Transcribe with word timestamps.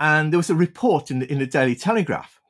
and 0.00 0.32
there 0.32 0.38
was 0.38 0.50
a 0.50 0.54
report 0.54 1.10
in 1.10 1.20
the, 1.20 1.30
in 1.30 1.38
the 1.38 1.46
Daily 1.46 1.76
Telegraph 1.76 2.40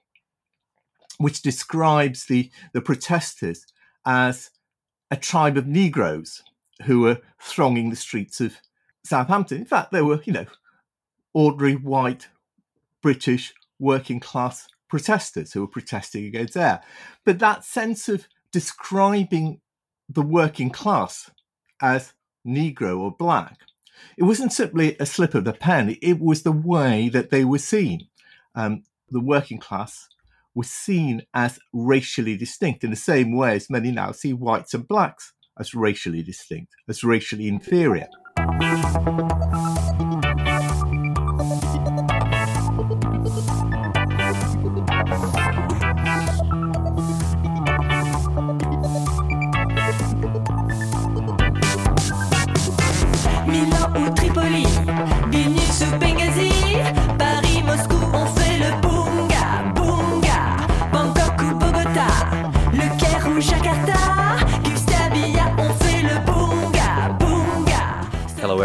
which 1.21 1.43
describes 1.43 2.25
the, 2.25 2.51
the 2.73 2.81
protesters 2.81 3.67
as 4.07 4.51
a 5.11 5.17
tribe 5.17 5.59
of 5.59 5.67
Negroes 5.67 6.43
who 6.85 7.01
were 7.01 7.21
thronging 7.39 7.91
the 7.91 7.97
streets 7.97 8.41
of 8.41 8.57
Southampton. 9.05 9.59
In 9.59 9.67
fact, 9.67 9.93
they 9.93 10.01
were, 10.01 10.23
you 10.25 10.33
know, 10.33 10.47
ordinary 11.35 11.75
white 11.75 12.29
British 13.03 13.53
working 13.79 14.19
class 14.19 14.67
protesters 14.89 15.53
who 15.53 15.61
were 15.61 15.67
protesting 15.67 16.25
against 16.25 16.57
Eyre. 16.57 16.81
But 17.27 17.39
that 17.41 17.67
sense 17.67 18.09
of 18.09 18.27
describing 18.51 19.61
the 20.09 20.23
working 20.23 20.71
class 20.71 21.31
as 21.83 22.15
Negro 22.47 22.99
or 22.99 23.11
black, 23.11 23.59
it 24.17 24.25
wasn't 24.25 24.53
simply 24.53 24.97
a 24.99 25.07
slip 25.07 25.35
of 25.35 25.45
the 25.45 25.53
pen, 25.53 25.97
it 26.03 26.21
was 26.21 26.43
the 26.43 26.53
way 26.53 27.09
that 27.09 27.31
they 27.31 27.45
were 27.45 27.59
seen. 27.59 28.09
Um, 28.55 28.85
the 29.09 29.21
working 29.21 29.59
class 29.59 30.09
was 30.55 30.71
seen 30.71 31.23
as 31.35 31.59
racially 31.73 32.37
distinct 32.37 32.85
in 32.85 32.91
the 32.91 32.97
same 32.97 33.37
way 33.37 33.55
as 33.55 33.71
many 33.71 33.91
now 33.91 34.13
see 34.13 34.33
whites 34.33 34.75
and 34.75 34.87
blacks 34.87 35.33
as 35.59 35.75
racially 35.75 36.23
distinct, 36.23 36.73
as 36.89 37.05
racially 37.05 37.49
inferior. 37.49 38.09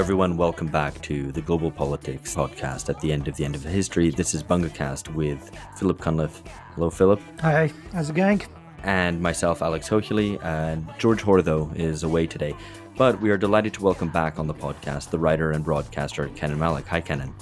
Everyone. 0.06 0.38
Welcome 0.38 0.68
back 0.68 1.02
to 1.02 1.32
the 1.32 1.42
Global 1.42 1.72
Politics 1.72 2.36
podcast 2.36 2.90
at 2.90 3.02
the 3.02 3.12
end 3.12 3.28
of 3.28 3.36
the 3.38 3.44
end 3.44 3.56
of 3.56 3.64
history. 3.64 4.12
This 4.12 4.36
is 4.36 4.44
BungaCast 4.44 5.12
with 5.16 5.50
Philip 5.80 6.00
Cunliffe. 6.00 6.44
Hello, 6.76 6.92
Philip. 6.92 7.20
Hi, 7.40 7.72
how's 7.92 8.12
it 8.12 8.16
going? 8.16 8.44
And 8.84 9.20
myself, 9.20 9.64
Alex 9.64 9.90
Hochuli. 9.90 10.40
And 10.46 10.88
George 11.00 11.22
Hoare 11.22 11.42
is 11.74 12.04
away 12.04 12.28
today. 12.28 12.56
But 12.96 13.20
we 13.20 13.32
are 13.32 13.38
delighted 13.38 13.74
to 13.74 13.84
welcome 13.84 14.10
back 14.10 14.38
on 14.38 14.46
the 14.46 14.54
podcast 14.54 15.10
the 15.10 15.18
writer 15.18 15.54
and 15.54 15.66
broadcaster 15.66 16.28
Kenan 16.36 16.60
Malik. 16.60 16.86
Hi, 16.86 17.02
Kenan. 17.02 17.34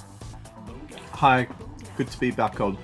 Hi, 1.10 1.46
good 1.98 2.08
to 2.08 2.18
be 2.18 2.30
back 2.30 2.62
on. 2.62 2.78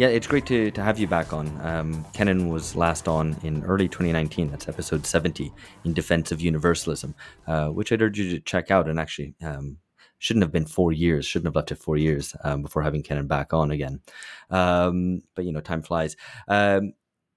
Yeah, 0.00 0.08
it's 0.08 0.26
great 0.26 0.46
to, 0.46 0.70
to 0.70 0.82
have 0.82 0.98
you 0.98 1.06
back 1.06 1.34
on. 1.34 1.60
Um, 1.60 2.06
Kenan 2.14 2.48
was 2.48 2.74
last 2.74 3.06
on 3.06 3.36
in 3.42 3.62
early 3.64 3.86
2019. 3.86 4.50
That's 4.50 4.66
episode 4.66 5.04
70 5.04 5.52
in 5.84 5.92
Defense 5.92 6.32
of 6.32 6.40
Universalism, 6.40 7.14
uh, 7.46 7.66
which 7.66 7.92
I'd 7.92 8.00
urge 8.00 8.18
you 8.18 8.30
to 8.30 8.40
check 8.40 8.70
out. 8.70 8.88
And 8.88 8.98
actually, 8.98 9.34
um, 9.42 9.76
shouldn't 10.16 10.42
have 10.42 10.52
been 10.52 10.64
four 10.64 10.90
years, 10.90 11.26
shouldn't 11.26 11.48
have 11.48 11.54
left 11.54 11.70
it 11.70 11.74
four 11.76 11.98
years 11.98 12.34
um, 12.44 12.62
before 12.62 12.82
having 12.82 13.02
Kenan 13.02 13.26
back 13.26 13.52
on 13.52 13.72
again. 13.72 14.00
Um, 14.48 15.20
but, 15.34 15.44
you 15.44 15.52
know, 15.52 15.60
time 15.60 15.82
flies. 15.82 16.16
Um, 16.48 16.94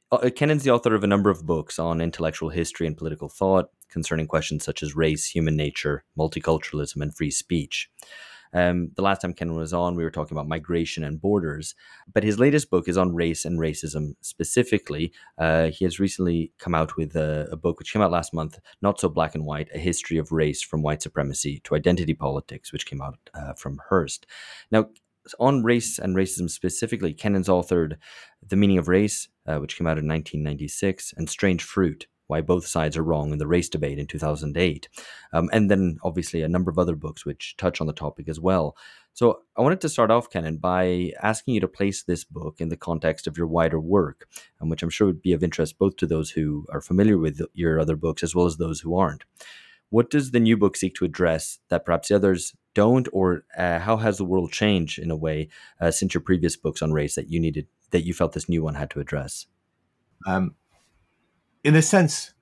uh, 0.09 0.30
Kenan's 0.33 0.64
the 0.64 0.72
author 0.72 0.95
of 0.95 1.03
a 1.03 1.08
number 1.08 1.30
of 1.30 1.45
books 1.45 1.80
on 1.80 2.00
intellectual 2.00 2.48
history 2.48 2.88
and 2.88 2.95
political 2.95 3.27
thought 3.27 3.72
concerning 3.89 4.25
questions 4.25 4.64
such 4.64 4.81
as 4.81 4.95
race, 4.95 5.25
human 5.25 5.58
nature, 5.58 6.05
multiculturalism, 6.17 7.02
and 7.02 7.14
free 7.14 7.30
speech. 7.30 7.89
Um, 8.54 8.92
the 8.96 9.02
last 9.02 9.22
time 9.22 9.34
Ken 9.34 9.56
was 9.56 9.73
on, 9.73 9.96
we 9.96 10.04
were 10.04 10.12
talking 10.12 10.36
about 10.36 10.48
migration 10.48 11.04
and 11.04 11.22
borders, 11.22 11.76
but 12.12 12.23
his 12.23 12.40
latest 12.40 12.70
book 12.70 12.88
is 12.88 12.98
on 12.98 13.16
race 13.16 13.45
and 13.45 13.60
racism 13.60 14.16
specifically. 14.22 15.12
Uh, 15.38 15.68
he 15.68 15.86
has 15.86 16.00
recently 16.00 16.52
come 16.60 16.76
out 16.76 16.95
with 16.98 17.16
a, 17.16 17.48
a, 17.52 17.58
book 17.58 17.80
which 17.80 17.94
came 17.94 18.02
out 18.02 18.12
last 18.12 18.33
month, 18.33 18.60
Not 18.82 19.00
So 19.00 19.10
Black 19.10 19.36
and 19.36 19.45
White 19.45 19.70
A 19.73 19.80
History 19.80 20.17
of 20.17 20.32
Race 20.32 20.61
from 20.61 20.83
White 20.83 21.02
Supremacy 21.02 21.61
to 21.64 21.76
Identity 21.76 22.14
Politics, 22.14 22.72
which 22.72 22.86
came 22.86 23.02
out 23.02 23.17
uh, 23.33 23.54
from 23.54 23.80
Hurst. 23.89 24.26
Now, 24.72 24.88
on 25.39 25.64
race 25.64 26.00
and 26.00 26.16
racism 26.16 26.50
specifically, 26.50 27.14
Kenan's 27.14 27.48
authored 27.48 27.98
The 28.45 28.56
Meaning 28.56 28.77
of 28.77 28.88
Race, 28.88 29.30
uh, 29.48 29.58
which 29.58 29.77
came 29.77 29.88
out 29.88 29.98
in 29.98 30.08
1996, 30.08 31.14
and 31.16 31.30
Strange 31.30 31.64
Fruit, 31.64 32.08
why 32.33 32.42
both 32.42 32.66
sides 32.66 32.98
are 32.98 33.04
wrong 33.04 33.32
in 33.32 33.38
the 33.38 33.45
race 33.45 33.70
debate 33.70 33.99
in 33.99 34.08
2008. 34.08 34.89
Um, 35.33 35.49
and 35.54 35.70
then 35.70 35.99
obviously 36.04 36.42
a 36.42 36.48
number 36.48 36.71
of 36.71 36.80
other 36.80 36.95
books 36.95 37.26
which 37.26 37.55
touch 37.58 37.80
on 37.80 37.86
the 37.86 37.94
topic 37.94 38.27
as 38.27 38.39
well. 38.39 38.76
So 39.14 39.42
I 39.55 39.61
wanted 39.61 39.82
to 39.82 39.89
start 39.89 40.10
off, 40.10 40.32
Kenan, 40.32 40.58
by 40.58 41.11
asking 41.21 41.54
you 41.54 41.60
to 41.61 41.67
place 41.67 42.02
this 42.02 42.23
book 42.23 42.55
in 42.58 42.70
the 42.70 42.76
context 42.89 43.27
of 43.27 43.38
your 43.38 43.45
wider 43.45 43.80
work, 43.80 44.27
um, 44.60 44.70
which 44.70 44.82
I'm 44.82 44.89
sure 44.89 45.05
would 45.05 45.21
be 45.21 45.33
of 45.33 45.44
interest 45.44 45.77
both 45.77 45.95
to 45.98 46.08
those 46.08 46.32
who 46.32 46.66
are 46.71 46.82
familiar 46.82 47.20
with 47.20 47.39
your 47.54 47.80
other 47.80 47.95
books 47.95 48.23
as 48.23 48.33
well 48.33 48.48
as 48.48 48.58
those 48.58 48.80
who 48.80 48.95
aren't. 48.95 49.26
What 49.92 50.10
does 50.10 50.32
the 50.32 50.39
new 50.39 50.58
book 50.58 50.76
seek 50.76 50.95
to 50.95 51.05
address 51.05 51.60
that 51.70 51.86
perhaps 51.86 52.08
the 52.08 52.15
others 52.15 52.55
don't, 52.73 53.08
or 53.14 53.45
uh, 53.55 53.77
how 53.77 53.98
has 53.98 54.17
the 54.17 54.26
world 54.26 54.52
changed 54.52 54.98
in 54.98 55.11
a 55.11 55.15
way 55.15 55.50
uh, 55.80 55.92
since 55.92 56.15
your 56.15 56.21
previous 56.21 56.55
books 56.55 56.82
on 56.82 56.92
race 56.92 57.14
that 57.14 57.30
you 57.30 57.39
needed 57.39 57.67
that 57.92 58.04
you 58.08 58.15
felt 58.15 58.33
this 58.33 58.50
new 58.50 58.64
one 58.64 58.73
had 58.73 58.89
to 58.89 59.00
address? 59.00 59.45
Um, 60.26 60.55
in 61.64 61.76
a 61.76 61.82
sense, 61.82 62.34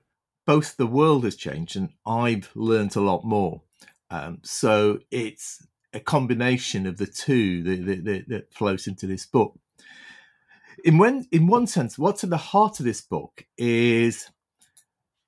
both 0.46 0.76
the 0.76 0.86
world 0.86 1.24
has 1.24 1.36
changed 1.36 1.76
and 1.76 1.90
I've 2.04 2.50
learned 2.54 2.96
a 2.96 3.00
lot 3.00 3.24
more. 3.24 3.62
Um, 4.10 4.40
so 4.42 4.98
it's 5.10 5.66
a 5.94 6.00
combination 6.00 6.86
of 6.86 6.96
the 6.96 7.06
two 7.06 7.62
that, 7.62 8.04
that, 8.04 8.28
that, 8.28 8.54
flows 8.54 8.86
into 8.86 9.06
this 9.06 9.26
book. 9.26 9.58
In 10.84 10.98
when, 10.98 11.26
in 11.30 11.46
one 11.46 11.66
sense, 11.66 11.98
what's 11.98 12.24
at 12.24 12.30
the 12.30 12.36
heart 12.36 12.80
of 12.80 12.86
this 12.86 13.00
book 13.00 13.46
is 13.56 14.30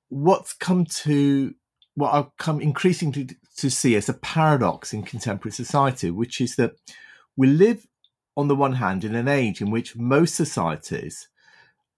what's 0.09 0.53
come 0.53 0.85
to 0.85 1.53
what 1.93 2.13
I've 2.13 2.37
come 2.37 2.59
increasingly 2.59 3.29
to 3.57 3.69
see 3.69 3.95
as 3.95 4.09
a 4.09 4.13
paradox 4.13 4.93
in 4.93 5.03
contemporary 5.03 5.53
society, 5.53 6.11
which 6.11 6.41
is 6.41 6.55
that 6.57 6.73
we 7.37 7.47
live 7.47 7.87
on 8.35 8.47
the 8.47 8.55
one 8.55 8.73
hand 8.73 9.03
in 9.05 9.15
an 9.15 9.27
age 9.27 9.61
in 9.61 9.71
which 9.71 9.95
most 9.95 10.35
societies 10.35 11.29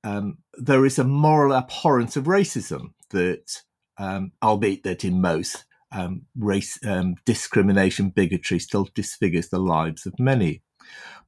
um, 0.07 0.37
there 0.53 0.85
is 0.85 0.97
a 0.97 1.03
moral 1.03 1.53
abhorrence 1.53 2.15
of 2.15 2.25
racism 2.25 2.93
that, 3.09 3.61
um, 3.97 4.31
albeit 4.41 4.83
that 4.83 5.03
in 5.03 5.19
most, 5.19 5.65
um, 5.91 6.23
race 6.37 6.79
um, 6.85 7.15
discrimination, 7.25 8.09
bigotry 8.09 8.59
still 8.59 8.87
disfigures 8.95 9.49
the 9.49 9.59
lives 9.59 10.05
of 10.05 10.19
many. 10.19 10.61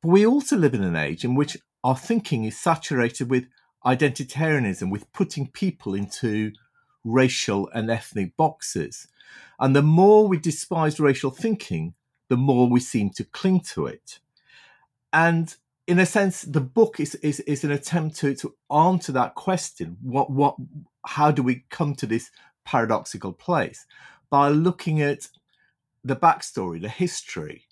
But 0.01 0.09
we 0.09 0.25
also 0.25 0.55
live 0.57 0.73
in 0.73 0.83
an 0.83 0.95
age 0.95 1.25
in 1.25 1.35
which 1.35 1.57
our 1.83 1.97
thinking 1.97 2.45
is 2.45 2.57
saturated 2.57 3.29
with 3.29 3.45
identitarianism, 3.85 4.91
with 4.91 5.11
putting 5.11 5.47
people 5.47 5.93
into 5.93 6.51
racial 7.03 7.69
and 7.73 7.89
ethnic 7.89 8.37
boxes. 8.37 9.07
And 9.59 9.75
the 9.75 9.81
more 9.81 10.27
we 10.27 10.37
despise 10.37 10.99
racial 10.99 11.31
thinking, 11.31 11.95
the 12.29 12.37
more 12.37 12.69
we 12.69 12.79
seem 12.79 13.09
to 13.11 13.23
cling 13.23 13.61
to 13.73 13.87
it. 13.87 14.19
And 15.11 15.55
in 15.89 15.97
a 15.97 16.05
sense, 16.05 16.43
the 16.43 16.61
book 16.61 16.99
is, 16.99 17.15
is, 17.15 17.39
is 17.41 17.63
an 17.63 17.71
attempt 17.71 18.17
to, 18.17 18.35
to 18.35 18.53
answer 18.71 19.11
that 19.11 19.33
question. 19.33 19.97
What, 20.03 20.29
what, 20.29 20.55
how 21.03 21.31
do 21.31 21.41
we 21.41 21.65
come 21.71 21.95
to 21.95 22.05
this 22.05 22.29
paradoxical 22.63 23.33
place? 23.33 23.87
By 24.29 24.49
looking 24.49 25.01
at 25.01 25.29
the 26.03 26.15
backstory, 26.15 26.79
the 26.79 26.89
history, 26.89 27.63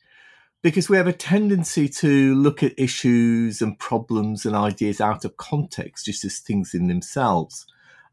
because 0.64 0.90
we 0.90 0.98
have 0.98 1.06
a 1.06 1.14
tendency 1.14 1.88
to 1.88 2.34
look 2.34 2.64
at 2.64 2.74
issues 2.76 3.62
and 3.62 3.78
problems 3.78 4.48
and 4.48 4.56
ideas 4.56 5.00
out 5.00 5.24
of 5.24 5.38
context, 5.38 6.06
just 6.06 6.26
as 6.26 6.40
things 6.40 6.74
in 6.74 6.88
themselves. 6.88 7.68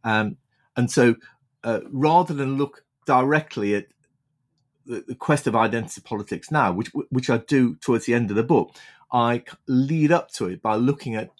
Um, 0.04 0.36
and 0.76 0.90
so, 0.90 1.14
uh, 1.64 1.80
rather 1.90 2.34
than 2.34 2.58
look 2.58 2.84
directly 3.06 3.74
at 3.74 3.86
the, 4.84 5.02
the 5.08 5.14
quest 5.14 5.46
of 5.46 5.56
identity 5.56 6.02
politics 6.04 6.50
now, 6.50 6.72
which 6.72 6.90
which 7.08 7.30
I 7.30 7.38
do 7.38 7.76
towards 7.76 8.04
the 8.04 8.12
end 8.12 8.28
of 8.30 8.36
the 8.36 8.42
book, 8.42 8.76
I 9.14 9.44
lead 9.68 10.10
up 10.10 10.32
to 10.32 10.46
it 10.46 10.60
by 10.60 10.74
looking 10.74 11.14
at 11.14 11.30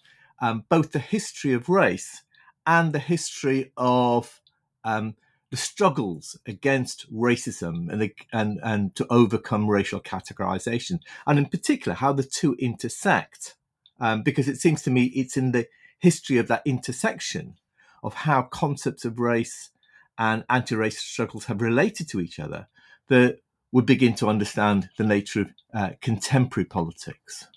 um, 0.41 0.65
both 0.69 0.93
the 0.93 1.01
history 1.01 1.53
of 1.53 1.69
race 1.69 2.23
and 2.65 2.93
the 2.93 3.01
history 3.01 3.73
of 3.77 4.41
um, 4.85 5.17
the 5.51 5.57
struggles 5.57 6.39
against 6.47 7.13
racism 7.13 7.91
and, 7.91 8.01
the, 8.01 8.15
and, 8.33 8.61
and 8.63 8.95
to 8.95 9.07
overcome 9.11 9.69
racial 9.69 10.01
categorization, 10.01 11.01
and 11.27 11.37
in 11.37 11.47
particular 11.47 11.97
how 11.97 12.13
the 12.13 12.23
two 12.23 12.55
intersect. 12.61 13.57
Um, 14.01 14.23
because 14.23 14.49
it 14.49 14.61
seems 14.61 14.83
to 14.83 14.91
me 14.91 15.05
it's 15.07 15.37
in 15.37 15.53
the 15.53 15.67
history 15.99 16.39
of 16.39 16.49
that 16.49 16.63
intersection 16.65 17.57
of 18.03 18.15
how 18.15 18.43
concepts 18.43 19.05
of 19.05 19.19
race 19.19 19.71
and 20.17 20.45
anti 20.49 20.77
racist 20.77 21.09
struggles 21.11 21.47
have 21.47 21.61
related 21.61 22.09
to 22.09 22.21
each 22.21 22.39
other 22.39 22.69
that 23.09 23.39
we 23.73 23.83
begin 23.83 24.15
to 24.15 24.29
understand 24.29 24.91
the 24.97 25.05
nature 25.05 25.41
of 25.41 25.51
uh, 25.73 25.91
contemporary 26.01 26.67
politics. 26.67 27.49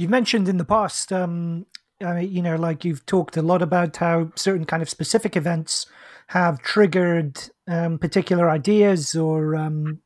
You've 0.00 0.08
mentioned 0.08 0.48
in 0.48 0.56
the 0.56 0.64
past, 0.64 1.12
um, 1.12 1.66
you 2.00 2.40
know, 2.40 2.56
like 2.56 2.86
you've 2.86 3.04
talked 3.04 3.36
a 3.36 3.42
lot 3.42 3.60
about 3.60 3.98
how 3.98 4.32
certain 4.34 4.64
kind 4.64 4.82
of 4.82 4.88
specific 4.88 5.36
events 5.36 5.84
have 6.28 6.62
triggered 6.62 7.38
um, 7.68 7.98
particular 7.98 8.48
ideas 8.48 9.14
or 9.14 9.56
um, 9.56 10.00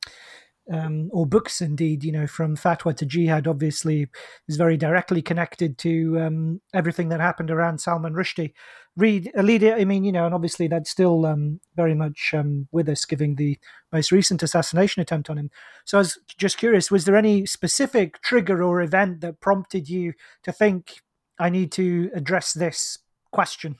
um, 0.72 1.10
or 1.12 1.26
books 1.26 1.60
indeed, 1.60 2.04
you 2.04 2.12
know, 2.12 2.26
from 2.26 2.56
Fatwa 2.56 2.96
to 2.96 3.04
Jihad, 3.04 3.46
obviously 3.46 4.08
is 4.48 4.56
very 4.56 4.76
directly 4.76 5.22
connected 5.22 5.76
to 5.78 6.18
um, 6.20 6.60
everything 6.72 7.08
that 7.10 7.20
happened 7.20 7.50
around 7.50 7.80
Salman 7.80 8.14
Rushdie. 8.14 8.52
Read 8.96 9.30
Alida, 9.36 9.74
I 9.74 9.84
mean, 9.84 10.04
you 10.04 10.12
know, 10.12 10.24
and 10.24 10.34
obviously 10.34 10.68
that's 10.68 10.90
still 10.90 11.26
um, 11.26 11.60
very 11.74 11.94
much 11.94 12.32
um, 12.32 12.68
with 12.70 12.88
us, 12.88 13.04
giving 13.04 13.34
the 13.34 13.58
most 13.92 14.12
recent 14.12 14.42
assassination 14.42 15.02
attempt 15.02 15.28
on 15.28 15.36
him. 15.36 15.50
So 15.84 15.98
I 15.98 16.00
was 16.00 16.18
just 16.38 16.58
curious, 16.58 16.90
was 16.90 17.04
there 17.04 17.16
any 17.16 17.44
specific 17.44 18.22
trigger 18.22 18.62
or 18.62 18.80
event 18.80 19.20
that 19.20 19.40
prompted 19.40 19.88
you 19.88 20.12
to 20.44 20.52
think 20.52 21.02
I 21.38 21.50
need 21.50 21.72
to 21.72 22.10
address 22.14 22.52
this 22.52 22.98
question? 23.32 23.76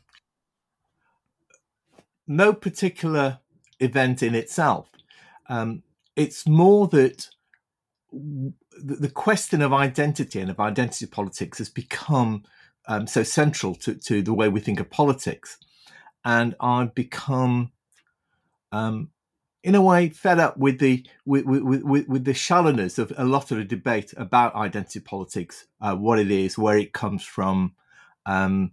No 2.27 2.53
particular 2.53 3.39
event 3.79 4.23
in 4.23 4.35
itself. 4.35 4.89
Um, 5.49 5.83
it's 6.17 6.47
more 6.47 6.89
that 6.89 7.29
the 8.13 9.11
question 9.13 9.63
of 9.63 9.73
identity 9.73 10.41
and 10.41 10.51
of 10.51 10.61
identity 10.61 11.07
politics 11.07 11.59
has 11.59 11.69
become 11.69 12.45
um, 12.87 13.07
so 13.07 13.23
central 13.23 13.75
to, 13.75 13.95
to 13.95 14.23
the 14.23 14.35
way 14.35 14.49
we 14.49 14.61
think 14.61 14.81
of 14.81 14.91
politics. 14.91 15.59
And 16.25 16.55
I've 16.61 16.95
become, 16.95 17.73
um, 18.73 19.11
in 19.63 19.75
a 19.75 19.83
way, 19.83 20.11
fed 20.11 20.39
up 20.39 20.57
with 20.57 20.79
the 20.79 21.07
with, 21.25 21.45
with, 21.45 21.83
with, 21.83 22.09
with, 22.09 22.25
the 22.25 22.35
shallowness 22.35 22.99
of 22.99 23.13
a 23.17 23.25
lot 23.25 23.51
of 23.51 23.59
the 23.59 23.65
debate 23.65 24.15
about 24.17 24.55
identity 24.55 25.01
politics, 25.01 25.67
uh, 25.81 25.95
what 25.95 26.19
it 26.19 26.31
is, 26.31 26.57
where 26.57 26.79
it 26.79 26.93
comes 26.93 27.23
from, 27.25 27.75
um, 28.27 28.73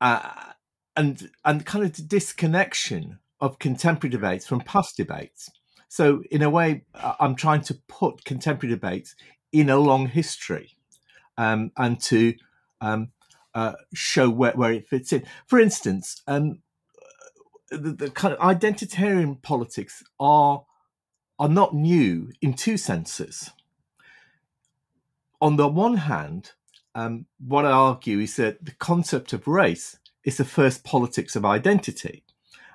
uh, 0.00 0.52
and 0.96 1.30
and 1.44 1.66
kind 1.66 1.84
of 1.84 1.92
the 1.94 2.02
disconnection 2.02 3.18
of 3.40 3.58
contemporary 3.58 4.10
debates 4.10 4.46
from 4.46 4.60
past 4.60 4.96
debates. 4.96 5.50
So, 5.94 6.24
in 6.28 6.42
a 6.42 6.50
way, 6.50 6.82
I'm 7.20 7.36
trying 7.36 7.60
to 7.70 7.74
put 7.86 8.24
contemporary 8.24 8.74
debates 8.74 9.14
in 9.52 9.70
a 9.70 9.76
long 9.76 10.08
history 10.08 10.72
um, 11.38 11.70
and 11.76 12.00
to 12.00 12.34
um, 12.80 13.10
uh, 13.54 13.74
show 13.94 14.28
where, 14.28 14.50
where 14.54 14.72
it 14.72 14.88
fits 14.88 15.12
in. 15.12 15.22
For 15.46 15.60
instance, 15.60 16.20
um, 16.26 16.58
the, 17.70 17.92
the, 17.92 18.10
kind 18.10 18.34
of 18.34 18.40
identitarian 18.40 19.40
politics 19.40 20.02
are 20.18 20.64
are 21.38 21.48
not 21.48 21.76
new 21.76 22.32
in 22.42 22.54
two 22.54 22.76
senses. 22.76 23.52
On 25.40 25.54
the 25.54 25.68
one 25.68 25.98
hand, 25.98 26.54
um, 26.96 27.26
what 27.38 27.64
I 27.64 27.70
argue 27.70 28.18
is 28.18 28.34
that 28.34 28.64
the 28.64 28.74
concept 28.80 29.32
of 29.32 29.46
race 29.46 30.00
is 30.24 30.38
the 30.38 30.44
first 30.44 30.82
politics 30.82 31.36
of 31.36 31.44
identity. 31.44 32.24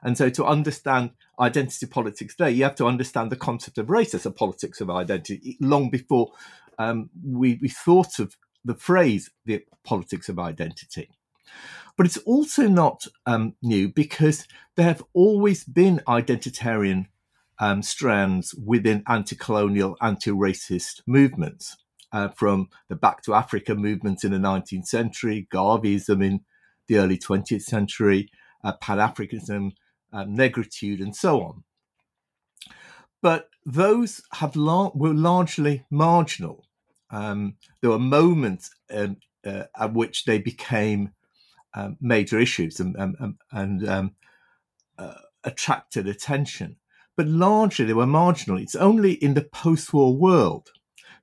And 0.03 0.17
so 0.17 0.29
to 0.29 0.45
understand 0.45 1.11
identity 1.39 1.85
politics 1.85 2.35
today, 2.35 2.51
you 2.51 2.63
have 2.63 2.75
to 2.75 2.85
understand 2.85 3.31
the 3.31 3.35
concept 3.35 3.77
of 3.77 3.89
race 3.89 4.13
as 4.13 4.25
a 4.25 4.31
politics 4.31 4.81
of 4.81 4.89
identity 4.89 5.57
long 5.59 5.89
before 5.89 6.31
um, 6.77 7.09
we, 7.23 7.59
we 7.61 7.69
thought 7.69 8.19
of 8.19 8.37
the 8.63 8.75
phrase 8.75 9.29
the 9.45 9.63
politics 9.83 10.29
of 10.29 10.39
identity. 10.39 11.09
But 11.97 12.05
it's 12.05 12.17
also 12.17 12.67
not 12.67 13.07
um, 13.25 13.55
new 13.61 13.89
because 13.89 14.47
there 14.75 14.85
have 14.85 15.03
always 15.13 15.63
been 15.63 16.01
identitarian 16.07 17.07
um, 17.59 17.81
strands 17.81 18.55
within 18.55 19.03
anti 19.07 19.35
colonial, 19.35 19.97
anti 20.01 20.31
racist 20.31 21.01
movements. 21.05 21.77
Uh, 22.11 22.27
from 22.29 22.69
the 22.87 22.95
Back 22.95 23.21
to 23.21 23.35
Africa 23.35 23.75
movement 23.75 24.23
in 24.23 24.31
the 24.31 24.39
19th 24.39 24.87
century, 24.87 25.47
Garveyism 25.53 26.25
in 26.25 26.39
the 26.87 26.97
early 26.97 27.19
20th 27.19 27.61
century, 27.61 28.31
uh, 28.63 28.73
Pan 28.81 28.97
Africanism 28.97 29.73
um, 30.11 30.35
negritude, 30.35 31.01
and 31.01 31.15
so 31.15 31.41
on. 31.41 31.63
But 33.21 33.49
those 33.65 34.21
have 34.33 34.55
la- 34.55 34.91
were 34.93 35.13
largely 35.13 35.85
marginal. 35.89 36.65
Um, 37.11 37.55
there 37.81 37.89
were 37.89 37.99
moments 37.99 38.71
um, 38.91 39.17
uh, 39.45 39.63
at 39.77 39.93
which 39.93 40.25
they 40.25 40.37
became 40.37 41.13
um, 41.73 41.97
major 42.01 42.39
issues 42.39 42.79
and, 42.79 42.95
and 43.51 43.87
um, 43.87 44.11
uh, 44.97 45.13
attracted 45.43 46.07
attention. 46.07 46.77
But 47.15 47.27
largely 47.27 47.85
they 47.85 47.93
were 47.93 48.07
marginal. 48.07 48.59
It's 48.59 48.75
only 48.75 49.13
in 49.13 49.33
the 49.33 49.43
post 49.43 49.93
war 49.93 50.15
world 50.15 50.69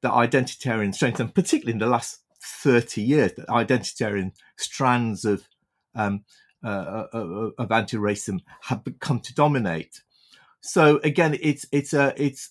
that 0.03 0.13
identitarian 0.13 0.95
strands, 0.95 1.21
and 1.21 1.35
particularly 1.35 1.73
in 1.73 1.79
the 1.79 1.87
last 1.87 2.21
30 2.43 3.03
years, 3.03 3.33
that 3.35 3.49
identitarian 3.49 4.33
strands 4.57 5.25
of 5.25 5.49
um, 5.95 6.25
uh, 6.65 7.07
uh, 7.13 7.19
uh, 7.19 7.51
of 7.59 7.71
anti-racism 7.71 8.41
have 8.63 8.83
come 9.01 9.21
to 9.21 9.35
dominate. 9.35 10.03
So 10.61 11.01
again, 11.05 11.37
it's 11.41 11.67
it's 11.71 11.93
a 11.93 12.15
it's 12.17 12.51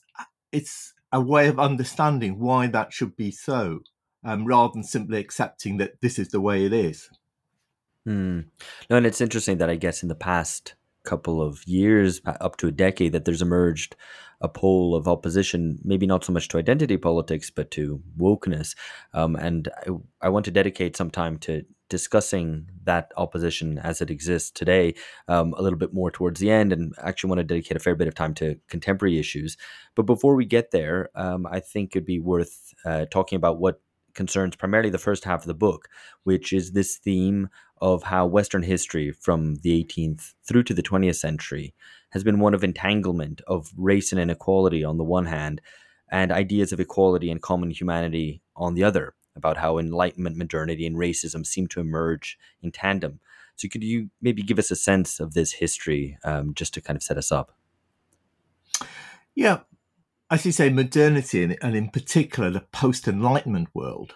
it's 0.52 0.94
a 1.12 1.22
way 1.22 1.48
of 1.48 1.60
understanding 1.60 2.40
why 2.40 2.68
that 2.68 2.94
should 2.94 3.16
be 3.16 3.32
so, 3.32 3.80
um, 4.24 4.46
rather 4.46 4.74
than 4.74 4.84
simply 4.84 5.20
accepting 5.20 5.78
that 5.78 6.02
this 6.02 6.20
is 6.20 6.30
the 6.30 6.42
way 6.42 6.66
it 6.66 6.74
is. 6.74 7.10
Hmm. 8.06 8.42
No, 8.90 8.98
and 8.98 9.06
it's 9.06 9.22
interesting 9.22 9.58
that 9.58 9.70
I 9.70 9.76
guess 9.76 10.04
in 10.04 10.10
the 10.10 10.16
past 10.16 10.76
couple 11.06 11.42
of 11.42 11.66
years, 11.68 12.22
up 12.26 12.58
to 12.58 12.68
a 12.68 12.72
decade, 12.72 13.14
that 13.14 13.26
there's 13.26 13.42
emerged 13.42 13.96
a 14.42 14.50
pole 14.50 14.96
of 14.96 15.08
opposition, 15.08 15.80
maybe 15.84 16.06
not 16.06 16.24
so 16.24 16.34
much 16.34 16.48
to 16.50 16.58
identity 16.58 16.98
politics, 16.98 17.50
but 17.50 17.72
to 17.72 18.02
wokeness. 18.20 18.76
Um, 19.14 19.36
and 19.36 19.70
I, 19.88 20.26
I, 20.28 20.30
want 20.30 20.46
to 20.46 20.52
dedicate 20.52 20.98
some 20.98 21.10
time 21.10 21.38
to 21.40 21.64
discussing 21.90 22.68
that 22.84 23.12
opposition 23.16 23.78
as 23.78 24.02
it 24.02 24.10
exists 24.10 24.52
today 24.52 24.96
um, 25.28 25.54
a 25.58 25.62
little 25.62 25.78
bit 25.78 25.94
more 25.94 26.10
towards 26.10 26.40
the 26.40 26.50
end 26.50 26.74
and 26.74 26.94
actually 27.02 27.30
want 27.30 27.40
to 27.40 27.44
dedicate 27.44 27.78
a 27.78 27.80
fair 27.80 27.96
bit 27.96 28.08
of 28.08 28.16
time 28.16 28.34
to 28.34 28.56
contemporary 28.68 29.20
issues 29.20 29.56
but 29.94 30.04
before 30.04 30.36
we 30.36 30.46
get 30.46 30.72
there 30.72 31.10
um, 31.14 31.46
i 31.46 31.60
think 31.60 31.96
it'd 31.96 32.06
be 32.06 32.20
worth 32.20 32.74
uh, 32.86 33.06
talking 33.12 33.36
about 33.36 33.60
what 33.60 33.82
concerns 34.16 34.56
primarily 34.56 34.90
the 34.90 34.98
first 34.98 35.24
half 35.24 35.42
of 35.42 35.48
the 35.48 35.54
book 35.54 35.88
which 36.24 36.52
is 36.52 36.72
this 36.72 36.98
theme 36.98 37.50
of 37.82 38.04
how 38.04 38.26
western 38.26 38.64
history 38.64 39.12
from 39.12 39.56
the 39.58 39.84
18th 39.84 40.34
through 40.44 40.64
to 40.64 40.74
the 40.74 40.84
20th 40.84 41.18
century 41.18 41.74
has 42.12 42.24
been 42.24 42.40
one 42.40 42.54
of 42.54 42.64
entanglement 42.64 43.42
of 43.48 43.72
race 43.78 44.12
and 44.12 44.22
inequality 44.22 44.84
on 44.84 44.98
the 44.98 45.04
one 45.04 45.26
hand 45.26 45.62
and 46.10 46.32
ideas 46.32 46.72
of 46.72 46.80
equality 46.80 47.30
and 47.30 47.42
common 47.42 47.70
humanity 47.70 48.42
on 48.56 48.74
the 48.74 48.84
other 48.84 49.14
about 49.36 49.58
how 49.58 49.78
Enlightenment 49.78 50.38
modernity 50.38 50.86
and 50.86 50.96
racism 50.96 51.46
seem 51.46 51.68
to 51.68 51.80
emerge 51.80 52.38
in 52.62 52.72
tandem. 52.72 53.20
So, 53.56 53.68
could 53.68 53.84
you 53.84 54.10
maybe 54.22 54.42
give 54.42 54.60
us 54.60 54.72
a 54.72 54.76
sense 54.76 55.20
of 55.20 55.34
this 55.34 55.54
history 55.54 56.18
um, 56.24 56.54
just 56.54 56.74
to 56.76 56.82
kind 56.82 56.98
of 56.98 57.04
set 57.04 57.18
us 57.18 57.32
up? 57.32 57.56
Yeah. 59.34 59.60
As 60.36 60.46
you 60.46 60.52
say, 60.52 60.70
modernity, 60.70 61.44
and 61.62 61.76
in 61.78 61.90
particular 61.92 62.50
the 62.50 62.60
post 62.74 63.08
Enlightenment 63.08 63.70
world, 63.74 64.16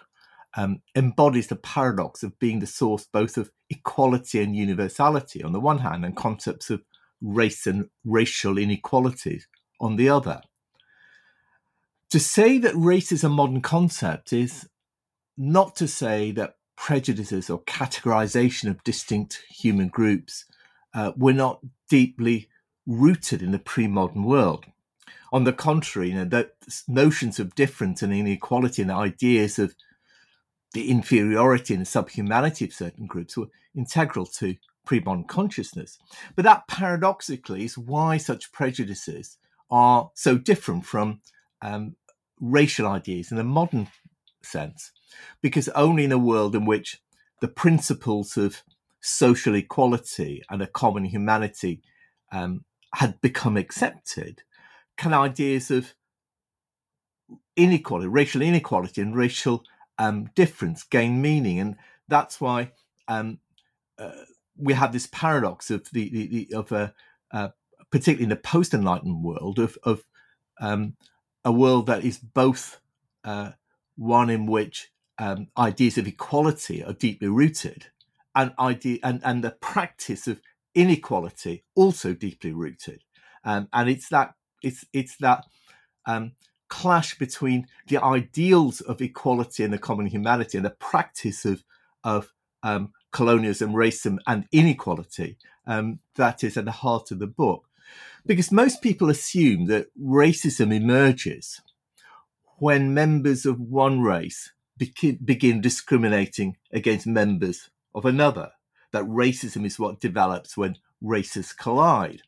um, 0.54 0.82
embodies 0.94 1.46
the 1.46 1.56
paradox 1.56 2.22
of 2.22 2.38
being 2.38 2.58
the 2.58 2.66
source 2.66 3.06
both 3.10 3.38
of 3.38 3.50
equality 3.70 4.42
and 4.42 4.54
universality 4.54 5.42
on 5.42 5.52
the 5.52 5.60
one 5.60 5.78
hand, 5.78 6.04
and 6.04 6.14
concepts 6.14 6.68
of 6.68 6.82
race 7.22 7.66
and 7.66 7.88
racial 8.04 8.58
inequalities 8.58 9.48
on 9.80 9.96
the 9.96 10.10
other. 10.10 10.42
To 12.10 12.20
say 12.20 12.58
that 12.58 12.76
race 12.76 13.12
is 13.12 13.24
a 13.24 13.30
modern 13.30 13.62
concept 13.62 14.34
is 14.34 14.68
not 15.38 15.74
to 15.76 15.88
say 15.88 16.32
that 16.32 16.56
prejudices 16.76 17.48
or 17.48 17.62
categorization 17.62 18.68
of 18.68 18.84
distinct 18.84 19.42
human 19.48 19.88
groups 19.88 20.44
uh, 20.92 21.12
were 21.16 21.32
not 21.32 21.60
deeply 21.88 22.50
rooted 22.86 23.40
in 23.40 23.52
the 23.52 23.58
pre-modern 23.58 24.24
world. 24.24 24.66
On 25.32 25.44
the 25.44 25.52
contrary, 25.52 26.08
you 26.08 26.14
know, 26.14 26.24
that 26.24 26.54
notions 26.88 27.38
of 27.38 27.54
difference 27.54 28.02
and 28.02 28.12
inequality 28.12 28.82
and 28.82 28.90
ideas 28.90 29.58
of 29.58 29.74
the 30.72 30.90
inferiority 30.90 31.74
and 31.74 31.86
subhumanity 31.86 32.64
of 32.64 32.72
certain 32.72 33.06
groups 33.06 33.36
were 33.36 33.48
integral 33.74 34.26
to 34.26 34.56
pre-modern 34.84 35.24
consciousness. 35.24 35.98
But 36.34 36.44
that 36.44 36.66
paradoxically 36.68 37.64
is 37.64 37.78
why 37.78 38.16
such 38.16 38.52
prejudices 38.52 39.38
are 39.70 40.10
so 40.14 40.36
different 40.36 40.84
from 40.84 41.20
um, 41.62 41.96
racial 42.40 42.88
ideas 42.88 43.30
in 43.30 43.38
a 43.38 43.44
modern 43.44 43.88
sense 44.42 44.92
because 45.42 45.68
only 45.70 46.04
in 46.04 46.12
a 46.12 46.18
world 46.18 46.54
in 46.54 46.64
which 46.64 47.00
the 47.40 47.48
principles 47.48 48.36
of 48.36 48.62
social 49.00 49.54
equality 49.54 50.42
and 50.50 50.62
a 50.62 50.66
common 50.66 51.04
humanity 51.04 51.82
um, 52.32 52.64
had 52.94 53.20
become 53.20 53.56
accepted 53.56 54.42
can 55.00 55.14
ideas 55.14 55.70
of 55.70 55.94
inequality, 57.56 58.06
racial 58.06 58.42
inequality, 58.42 59.00
and 59.00 59.16
racial 59.16 59.64
um, 59.98 60.28
difference 60.34 60.82
gain 60.82 61.22
meaning. 61.22 61.58
And 61.58 61.76
that's 62.06 62.38
why 62.38 62.72
um, 63.08 63.38
uh, 63.98 64.24
we 64.58 64.74
have 64.74 64.92
this 64.92 65.08
paradox 65.10 65.70
of 65.70 65.88
the, 65.90 66.10
the, 66.10 66.26
the 66.26 66.54
of 66.54 66.70
a 66.72 66.92
uh, 67.32 67.48
particularly 67.90 68.24
in 68.24 68.28
the 68.28 68.36
post 68.36 68.74
Enlightenment 68.74 69.22
world 69.22 69.58
of 69.58 69.78
of 69.84 70.04
um, 70.60 70.96
a 71.46 71.52
world 71.52 71.86
that 71.86 72.04
is 72.04 72.18
both 72.18 72.80
uh, 73.24 73.52
one 73.96 74.28
in 74.28 74.44
which 74.44 74.92
um, 75.18 75.48
ideas 75.56 75.96
of 75.96 76.06
equality 76.06 76.84
are 76.84 76.92
deeply 76.92 77.28
rooted, 77.28 77.86
and 78.34 78.52
idea 78.58 78.98
and, 79.02 79.22
and 79.24 79.42
the 79.42 79.56
practice 79.62 80.28
of 80.28 80.42
inequality 80.74 81.64
also 81.74 82.12
deeply 82.12 82.52
rooted. 82.52 83.02
Um, 83.42 83.68
and 83.72 83.88
it's 83.88 84.10
that 84.10 84.34
it's 84.62 84.84
it's 84.92 85.16
that 85.18 85.44
um, 86.06 86.32
clash 86.68 87.18
between 87.18 87.66
the 87.88 88.02
ideals 88.02 88.80
of 88.80 89.00
equality 89.00 89.64
and 89.64 89.72
the 89.72 89.78
common 89.78 90.06
humanity 90.06 90.56
and 90.56 90.64
the 90.64 90.70
practice 90.70 91.44
of 91.44 91.64
of 92.04 92.32
um, 92.62 92.92
colonialism, 93.12 93.72
racism, 93.72 94.18
and 94.26 94.46
inequality 94.52 95.36
um, 95.66 95.98
that 96.16 96.44
is 96.44 96.56
at 96.56 96.64
the 96.64 96.70
heart 96.70 97.10
of 97.10 97.18
the 97.18 97.26
book. 97.26 97.66
Because 98.26 98.52
most 98.52 98.82
people 98.82 99.08
assume 99.08 99.66
that 99.66 99.86
racism 99.98 100.74
emerges 100.74 101.60
when 102.58 102.94
members 102.94 103.46
of 103.46 103.58
one 103.58 104.00
race 104.00 104.52
begin 104.76 105.60
discriminating 105.60 106.56
against 106.72 107.06
members 107.06 107.70
of 107.94 108.04
another, 108.04 108.52
that 108.92 109.04
racism 109.04 109.64
is 109.64 109.78
what 109.78 110.00
develops 110.00 110.56
when 110.56 110.76
races 111.00 111.52
collide. 111.52 112.22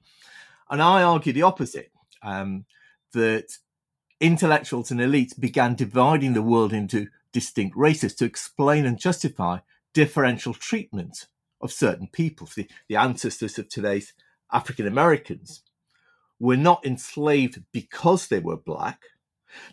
And 0.70 0.82
I 0.82 1.02
argue 1.02 1.32
the 1.32 1.42
opposite 1.42 1.91
um, 2.23 2.64
that 3.12 3.59
intellectuals 4.21 4.91
and 4.91 5.00
elites 5.00 5.38
began 5.38 5.75
dividing 5.75 6.33
the 6.33 6.43
world 6.43 6.73
into 6.73 7.09
distinct 7.33 7.76
races 7.76 8.14
to 8.14 8.25
explain 8.25 8.87
and 8.87 8.99
justify 8.99 9.59
differential 9.95 10.55
treatment 10.55 11.26
of 11.61 11.73
certain 11.73 12.09
peoples. 12.09 12.55
The, 12.55 12.69
the 12.88 12.97
ancestors 12.97 13.59
of 13.59 13.69
today's 13.69 14.12
African 14.52 14.87
Americans 14.87 15.62
were 16.38 16.57
not 16.57 16.85
enslaved 16.85 17.62
because 17.73 18.29
they 18.29 18.41
were 18.41 18.57
black. 18.57 19.02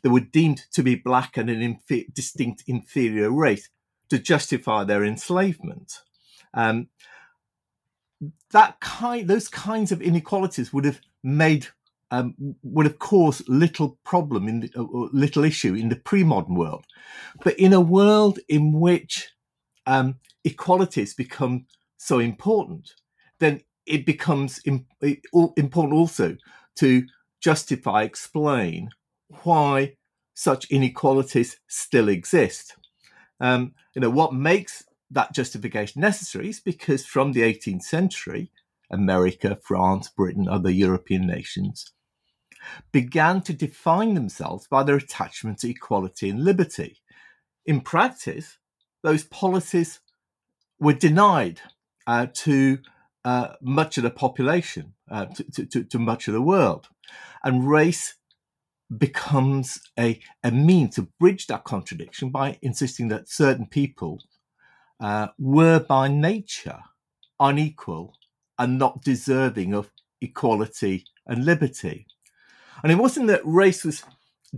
They 0.03 0.09
were 0.09 0.19
deemed 0.19 0.63
to 0.73 0.83
be 0.83 0.95
black 0.95 1.37
and 1.37 1.49
an 1.49 1.79
distinct 2.13 2.63
inferior 2.67 3.31
race 3.31 3.69
to 4.09 4.19
justify 4.19 4.83
their 4.83 5.03
enslavement. 5.03 6.01
Um, 6.53 6.89
that 8.51 8.79
kind, 8.79 9.27
those 9.27 9.47
kinds 9.47 9.91
of 9.91 10.01
inequalities 10.01 10.73
would 10.73 10.85
have 10.85 10.99
made, 11.23 11.67
um, 12.11 12.35
would 12.63 12.85
have 12.85 12.99
caused 12.99 13.47
little 13.47 13.99
problem 14.03 14.47
in 14.47 14.61
the, 14.61 14.71
uh, 14.75 15.09
little 15.13 15.43
issue 15.43 15.75
in 15.75 15.89
the 15.89 15.95
pre-modern 15.95 16.55
world, 16.55 16.85
but 17.43 17.57
in 17.59 17.73
a 17.73 17.81
world 17.81 18.39
in 18.47 18.73
which 18.73 19.29
um, 19.85 20.15
equalities 20.43 21.13
become 21.13 21.65
so 21.97 22.19
important, 22.19 22.93
then 23.39 23.61
it 23.85 24.05
becomes 24.05 24.59
important 24.63 25.93
also 25.93 26.37
to 26.75 27.03
justify, 27.41 28.03
explain 28.03 28.89
why 29.43 29.95
such 30.33 30.69
inequalities 30.71 31.59
still 31.67 32.07
exist. 32.07 32.75
Um, 33.39 33.73
you 33.95 34.01
know, 34.01 34.09
what 34.09 34.33
makes 34.33 34.83
that 35.11 35.33
justification 35.33 36.01
necessary 36.01 36.49
is 36.49 36.59
because 36.59 37.05
from 37.05 37.31
the 37.31 37.41
18th 37.41 37.83
century, 37.83 38.51
America, 38.91 39.57
France, 39.61 40.09
Britain, 40.09 40.47
other 40.47 40.69
European 40.69 41.25
nations 41.25 41.91
began 42.91 43.41
to 43.41 43.53
define 43.53 44.13
themselves 44.13 44.67
by 44.67 44.83
their 44.83 44.95
attachment 44.95 45.59
to 45.59 45.69
equality 45.69 46.29
and 46.29 46.43
liberty. 46.43 47.01
In 47.65 47.81
practice, 47.81 48.57
those 49.03 49.23
policies 49.23 49.99
were 50.79 50.93
denied 50.93 51.61
uh, 52.07 52.27
to 52.33 52.79
uh, 53.25 53.49
much 53.61 53.97
of 53.97 54.03
the 54.03 54.09
population, 54.09 54.93
uh, 55.11 55.25
to, 55.25 55.65
to, 55.65 55.83
to, 55.83 55.99
much 55.99 56.27
of 56.27 56.33
the 56.33 56.41
world. 56.41 56.87
And 57.43 57.69
race 57.69 58.15
becomes 58.97 59.79
a, 59.97 60.19
a 60.43 60.51
mean 60.51 60.89
to 60.91 61.03
bridge 61.19 61.47
that 61.47 61.63
contradiction 61.63 62.29
by 62.29 62.57
insisting 62.61 63.09
that 63.09 63.29
certain 63.29 63.67
people 63.67 64.21
uh, 64.99 65.27
were 65.37 65.79
by 65.79 66.07
nature 66.07 66.79
unequal 67.39 68.15
and 68.57 68.77
not 68.77 69.01
deserving 69.01 69.73
of 69.73 69.91
equality 70.21 71.05
and 71.25 71.45
liberty. 71.45 72.05
And 72.83 72.91
it 72.91 72.97
wasn't 72.97 73.27
that 73.27 73.41
race 73.43 73.83
was 73.83 74.03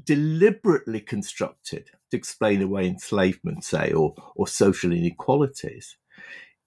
deliberately 0.05 1.01
constructed 1.01 1.89
to 2.09 2.17
explain 2.17 2.61
away 2.61 2.87
enslavement, 2.87 3.63
say, 3.63 3.91
or, 3.91 4.15
or 4.35 4.47
social 4.47 4.91
inequalities. 4.91 5.97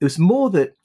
It 0.01 0.05
was 0.05 0.19
more 0.19 0.51
that 0.51 0.77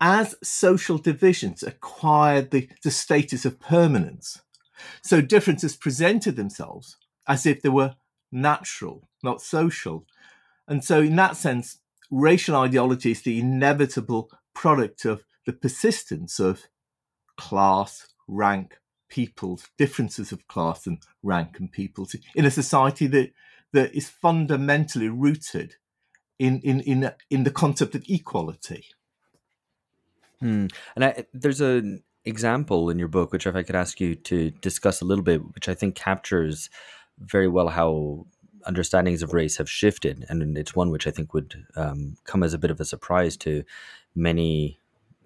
as 0.00 0.34
social 0.42 0.98
divisions 0.98 1.62
acquired 1.62 2.50
the, 2.50 2.68
the 2.82 2.90
status 2.90 3.44
of 3.44 3.60
permanence, 3.60 4.42
so 5.02 5.20
differences 5.20 5.76
presented 5.76 6.36
themselves 6.36 6.96
as 7.26 7.46
if 7.46 7.62
they 7.62 7.68
were 7.68 7.94
natural, 8.30 9.08
not 9.22 9.40
social. 9.40 10.06
And 10.68 10.84
so, 10.84 11.00
in 11.00 11.16
that 11.16 11.36
sense, 11.36 11.78
racial 12.10 12.56
ideology 12.56 13.12
is 13.12 13.22
the 13.22 13.38
inevitable 13.38 14.30
product 14.54 15.04
of 15.04 15.24
the 15.46 15.52
persistence 15.52 16.38
of 16.38 16.64
class, 17.36 18.08
rank, 18.28 18.78
peoples, 19.16 19.70
differences 19.78 20.30
of 20.30 20.46
class 20.46 20.86
and 20.86 20.98
rank 21.22 21.58
and 21.58 21.72
peoples 21.72 22.14
in 22.34 22.44
a 22.44 22.50
society 22.50 23.06
that, 23.06 23.30
that 23.72 23.94
is 23.94 24.10
fundamentally 24.10 25.08
rooted 25.08 25.76
in 26.38 26.60
in 26.60 26.80
in 26.80 27.10
in 27.30 27.44
the 27.44 27.50
concept 27.50 27.94
of 27.94 28.04
equality. 28.08 28.84
Hmm. 30.40 30.66
And 30.94 31.04
I, 31.06 31.24
there's 31.32 31.62
an 31.62 32.02
example 32.26 32.90
in 32.90 32.98
your 32.98 33.08
book, 33.08 33.32
which 33.32 33.46
if 33.46 33.56
I 33.56 33.62
could 33.62 33.80
ask 33.84 34.00
you 34.00 34.14
to 34.30 34.50
discuss 34.50 35.00
a 35.00 35.06
little 35.06 35.24
bit, 35.24 35.40
which 35.54 35.68
I 35.68 35.74
think 35.74 35.94
captures 35.94 36.68
very 37.18 37.48
well 37.48 37.68
how 37.68 38.26
understandings 38.66 39.22
of 39.22 39.32
race 39.32 39.56
have 39.56 39.70
shifted, 39.70 40.26
and 40.28 40.58
it's 40.58 40.76
one 40.76 40.90
which 40.90 41.06
I 41.06 41.10
think 41.10 41.32
would 41.32 41.54
um, 41.74 42.16
come 42.24 42.42
as 42.42 42.52
a 42.52 42.58
bit 42.58 42.70
of 42.70 42.80
a 42.80 42.84
surprise 42.84 43.36
to 43.38 43.64
many 44.14 44.78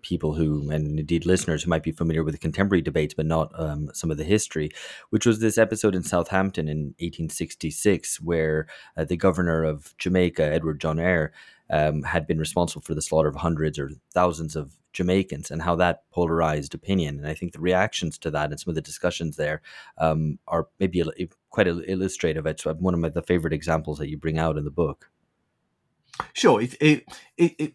people 0.02 0.35
who, 0.35 0.71
and 0.71 0.99
indeed 0.99 1.26
listeners 1.26 1.62
who 1.62 1.71
might 1.71 1.83
be 1.83 1.92
familiar 1.92 2.23
with 2.23 2.35
the 2.35 2.38
contemporary 2.38 2.83
debates, 2.83 3.14
but 3.14 3.26
not 3.26 3.50
um, 3.59 3.90
some 3.92 4.11
of 4.11 4.16
the 4.16 4.25
history, 4.25 4.71
which 5.11 5.26
was 5.26 5.40
this 5.40 5.59
episode 5.59 5.95
in 5.95 6.02
Southampton 6.02 6.69
in 6.69 6.95
1866, 6.99 8.21
where 8.21 8.66
uh, 8.97 9.04
the 9.04 9.16
governor 9.16 9.64
of 9.64 9.97
Jamaica, 9.99 10.42
Edward 10.42 10.80
John 10.80 10.99
Eyre, 10.99 11.33
um, 11.71 12.02
had 12.02 12.26
been 12.26 12.38
responsible 12.38 12.83
for 12.83 12.95
the 12.95 13.02
slaughter 13.02 13.28
of 13.28 13.37
hundreds 13.37 13.78
or 13.78 13.90
thousands 14.12 14.57
of 14.57 14.76
Jamaicans 14.92 15.50
and 15.50 15.62
how 15.62 15.76
that 15.76 16.02
polarized 16.11 16.75
opinion. 16.75 17.19
And 17.19 17.28
I 17.28 17.35
think 17.35 17.52
the 17.52 17.61
reactions 17.61 18.19
to 18.19 18.30
that 18.33 18.50
and 18.50 18.59
some 18.59 18.71
of 18.71 18.75
the 18.75 18.83
discussions 18.83 19.37
there 19.37 19.62
um, 19.99 20.38
are 20.49 20.66
maybe 20.78 21.02
quite 21.50 21.69
illustrative. 21.69 22.47
It's 22.47 22.64
one 22.64 22.95
of 22.95 23.00
my, 23.00 23.09
the 23.09 23.23
favorite 23.23 23.52
examples 23.52 23.99
that 23.99 24.09
you 24.09 24.16
bring 24.16 24.38
out 24.38 24.59
in 24.59 24.64
the 24.64 24.71
book. 24.71 25.11
Sure. 26.33 26.61
It, 26.61 26.75
it, 26.80 27.04
it, 27.37 27.54
it 27.59 27.75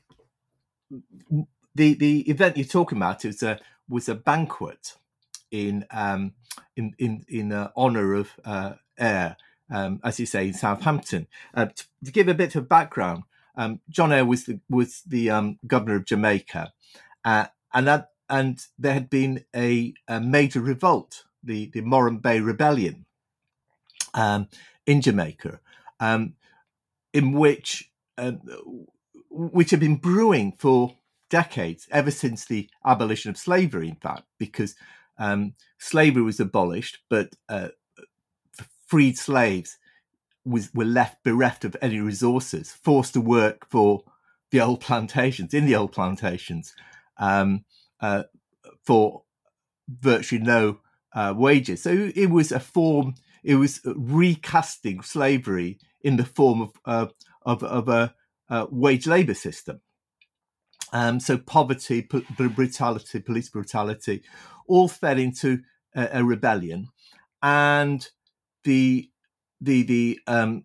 the 1.75 1.93
the 1.93 2.21
event 2.29 2.57
you're 2.57 2.65
talking 2.65 2.97
about 2.97 3.23
was 3.23 3.43
a 3.43 3.59
was 3.87 4.09
a 4.09 4.15
banquet 4.15 4.95
in 5.51 5.85
um, 5.91 6.33
in 6.75 6.95
in 6.97 7.25
in 7.27 7.51
uh, 7.51 7.69
honor 7.75 8.13
of 8.13 8.31
uh, 8.45 8.73
Eyre, 8.97 9.37
um, 9.69 9.99
as 10.03 10.19
you 10.19 10.25
say, 10.25 10.47
in 10.47 10.53
Southampton. 10.53 11.27
Uh, 11.53 11.65
to, 11.65 11.85
to, 12.05 12.11
give 12.11 12.27
a 12.27 12.33
bit 12.33 12.55
of 12.55 12.69
background, 12.69 13.23
um, 13.55 13.81
John 13.89 14.11
Eyre 14.11 14.25
was 14.25 14.45
the 14.45 14.59
was 14.69 15.01
the 15.05 15.29
um, 15.29 15.59
governor 15.67 15.97
of 15.97 16.05
Jamaica, 16.05 16.73
uh, 17.25 17.47
and 17.73 17.87
that 17.87 18.09
and 18.29 18.65
there 18.79 18.93
had 18.93 19.09
been 19.09 19.45
a, 19.55 19.93
a 20.07 20.19
major 20.19 20.61
revolt, 20.61 21.25
the 21.43 21.69
the 21.73 21.81
Morant 21.81 22.21
Bay 22.21 22.39
Rebellion, 22.39 23.05
um, 24.13 24.47
in 24.85 25.01
Jamaica, 25.01 25.59
um, 25.99 26.33
in 27.13 27.33
which 27.33 27.91
which 29.29 29.71
had 29.71 29.81
been 29.81 29.97
brewing 29.97 30.53
for 30.57 30.95
decades, 31.29 31.87
ever 31.91 32.11
since 32.11 32.45
the 32.45 32.69
abolition 32.85 33.29
of 33.29 33.37
slavery, 33.37 33.89
in 33.89 33.95
fact, 33.95 34.23
because 34.37 34.75
um, 35.17 35.53
slavery 35.77 36.23
was 36.23 36.39
abolished, 36.39 36.99
but 37.09 37.35
uh, 37.49 37.69
freed 38.87 39.17
slaves 39.17 39.77
was, 40.45 40.73
were 40.73 40.85
left 40.85 41.23
bereft 41.23 41.65
of 41.65 41.75
any 41.81 41.99
resources, 41.99 42.71
forced 42.71 43.13
to 43.13 43.21
work 43.21 43.67
for 43.69 44.03
the 44.51 44.61
old 44.61 44.79
plantations, 44.79 45.53
in 45.53 45.65
the 45.65 45.75
old 45.75 45.91
plantations, 45.91 46.75
um, 47.17 47.65
uh, 47.99 48.23
for 48.83 49.23
virtually 49.87 50.41
no 50.41 50.79
uh, 51.13 51.33
wages. 51.35 51.81
So 51.81 52.11
it 52.15 52.29
was 52.29 52.51
a 52.51 52.59
form, 52.59 53.15
it 53.43 53.55
was 53.55 53.81
recasting 53.85 55.01
slavery 55.01 55.79
in 56.01 56.17
the 56.17 56.25
form 56.25 56.61
of, 56.61 56.71
uh, 56.85 57.07
of, 57.41 57.63
of 57.63 57.89
a, 57.89 58.13
a 58.49 58.67
wage 58.69 59.07
labor 59.07 59.33
system. 59.33 59.81
Um, 60.95 61.19
so 61.19 61.37
poverty, 61.37 62.03
p- 62.03 62.25
brutality, 62.37 63.19
police 63.19 63.49
brutality, 63.49 64.23
all 64.65 64.87
fed 64.87 65.19
into 65.19 65.59
a, 65.93 66.19
a 66.19 66.23
rebellion, 66.23 66.87
and 67.43 68.07
the 68.63 69.09
the 69.59 69.83
the 69.83 70.19
um, 70.25 70.63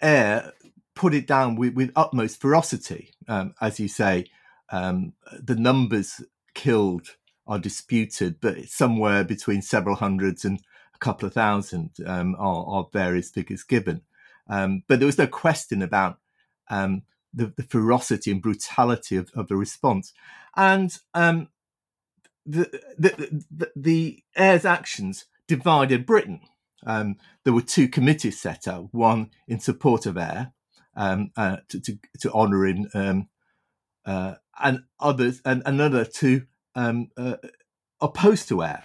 Eyre 0.00 0.54
put 0.94 1.12
it 1.12 1.26
down 1.26 1.56
with, 1.56 1.74
with 1.74 1.92
utmost 1.94 2.40
ferocity. 2.40 3.12
Um, 3.28 3.52
as 3.60 3.78
you 3.78 3.86
say, 3.86 4.24
um, 4.72 5.12
the 5.30 5.56
numbers 5.56 6.22
killed 6.54 7.08
are 7.46 7.58
disputed, 7.58 8.40
but 8.40 8.70
somewhere 8.70 9.24
between 9.24 9.60
several 9.60 9.96
hundreds 9.96 10.42
and 10.42 10.58
a 10.94 10.98
couple 10.98 11.26
of 11.26 11.34
thousand 11.34 11.90
um, 12.06 12.34
are, 12.38 12.64
are, 12.66 12.88
various 12.94 13.28
figures 13.30 13.62
given. 13.62 14.00
Um, 14.48 14.84
but 14.88 15.00
there 15.00 15.06
was 15.06 15.18
no 15.18 15.26
question 15.26 15.82
about 15.82 16.18
um, 16.70 17.02
the, 17.36 17.52
the 17.56 17.62
ferocity 17.62 18.32
and 18.32 18.42
brutality 18.42 19.16
of, 19.16 19.30
of 19.34 19.46
the 19.46 19.56
response. 19.56 20.12
And 20.56 20.96
um, 21.14 21.48
the, 22.44 22.80
the, 22.98 23.44
the, 23.50 23.70
the 23.76 24.22
Eyre's 24.36 24.64
actions 24.64 25.26
divided 25.46 26.06
Britain. 26.06 26.40
um, 26.86 27.16
there 27.44 27.52
were 27.52 27.62
two 27.62 27.88
committees 27.88 28.40
set 28.40 28.66
up, 28.68 28.86
one 28.92 29.30
in 29.46 29.60
support 29.60 30.06
of 30.06 30.16
Eyre 30.16 30.52
um, 30.94 31.30
uh, 31.36 31.58
to, 31.68 31.80
to, 31.80 31.98
to 32.20 32.32
honour 32.32 32.66
him, 32.66 32.88
um, 32.94 33.28
uh, 34.04 34.34
and 34.62 34.84
others, 35.00 35.42
and 35.44 35.62
another 35.66 36.04
to 36.04 36.46
um, 36.74 37.10
uh, 37.16 37.36
opposed 38.00 38.48
to 38.48 38.62
Eyre. 38.62 38.84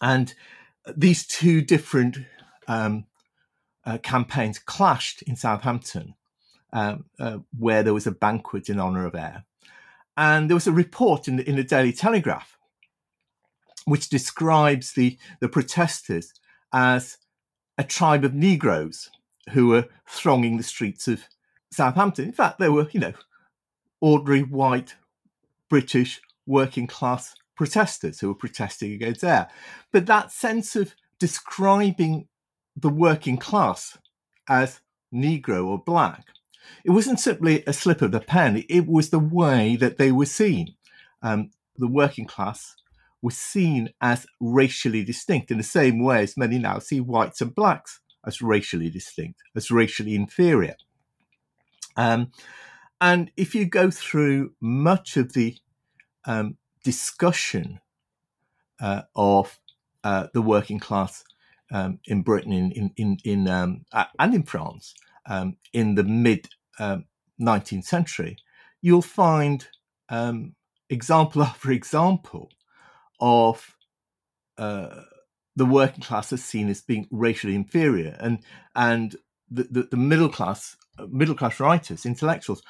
And 0.00 0.34
these 0.96 1.26
two 1.26 1.62
different 1.62 2.18
um, 2.66 3.06
uh, 3.84 3.98
campaigns 3.98 4.58
clashed 4.58 5.22
in 5.22 5.36
Southampton, 5.36 6.14
um, 6.72 7.04
uh, 7.18 7.38
where 7.58 7.82
there 7.82 7.94
was 7.94 8.06
a 8.06 8.12
banquet 8.12 8.68
in 8.68 8.80
honour 8.80 9.06
of 9.06 9.14
Eyre. 9.14 9.44
And 10.16 10.48
there 10.48 10.56
was 10.56 10.66
a 10.66 10.72
report 10.72 11.28
in 11.28 11.36
the, 11.36 11.48
in 11.48 11.56
the 11.56 11.64
Daily 11.64 11.92
Telegraph 11.92 12.58
which 13.84 14.08
describes 14.08 14.92
the, 14.92 15.18
the 15.40 15.48
protesters 15.48 16.32
as 16.72 17.18
a 17.78 17.84
tribe 17.84 18.24
of 18.24 18.34
Negroes 18.34 19.10
who 19.50 19.68
were 19.68 19.88
thronging 20.08 20.56
the 20.56 20.62
streets 20.62 21.08
of 21.08 21.24
Southampton. 21.70 22.26
In 22.26 22.32
fact, 22.32 22.58
they 22.58 22.68
were, 22.68 22.88
you 22.92 23.00
know, 23.00 23.12
ordinary 24.00 24.42
white 24.42 24.96
British 25.68 26.20
working 26.46 26.86
class 26.86 27.34
protesters 27.56 28.20
who 28.20 28.28
were 28.28 28.34
protesting 28.34 28.92
against 28.92 29.24
Eyre. 29.24 29.48
But 29.92 30.06
that 30.06 30.32
sense 30.32 30.76
of 30.76 30.94
describing 31.18 32.28
the 32.76 32.88
working 32.88 33.36
class 33.36 33.98
as 34.48 34.80
Negro 35.12 35.66
or 35.66 35.78
black, 35.78 36.26
it 36.84 36.90
wasn't 36.90 37.20
simply 37.20 37.62
a 37.66 37.72
slip 37.72 38.02
of 38.02 38.12
the 38.12 38.20
pen, 38.20 38.64
it 38.68 38.86
was 38.86 39.10
the 39.10 39.18
way 39.18 39.76
that 39.76 39.98
they 39.98 40.12
were 40.12 40.26
seen. 40.26 40.74
Um, 41.22 41.50
the 41.76 41.88
working 41.88 42.26
class 42.26 42.76
was 43.20 43.36
seen 43.36 43.90
as 44.00 44.26
racially 44.40 45.04
distinct 45.04 45.50
in 45.50 45.58
the 45.58 45.62
same 45.64 46.02
way 46.02 46.22
as 46.22 46.36
many 46.36 46.58
now 46.58 46.78
see 46.78 47.00
whites 47.00 47.40
and 47.40 47.54
blacks 47.54 48.00
as 48.26 48.42
racially 48.42 48.90
distinct, 48.90 49.40
as 49.54 49.70
racially 49.70 50.14
inferior. 50.14 50.76
Um, 51.96 52.32
and 53.00 53.30
if 53.36 53.54
you 53.54 53.64
go 53.64 53.90
through 53.90 54.52
much 54.60 55.16
of 55.16 55.32
the 55.32 55.56
um, 56.24 56.56
discussion 56.84 57.80
uh, 58.80 59.02
of 59.14 59.58
uh, 60.04 60.28
the 60.32 60.42
working 60.42 60.78
class 60.78 61.24
um, 61.72 61.98
in 62.04 62.22
Britain, 62.22 62.52
in 62.52 62.92
in 62.96 63.18
in, 63.24 63.48
um, 63.48 63.84
and 64.18 64.34
in 64.34 64.42
France, 64.42 64.94
um, 65.26 65.56
in 65.72 65.94
the 65.94 66.04
mid 66.04 66.48
19th 66.80 67.72
um, 67.72 67.82
century, 67.82 68.36
you'll 68.80 69.02
find 69.02 69.68
um, 70.08 70.54
example 70.90 71.42
after 71.42 71.70
example 71.72 72.50
of 73.20 73.74
uh, 74.58 75.02
the 75.56 75.66
working 75.66 76.02
class 76.02 76.32
as 76.32 76.44
seen 76.44 76.68
as 76.68 76.80
being 76.80 77.06
racially 77.10 77.54
inferior, 77.54 78.16
and 78.20 78.38
and 78.74 79.16
the, 79.50 79.64
the, 79.64 79.88
the 79.90 79.96
middle 79.96 80.28
class 80.28 80.76
uh, 80.98 81.06
middle 81.10 81.34
class 81.34 81.60
writers, 81.60 82.06
intellectuals, 82.06 82.62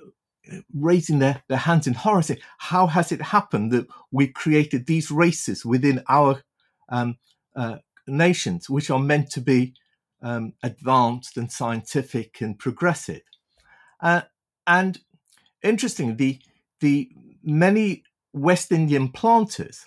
uh, 0.00 0.56
raising 0.74 1.18
their, 1.18 1.42
their 1.48 1.58
hands 1.58 1.86
in 1.86 1.94
horror, 1.94 2.22
saying, 2.22 2.40
"How 2.58 2.86
has 2.86 3.12
it 3.12 3.20
happened 3.20 3.72
that 3.72 3.86
we 4.10 4.28
created 4.28 4.86
these 4.86 5.10
races 5.10 5.64
within 5.64 6.02
our 6.08 6.42
um, 6.88 7.16
uh, 7.54 7.78
nations, 8.06 8.70
which 8.70 8.90
are 8.90 8.98
meant 8.98 9.30
to 9.30 9.40
be 9.40 9.74
um, 10.22 10.54
advanced 10.62 11.36
and 11.36 11.50
scientific 11.50 12.40
and 12.40 12.58
progressive?" 12.58 13.22
Uh, 14.00 14.22
and 14.66 14.98
interestingly, 15.62 16.14
the 16.14 16.40
the 16.80 17.10
many 17.42 18.02
West 18.32 18.70
Indian 18.72 19.08
planters 19.08 19.86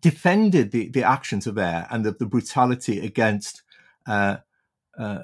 defended 0.00 0.70
the, 0.72 0.88
the 0.88 1.02
actions 1.02 1.46
of 1.46 1.56
Eyre 1.56 1.86
and 1.90 2.04
the, 2.04 2.12
the 2.12 2.26
brutality 2.26 3.04
against 3.04 3.62
uh, 4.06 4.38
uh, 4.98 5.18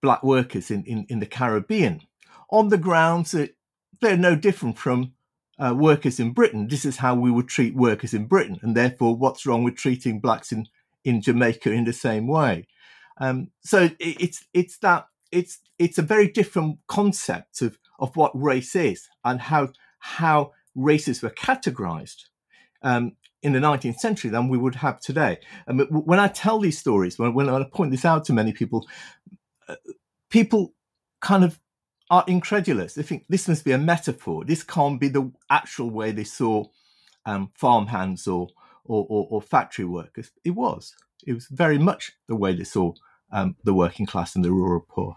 black 0.00 0.22
workers 0.22 0.70
in, 0.70 0.84
in, 0.84 1.06
in, 1.08 1.18
the 1.18 1.26
Caribbean 1.26 2.00
on 2.50 2.68
the 2.68 2.78
grounds 2.78 3.32
that 3.32 3.56
they're 4.00 4.16
no 4.16 4.36
different 4.36 4.78
from 4.78 5.12
uh, 5.58 5.74
workers 5.76 6.20
in 6.20 6.32
Britain. 6.32 6.68
This 6.68 6.84
is 6.84 6.98
how 6.98 7.14
we 7.14 7.30
would 7.30 7.48
treat 7.48 7.74
workers 7.74 8.12
in 8.12 8.26
Britain, 8.26 8.58
and 8.62 8.76
therefore, 8.76 9.16
what's 9.16 9.46
wrong 9.46 9.64
with 9.64 9.76
treating 9.76 10.20
blacks 10.20 10.52
in, 10.52 10.66
in 11.04 11.20
Jamaica 11.20 11.70
in 11.70 11.84
the 11.84 11.92
same 11.92 12.26
way? 12.26 12.66
Um, 13.18 13.50
so 13.62 13.84
it, 13.84 13.96
it's 13.98 14.44
it's 14.52 14.78
that 14.78 15.06
it's 15.30 15.60
it's 15.78 15.98
a 15.98 16.02
very 16.02 16.28
different 16.28 16.78
concept 16.88 17.62
of 17.62 17.78
of 17.98 18.16
what 18.16 18.32
race 18.34 18.74
is 18.74 19.08
and 19.24 19.40
how 19.40 19.68
how 19.98 20.52
races 20.74 21.22
were 21.22 21.30
categorized 21.30 22.24
um, 22.82 23.12
in 23.42 23.52
the 23.52 23.58
19th 23.58 23.96
century 23.96 24.30
than 24.30 24.48
we 24.48 24.58
would 24.58 24.76
have 24.76 25.00
today. 25.00 25.38
And 25.66 25.86
when 25.90 26.18
I 26.18 26.28
tell 26.28 26.58
these 26.58 26.78
stories, 26.78 27.18
when, 27.18 27.34
when 27.34 27.48
I 27.48 27.62
point 27.64 27.90
this 27.90 28.04
out 28.04 28.24
to 28.26 28.32
many 28.32 28.52
people, 28.52 28.86
uh, 29.68 29.76
people 30.30 30.74
kind 31.20 31.44
of 31.44 31.60
are 32.10 32.24
incredulous. 32.26 32.94
They 32.94 33.02
think 33.02 33.24
this 33.28 33.48
must 33.48 33.64
be 33.64 33.72
a 33.72 33.78
metaphor. 33.78 34.44
This 34.44 34.62
can't 34.62 35.00
be 35.00 35.08
the 35.08 35.32
actual 35.50 35.90
way 35.90 36.12
they 36.12 36.24
saw 36.24 36.64
um, 37.24 37.50
farmhands 37.54 38.26
or, 38.26 38.48
or, 38.84 39.06
or, 39.08 39.26
or, 39.30 39.42
factory 39.42 39.84
workers. 39.84 40.30
It 40.44 40.50
was. 40.50 40.94
It 41.26 41.32
was 41.32 41.46
very 41.46 41.78
much 41.78 42.12
the 42.28 42.36
way 42.36 42.54
they 42.54 42.64
saw 42.64 42.92
um, 43.32 43.56
the 43.64 43.74
working 43.74 44.06
class 44.06 44.34
and 44.34 44.44
the 44.44 44.52
rural 44.52 44.84
poor. 44.86 45.16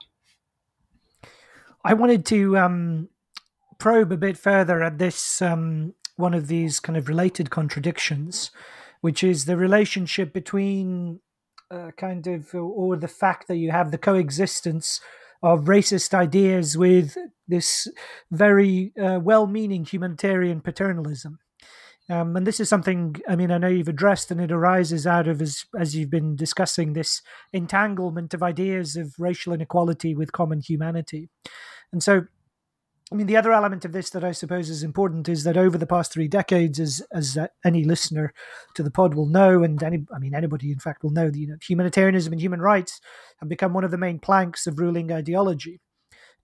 I 1.84 1.94
wanted 1.94 2.26
to 2.28 2.58
um, 2.58 3.10
probe 3.78 4.12
a 4.12 4.18
bit 4.18 4.38
further 4.38 4.82
at 4.82 4.98
this 4.98 5.42
um, 5.42 5.94
one 6.16 6.34
of 6.34 6.48
these 6.48 6.80
kind 6.80 6.98
of 6.98 7.08
related 7.08 7.50
contradictions, 7.50 8.52
which 9.02 9.24
is 9.24 9.46
the 9.46 9.58
relationship 9.58 10.34
between 10.34 11.20
uh, 11.70 11.92
kind 11.98 12.28
of 12.28 12.54
or 12.56 12.96
the 12.96 13.08
fact 13.08 13.48
that 13.48 13.58
you 13.58 13.72
have 13.72 13.92
the 13.92 13.98
coexistence 13.98 15.00
of 15.44 15.66
racist 15.66 16.14
ideas 16.14 16.78
with 16.78 17.18
this 17.48 17.88
very 18.32 18.92
uh, 19.02 19.20
well-meaning 19.22 19.86
humanitarian 19.86 20.62
paternalism. 20.62 21.40
Um, 22.10 22.38
and 22.38 22.48
this 22.48 22.60
is 22.60 22.70
something 22.70 23.18
I 23.28 23.36
mean 23.36 23.52
I 23.52 23.58
know 23.58 23.68
you've 23.68 23.90
addressed, 23.90 24.32
and 24.32 24.40
it 24.40 24.52
arises 24.52 25.06
out 25.06 25.28
of 25.28 25.42
as 25.42 25.66
as 25.78 25.96
you've 25.96 26.10
been 26.10 26.36
discussing 26.36 26.94
this 26.94 27.22
entanglement 27.52 28.34
of 28.34 28.42
ideas 28.44 28.96
of 28.96 29.16
racial 29.20 29.54
inequality 29.54 30.16
with 30.16 30.32
common 30.32 30.62
humanity, 30.62 31.30
and 31.92 32.02
so 32.02 32.28
I 33.12 33.16
mean, 33.16 33.28
the 33.28 33.38
other 33.38 33.54
element 33.54 33.86
of 33.86 33.94
this 33.94 34.10
that 34.10 34.26
I 34.26 34.34
suppose 34.34 34.70
is 34.70 34.84
important 34.84 35.30
is 35.30 35.46
that 35.46 35.56
over 35.56 35.78
the 35.78 35.88
past 35.88 36.12
three 36.12 36.28
decades, 36.28 36.78
as 36.78 37.02
as 37.12 37.38
uh, 37.38 37.48
any 37.64 37.86
listener 37.86 38.34
to 38.76 38.84
the 38.84 38.92
pod 38.92 39.14
will 39.14 39.28
know, 39.28 39.64
and 39.64 39.82
any, 39.82 40.06
I 40.14 40.20
mean, 40.20 40.36
anybody 40.36 40.72
in 40.72 40.80
fact 40.80 41.04
will 41.04 41.12
know, 41.12 41.30
that 41.30 41.38
you 41.38 41.48
know, 41.48 41.56
humanitarianism 41.66 42.34
and 42.34 42.42
human 42.42 42.60
rights 42.60 43.00
have 43.40 43.48
become 43.48 43.74
one 43.74 43.86
of 43.86 43.92
the 43.92 43.98
main 43.98 44.20
planks 44.20 44.68
of 44.68 44.78
ruling 44.78 45.12
ideology. 45.12 45.80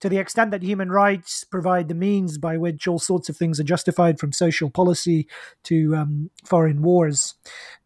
To 0.04 0.10
the 0.10 0.18
extent 0.18 0.50
that 0.50 0.62
human 0.62 0.92
rights 0.92 1.44
provide 1.44 1.88
the 1.88 1.94
means 1.94 2.36
by 2.36 2.58
which 2.58 2.86
all 2.86 2.98
sorts 2.98 3.30
of 3.30 3.38
things 3.38 3.58
are 3.58 3.64
justified, 3.64 4.20
from 4.20 4.32
social 4.32 4.68
policy 4.68 5.26
to 5.62 5.96
um, 5.96 6.30
foreign 6.44 6.82
wars. 6.82 7.36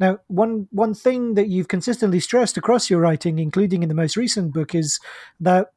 Now, 0.01 0.19
one 0.27 0.67
one 0.73 0.95
thing 0.95 1.35
that 1.35 1.47
you've 1.47 1.69
consistently 1.69 2.19
stressed 2.19 2.57
across 2.57 2.91
your 2.91 2.99
writing, 2.99 3.39
including 3.39 3.85
in 3.85 3.89
the 3.89 3.95
most 3.95 4.17
recent 4.17 4.53
book, 4.53 4.75
is 4.75 4.99
that 5.39 5.71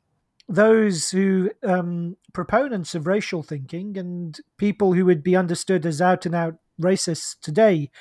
those 0.50 1.12
who 1.12 1.52
um, 1.62 2.18
proponents 2.34 2.96
of 2.96 3.06
racial 3.06 3.44
thinking 3.44 3.96
and 3.96 4.40
people 4.58 4.94
who 4.94 5.06
would 5.06 5.22
be 5.22 5.36
understood 5.36 5.86
as 5.86 6.02
out 6.02 6.26
and 6.26 6.34
out 6.34 6.56
racists 6.82 7.36
today 7.40 7.92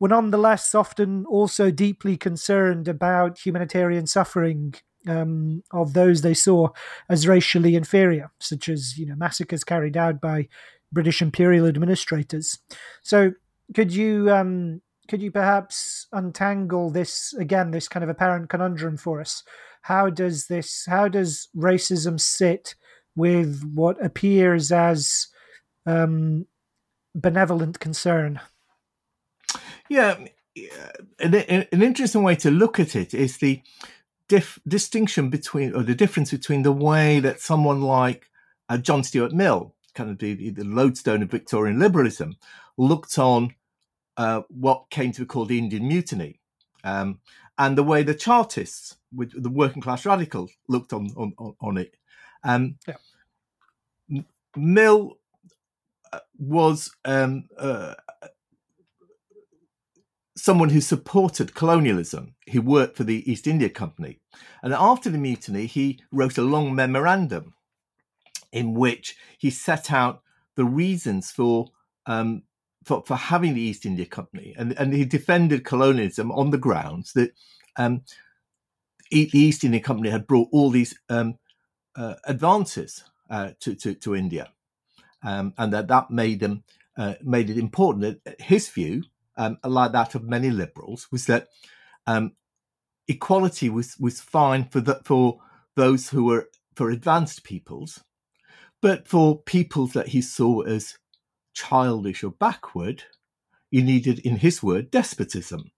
were 0.00 0.08
nonetheless 0.08 0.74
often 0.74 1.26
also 1.26 1.70
deeply 1.70 2.16
concerned 2.16 2.88
about 2.88 3.44
humanitarian 3.44 4.06
suffering 4.06 4.76
um, 5.06 5.62
of 5.72 5.94
those 5.94 6.22
they 6.22 6.34
saw 6.34 6.68
as 7.08 7.28
racially 7.28 7.74
inferior, 7.74 8.30
such 8.38 8.68
as 8.68 8.98
you 8.98 9.06
know 9.06 9.14
massacres 9.16 9.64
carried 9.64 9.96
out 9.96 10.20
by 10.20 10.48
British 10.92 11.22
imperial 11.22 11.66
administrators. 11.66 12.58
So, 13.02 13.32
could 13.74 13.92
you 13.92 14.30
um, 14.30 14.82
could 15.08 15.22
you 15.22 15.30
perhaps 15.30 16.06
untangle 16.12 16.90
this 16.90 17.32
again, 17.34 17.70
this 17.70 17.88
kind 17.88 18.04
of 18.04 18.10
apparent 18.10 18.48
conundrum 18.48 18.96
for 18.96 19.20
us? 19.20 19.42
how 19.82 20.08
does 20.08 20.46
this 20.46 20.86
how 20.88 21.08
does 21.08 21.48
racism 21.56 22.18
sit 22.18 22.74
with 23.14 23.62
what 23.74 24.02
appears 24.02 24.72
as 24.72 25.28
um, 25.84 26.46
benevolent 27.14 27.78
concern? 27.78 28.40
Yeah, 29.88 30.24
an, 31.18 31.34
an, 31.34 31.82
interesting 31.82 32.22
way 32.22 32.36
to 32.36 32.50
look 32.50 32.80
at 32.80 32.96
it 32.96 33.12
is 33.12 33.38
the 33.38 33.60
dif- 34.28 34.58
distinction 34.66 35.30
between, 35.30 35.74
or 35.74 35.82
the 35.82 35.94
difference 35.94 36.30
between 36.30 36.62
the 36.62 36.72
way 36.72 37.20
that 37.20 37.40
someone 37.40 37.82
like 37.82 38.30
uh, 38.68 38.78
John 38.78 39.04
Stuart 39.04 39.32
Mill, 39.32 39.74
kind 39.94 40.10
of 40.10 40.18
the, 40.18 40.50
the 40.50 40.64
lodestone 40.64 41.22
of 41.22 41.30
Victorian 41.30 41.78
liberalism, 41.78 42.36
looked 42.76 43.18
on 43.18 43.54
uh, 44.16 44.42
what 44.48 44.90
came 44.90 45.12
to 45.12 45.20
be 45.20 45.26
called 45.26 45.48
the 45.48 45.58
Indian 45.58 45.86
Mutiny, 45.86 46.40
um, 46.84 47.20
and 47.58 47.76
the 47.76 47.82
way 47.82 48.02
the 48.02 48.14
Chartists, 48.14 48.96
with 49.14 49.42
the 49.42 49.50
working 49.50 49.82
class 49.82 50.06
radicals, 50.06 50.52
looked 50.68 50.92
on 50.92 51.10
on, 51.16 51.34
on 51.60 51.76
it. 51.76 51.96
Um, 52.44 52.76
yeah. 52.88 54.22
Mill 54.56 55.18
uh, 56.12 56.18
was 56.38 56.90
um, 57.04 57.44
uh, 57.58 57.94
someone 60.36 60.70
who 60.70 60.80
supported 60.80 61.54
colonialism. 61.54 62.34
He 62.46 62.58
worked 62.58 62.96
for 62.96 63.04
the 63.04 63.30
East 63.30 63.46
India 63.46 63.68
Company. 63.68 64.18
And 64.62 64.72
after 64.72 65.10
the 65.10 65.18
mutiny, 65.18 65.66
he 65.66 66.00
wrote 66.10 66.38
a 66.38 66.42
long 66.42 66.74
memorandum 66.74 67.54
in 68.52 68.74
which 68.74 69.16
he 69.38 69.50
set 69.50 69.90
out 69.92 70.22
the 70.56 70.64
reasons 70.64 71.30
for 71.30 71.68
um, 72.06 72.42
for, 72.84 73.02
for 73.06 73.16
having 73.16 73.54
the 73.54 73.60
East 73.60 73.86
India 73.86 74.06
Company, 74.06 74.54
and, 74.58 74.76
and 74.78 74.92
he 74.92 75.04
defended 75.04 75.64
colonialism 75.64 76.32
on 76.32 76.50
the 76.50 76.58
grounds 76.58 77.12
that 77.12 77.32
um, 77.76 78.02
the 79.10 79.30
East 79.32 79.62
India 79.62 79.80
Company 79.80 80.10
had 80.10 80.26
brought 80.26 80.48
all 80.50 80.70
these 80.70 80.98
um, 81.08 81.38
uh, 81.94 82.14
advances 82.24 83.04
uh, 83.30 83.50
to, 83.60 83.74
to, 83.76 83.94
to 83.94 84.16
India, 84.16 84.50
um, 85.22 85.54
and 85.58 85.72
that 85.72 85.88
that 85.88 86.10
made 86.10 86.40
them 86.40 86.64
uh, 86.96 87.14
made 87.22 87.50
it 87.50 87.58
important. 87.58 88.22
that 88.24 88.40
His 88.40 88.68
view, 88.68 89.04
um, 89.42 89.58
like 89.64 89.92
that 89.92 90.14
of 90.14 90.22
many 90.24 90.50
liberals, 90.50 91.08
was 91.10 91.26
that 91.26 91.48
um, 92.06 92.32
equality 93.08 93.68
was 93.68 93.96
was 93.98 94.20
fine 94.20 94.68
for 94.68 94.80
the, 94.80 95.00
for 95.04 95.38
those 95.74 96.10
who 96.10 96.24
were 96.24 96.48
for 96.74 96.90
advanced 96.90 97.44
peoples, 97.44 98.04
but 98.80 99.08
for 99.08 99.42
peoples 99.42 99.92
that 99.92 100.08
he 100.08 100.22
saw 100.22 100.60
as 100.62 100.98
childish 101.54 102.24
or 102.24 102.30
backward, 102.30 103.04
you 103.70 103.82
needed, 103.82 104.18
in 104.20 104.36
his 104.36 104.62
word, 104.62 104.90
despotism. 104.90 105.70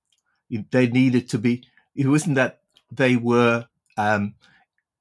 They 0.71 0.87
needed 0.87 1.29
to 1.31 1.39
be. 1.39 1.65
It 1.95 2.07
wasn't 2.07 2.37
that 2.37 2.61
they 2.91 3.17
were 3.17 3.67
um, 3.97 4.35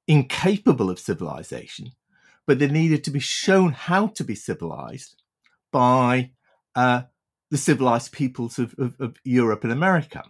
incapable 0.06 0.90
of 0.90 0.98
civilization, 0.98 1.92
but 2.46 2.58
they 2.58 2.68
needed 2.68 3.04
to 3.04 3.10
be 3.10 3.20
shown 3.20 3.72
how 3.72 4.08
to 4.08 4.24
be 4.24 4.34
civilized 4.34 5.22
by 5.70 6.30
uh, 6.74 7.02
the 7.50 7.58
civilized 7.58 8.12
peoples 8.12 8.58
of, 8.58 8.74
of, 8.78 8.94
of, 9.00 9.16
Europe 9.24 9.64
and 9.64 9.72
America. 9.72 10.24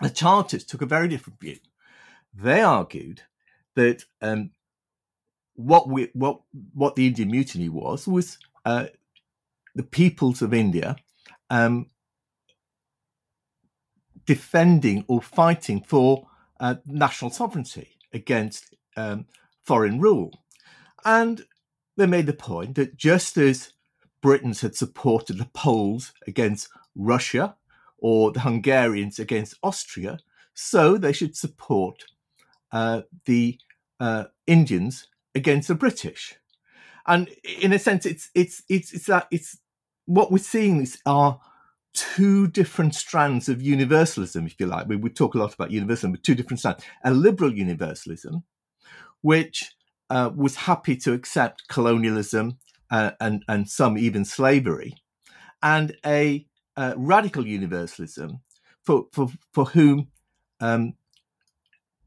The 0.00 0.10
Chartists 0.10 0.70
took 0.70 0.82
a 0.82 0.86
very 0.86 1.08
different 1.08 1.40
view. 1.40 1.58
They 2.34 2.60
argued 2.60 3.22
that 3.74 4.04
um, 4.20 4.50
what 5.54 5.88
we 5.88 6.10
what 6.12 6.40
what 6.74 6.96
the 6.96 7.06
Indian 7.06 7.30
Mutiny 7.30 7.68
was 7.68 8.06
was 8.06 8.38
uh, 8.64 8.86
the 9.74 9.82
peoples 9.82 10.42
of 10.42 10.54
India 10.54 10.96
um, 11.50 11.86
defending 14.26 15.04
or 15.08 15.20
fighting 15.20 15.82
for 15.82 16.28
uh, 16.60 16.76
national 16.86 17.30
sovereignty 17.30 17.96
against 18.12 18.74
um, 18.96 19.26
foreign 19.64 20.00
rule. 20.00 20.42
And 21.04 21.44
they 21.96 22.06
made 22.06 22.26
the 22.26 22.32
point 22.32 22.76
that 22.76 22.96
just 22.96 23.36
as 23.36 23.72
Britons 24.22 24.60
had 24.60 24.74
supported 24.74 25.38
the 25.38 25.50
Poles 25.52 26.12
against 26.26 26.68
Russia 26.94 27.56
or 27.98 28.32
the 28.32 28.40
Hungarians 28.40 29.18
against 29.18 29.58
Austria, 29.62 30.18
so 30.54 30.96
they 30.96 31.12
should 31.12 31.36
support 31.36 32.04
uh, 32.72 33.02
the 33.26 33.58
uh, 34.00 34.24
Indians 34.46 35.08
against 35.34 35.68
the 35.68 35.74
British. 35.74 36.34
And 37.06 37.28
in 37.60 37.72
a 37.72 37.78
sense, 37.78 38.06
it's 38.06 38.30
it's 38.34 38.62
it's 38.68 38.92
it's 38.92 39.06
that 39.06 39.26
it's 39.30 39.58
what 40.06 40.30
we're 40.30 40.38
seeing 40.38 40.82
is 40.82 40.98
are 41.04 41.40
two 41.94 42.46
different 42.48 42.94
strands 42.94 43.48
of 43.48 43.60
universalism, 43.60 44.46
if 44.46 44.58
you 44.58 44.66
like. 44.66 44.88
We 44.88 44.96
would 44.96 45.16
talk 45.16 45.34
a 45.34 45.38
lot 45.38 45.54
about 45.54 45.70
universalism, 45.70 46.12
but 46.12 46.22
two 46.22 46.34
different 46.34 46.60
strands. 46.60 46.84
A 47.04 47.12
liberal 47.12 47.52
universalism, 47.52 48.44
which 49.20 49.72
uh, 50.10 50.30
was 50.34 50.54
happy 50.56 50.96
to 50.96 51.12
accept 51.12 51.68
colonialism 51.68 52.58
and, 52.92 53.44
and 53.48 53.68
some 53.68 53.96
even 53.96 54.24
slavery, 54.24 54.94
and 55.62 55.96
a 56.04 56.46
uh, 56.76 56.94
radical 56.96 57.46
universalism 57.46 58.40
for, 58.82 59.06
for, 59.12 59.28
for 59.52 59.66
whom 59.66 60.08
um, 60.60 60.94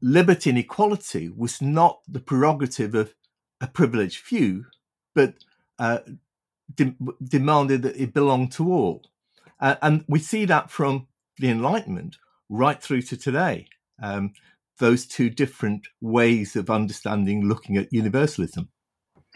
liberty 0.00 0.50
and 0.50 0.58
equality 0.58 1.28
was 1.28 1.60
not 1.60 2.00
the 2.08 2.20
prerogative 2.20 2.94
of 2.94 3.14
a 3.60 3.66
privileged 3.66 4.18
few, 4.18 4.66
but 5.14 5.34
uh, 5.78 5.98
de- 6.74 6.96
demanded 7.22 7.82
that 7.82 7.96
it 8.00 8.14
belonged 8.14 8.52
to 8.52 8.72
all. 8.72 9.02
Uh, 9.60 9.76
and 9.82 10.04
we 10.08 10.18
see 10.18 10.44
that 10.44 10.70
from 10.70 11.06
the 11.38 11.48
Enlightenment 11.48 12.16
right 12.48 12.82
through 12.82 13.02
to 13.02 13.16
today. 13.16 13.66
Um, 14.02 14.32
those 14.78 15.06
two 15.06 15.30
different 15.30 15.86
ways 16.02 16.54
of 16.54 16.68
understanding, 16.68 17.48
looking 17.48 17.76
at 17.78 17.92
universalism. 17.92 18.68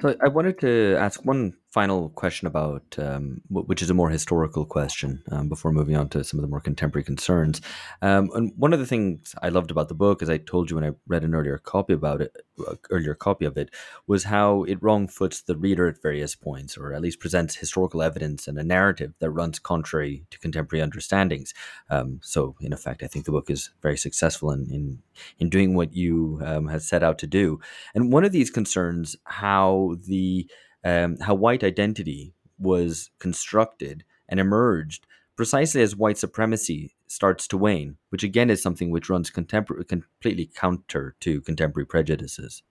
So 0.00 0.16
I 0.20 0.28
wanted 0.28 0.58
to 0.60 0.96
ask 0.98 1.24
one 1.24 1.54
final 1.70 2.08
question 2.10 2.48
about, 2.48 2.96
um, 2.98 3.40
which 3.48 3.80
is 3.80 3.90
a 3.90 3.94
more 3.94 4.10
historical 4.10 4.64
question, 4.64 5.22
um, 5.30 5.48
before 5.48 5.72
moving 5.72 5.96
on 5.96 6.08
to 6.08 6.24
some 6.24 6.38
of 6.38 6.42
the 6.42 6.48
more 6.48 6.60
contemporary 6.60 7.04
concerns. 7.04 7.60
Um, 8.02 8.30
and 8.34 8.52
one 8.56 8.72
of 8.72 8.80
the 8.80 8.86
things 8.86 9.34
I 9.40 9.50
loved 9.50 9.70
about 9.70 9.88
the 9.88 9.94
book, 9.94 10.20
as 10.20 10.28
I 10.28 10.38
told 10.38 10.68
you 10.68 10.76
when 10.76 10.84
I 10.84 10.96
read 11.06 11.22
an 11.22 11.34
earlier 11.34 11.58
copy 11.58 11.92
about 11.92 12.20
it, 12.20 12.36
uh, 12.66 12.74
earlier 12.90 13.14
copy 13.14 13.44
of 13.44 13.56
it, 13.56 13.70
was 14.08 14.24
how 14.24 14.64
it 14.64 14.80
wrongfoots 14.80 15.44
the 15.44 15.56
reader 15.56 15.86
at 15.86 16.02
various 16.02 16.34
points, 16.34 16.76
or 16.76 16.92
at 16.92 17.02
least 17.02 17.20
presents 17.20 17.54
historical 17.54 18.02
evidence 18.02 18.48
and 18.48 18.58
a 18.58 18.64
narrative 18.64 19.14
that 19.20 19.30
runs 19.30 19.60
contrary 19.60 20.24
to 20.30 20.38
contemporary 20.40 20.82
understandings. 20.82 21.54
Um, 21.88 22.20
so, 22.22 22.56
in 22.60 22.72
effect, 22.72 23.02
I 23.02 23.06
think 23.06 23.26
the 23.26 23.32
book 23.32 23.48
is 23.48 23.70
very 23.80 23.96
successful 23.96 24.50
in 24.50 24.68
in, 24.70 25.02
in 25.38 25.50
doing 25.50 25.74
what 25.74 25.94
you 25.94 26.40
um, 26.44 26.66
have 26.68 26.82
set 26.82 27.02
out 27.02 27.18
to 27.18 27.26
do. 27.26 27.60
And 27.94 28.12
one 28.12 28.24
of 28.24 28.32
these 28.32 28.50
concerns, 28.50 29.16
how 29.24 29.96
the 30.06 30.48
um, 30.84 31.18
how 31.18 31.34
white 31.34 31.64
identity 31.64 32.34
was 32.58 33.10
constructed 33.18 34.04
and 34.28 34.38
emerged 34.38 35.06
precisely 35.36 35.80
as 35.80 35.96
white 35.96 36.18
supremacy 36.18 36.94
starts 37.06 37.48
to 37.48 37.56
wane, 37.56 37.96
which 38.10 38.22
again 38.22 38.50
is 38.50 38.62
something 38.62 38.90
which 38.90 39.08
runs 39.08 39.30
completely 39.30 40.50
counter 40.54 41.16
to 41.20 41.40
contemporary 41.40 41.86
prejudices. 41.86 42.62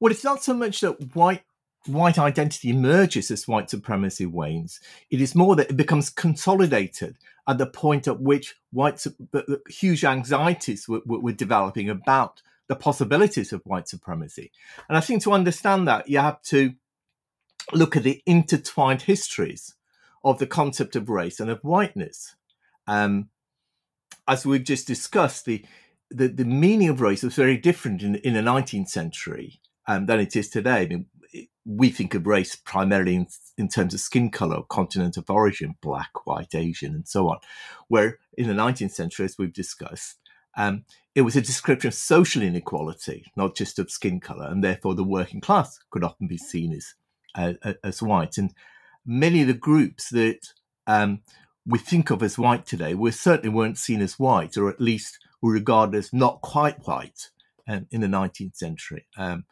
Well, 0.00 0.10
it's 0.10 0.24
not 0.24 0.42
so 0.42 0.54
much 0.54 0.80
that 0.80 1.14
white 1.14 1.42
white 1.86 2.18
identity 2.18 2.70
emerges 2.70 3.30
as 3.30 3.48
white 3.48 3.70
supremacy 3.70 4.26
wanes. 4.26 4.80
It 5.10 5.20
is 5.20 5.34
more 5.34 5.56
that 5.56 5.70
it 5.70 5.76
becomes 5.76 6.10
consolidated 6.10 7.16
at 7.48 7.58
the 7.58 7.66
point 7.66 8.06
at 8.06 8.20
which 8.20 8.56
white 8.70 9.04
huge 9.68 10.04
anxieties 10.04 10.88
were, 10.88 11.02
were 11.06 11.32
developing 11.32 11.88
about 11.88 12.42
the 12.70 12.76
possibilities 12.76 13.52
of 13.52 13.60
white 13.64 13.88
supremacy. 13.88 14.52
And 14.88 14.96
I 14.96 15.00
think 15.00 15.24
to 15.24 15.32
understand 15.32 15.88
that, 15.88 16.08
you 16.08 16.20
have 16.20 16.40
to 16.42 16.74
look 17.72 17.96
at 17.96 18.04
the 18.04 18.22
intertwined 18.26 19.02
histories 19.02 19.74
of 20.22 20.38
the 20.38 20.46
concept 20.46 20.94
of 20.94 21.08
race 21.08 21.40
and 21.40 21.50
of 21.50 21.58
whiteness. 21.62 22.36
Um, 22.86 23.30
as 24.28 24.46
we've 24.46 24.62
just 24.62 24.86
discussed, 24.86 25.46
the, 25.46 25.64
the, 26.12 26.28
the 26.28 26.44
meaning 26.44 26.88
of 26.88 27.00
race 27.00 27.24
was 27.24 27.34
very 27.34 27.56
different 27.56 28.02
in, 28.02 28.14
in 28.14 28.34
the 28.34 28.40
19th 28.40 28.88
century 28.88 29.60
um, 29.88 30.06
than 30.06 30.20
it 30.20 30.36
is 30.36 30.48
today. 30.48 30.82
I 30.82 30.86
mean, 30.86 31.06
we 31.64 31.90
think 31.90 32.14
of 32.14 32.24
race 32.24 32.54
primarily 32.54 33.16
in, 33.16 33.26
in 33.58 33.66
terms 33.66 33.94
of 33.94 34.00
skin 34.00 34.30
color, 34.30 34.62
continent 34.68 35.16
of 35.16 35.28
origin, 35.28 35.74
black, 35.82 36.24
white, 36.24 36.54
Asian, 36.54 36.94
and 36.94 37.08
so 37.08 37.30
on. 37.30 37.38
Where 37.88 38.20
in 38.38 38.46
the 38.46 38.54
19th 38.54 38.92
century, 38.92 39.24
as 39.24 39.34
we've 39.36 39.52
discussed, 39.52 40.20
um, 40.56 40.84
it 41.14 41.22
was 41.22 41.36
a 41.36 41.40
description 41.40 41.88
of 41.88 41.94
social 41.94 42.42
inequality, 42.42 43.24
not 43.36 43.56
just 43.56 43.78
of 43.78 43.90
skin 43.90 44.20
color, 44.20 44.46
and 44.46 44.62
therefore 44.62 44.94
the 44.94 45.04
working 45.04 45.40
class 45.40 45.78
could 45.90 46.04
often 46.04 46.26
be 46.26 46.38
seen 46.38 46.72
as 46.72 46.94
uh, 47.34 47.74
as 47.84 48.02
white. 48.02 48.38
And 48.38 48.52
many 49.06 49.42
of 49.42 49.48
the 49.48 49.54
groups 49.54 50.10
that 50.10 50.52
um, 50.86 51.20
we 51.66 51.78
think 51.78 52.10
of 52.10 52.22
as 52.22 52.38
white 52.38 52.66
today 52.66 52.94
were 52.94 53.12
certainly 53.12 53.54
weren't 53.54 53.78
seen 53.78 54.00
as 54.00 54.18
white, 54.18 54.56
or 54.56 54.68
at 54.68 54.80
least 54.80 55.18
were 55.40 55.52
regarded 55.52 55.96
as 55.96 56.12
not 56.12 56.40
quite 56.40 56.86
white 56.86 57.30
um, 57.68 57.86
in 57.90 58.00
the 58.00 58.06
19th 58.06 58.56
century. 58.56 59.06
Um, 59.16 59.44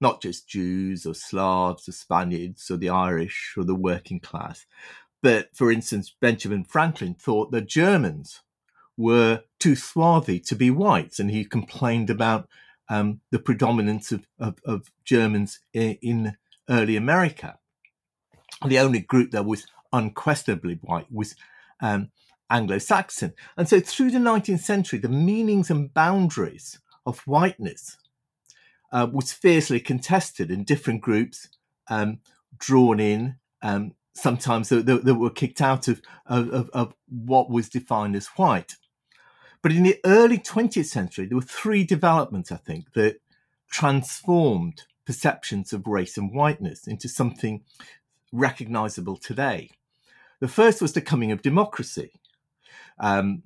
not 0.00 0.20
just 0.20 0.48
Jews 0.48 1.06
or 1.06 1.14
Slavs 1.14 1.88
or 1.88 1.92
Spaniards 1.92 2.70
or 2.70 2.76
the 2.76 2.90
Irish 2.90 3.54
or 3.56 3.64
the 3.64 3.74
working 3.74 4.20
class. 4.20 4.66
But 5.22 5.48
for 5.54 5.72
instance, 5.72 6.14
Benjamin 6.20 6.64
Franklin 6.64 7.14
thought 7.14 7.50
the 7.50 7.62
Germans 7.62 8.42
were 8.96 9.42
too 9.58 9.76
swarthy 9.76 10.40
to 10.40 10.54
be 10.54 10.70
white, 10.70 11.18
and 11.18 11.30
he 11.30 11.44
complained 11.44 12.10
about 12.10 12.48
um, 12.88 13.20
the 13.30 13.38
predominance 13.38 14.12
of, 14.12 14.26
of, 14.38 14.56
of 14.64 14.90
Germans 15.04 15.60
in, 15.72 15.98
in, 16.02 16.36
early 16.70 16.96
America. 16.96 17.58
The 18.66 18.78
only 18.78 19.00
group 19.00 19.32
that 19.32 19.44
was 19.44 19.66
unquestionably 19.92 20.78
white 20.80 21.12
was 21.12 21.34
um, 21.82 22.10
Anglo 22.48 22.78
Saxon. 22.78 23.34
And 23.58 23.68
so 23.68 23.80
through 23.80 24.12
the 24.12 24.18
19th 24.18 24.60
century, 24.60 24.98
the 24.98 25.08
meanings 25.08 25.70
and 25.70 25.92
boundaries 25.92 26.78
of 27.04 27.18
whiteness 27.20 27.98
uh, 28.92 29.08
was 29.12 29.32
fiercely 29.32 29.80
contested, 29.80 30.50
and 30.50 30.64
different 30.64 31.02
groups 31.02 31.48
um, 31.88 32.20
drawn 32.56 33.00
in 33.00 33.36
um, 33.60 33.94
sometimes 34.14 34.68
that, 34.68 35.16
were 35.18 35.30
kicked 35.30 35.60
out 35.60 35.88
of, 35.88 36.00
of, 36.26 36.70
of, 36.70 36.94
what 37.08 37.50
was 37.50 37.68
defined 37.68 38.14
as 38.14 38.28
white. 38.36 38.76
But 39.64 39.72
in 39.72 39.82
the 39.82 39.98
early 40.04 40.36
20th 40.36 40.84
century, 40.84 41.24
there 41.24 41.38
were 41.38 41.42
three 41.42 41.84
developments, 41.84 42.52
I 42.52 42.56
think, 42.56 42.92
that 42.92 43.22
transformed 43.70 44.82
perceptions 45.06 45.72
of 45.72 45.86
race 45.86 46.18
and 46.18 46.34
whiteness 46.34 46.86
into 46.86 47.08
something 47.08 47.62
recognizable 48.30 49.16
today. 49.16 49.70
The 50.40 50.48
first 50.48 50.82
was 50.82 50.92
the 50.92 51.00
coming 51.00 51.32
of 51.32 51.40
democracy. 51.40 52.12
Um, 52.98 53.44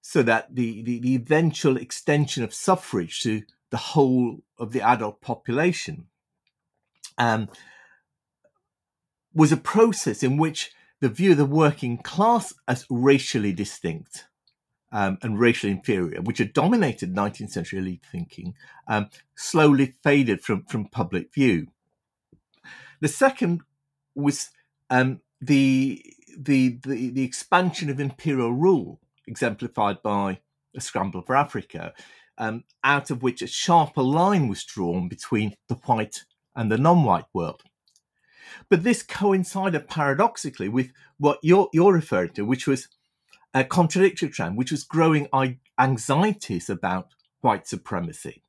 so 0.00 0.24
that 0.24 0.56
the, 0.56 0.82
the, 0.82 0.98
the 0.98 1.14
eventual 1.14 1.76
extension 1.76 2.42
of 2.42 2.52
suffrage 2.52 3.20
to 3.20 3.42
the 3.70 3.76
whole 3.76 4.40
of 4.58 4.72
the 4.72 4.80
adult 4.80 5.20
population 5.20 6.08
um, 7.16 7.48
was 9.32 9.52
a 9.52 9.56
process 9.56 10.24
in 10.24 10.36
which 10.36 10.72
the 10.98 11.08
view 11.08 11.30
of 11.30 11.38
the 11.38 11.46
working 11.46 11.96
class 11.96 12.52
as 12.66 12.86
racially 12.90 13.52
distinct 13.52 14.24
um, 14.92 15.18
and 15.22 15.38
racially 15.38 15.72
inferior, 15.72 16.20
which 16.20 16.38
had 16.38 16.52
dominated 16.52 17.14
19th 17.14 17.50
century 17.50 17.78
elite 17.78 18.04
thinking, 18.10 18.54
um, 18.88 19.08
slowly 19.36 19.94
faded 20.02 20.42
from, 20.42 20.64
from 20.64 20.86
public 20.86 21.32
view. 21.32 21.68
The 23.00 23.08
second 23.08 23.62
was 24.14 24.50
um, 24.90 25.20
the, 25.40 26.04
the, 26.36 26.78
the, 26.82 27.10
the 27.10 27.24
expansion 27.24 27.88
of 27.90 28.00
imperial 28.00 28.52
rule, 28.52 29.00
exemplified 29.26 30.02
by 30.02 30.40
a 30.76 30.80
scramble 30.80 31.22
for 31.22 31.36
Africa, 31.36 31.92
um, 32.38 32.64
out 32.82 33.10
of 33.10 33.22
which 33.22 33.42
a 33.42 33.46
sharper 33.46 34.02
line 34.02 34.48
was 34.48 34.64
drawn 34.64 35.08
between 35.08 35.54
the 35.68 35.74
white 35.74 36.24
and 36.56 36.70
the 36.70 36.78
non-white 36.78 37.26
world. 37.32 37.62
But 38.68 38.82
this 38.82 39.02
coincided 39.02 39.88
paradoxically 39.88 40.68
with 40.68 40.92
what 41.18 41.38
you're, 41.42 41.68
you're 41.72 41.92
referring 41.92 42.30
to, 42.30 42.44
which 42.44 42.66
was 42.66 42.88
a 43.54 43.64
contradictory 43.64 44.28
trend, 44.28 44.56
which 44.56 44.70
was 44.70 44.84
growing 44.84 45.28
anxieties 45.78 46.70
about 46.70 47.08
white 47.40 47.66
supremacy. 47.66 48.42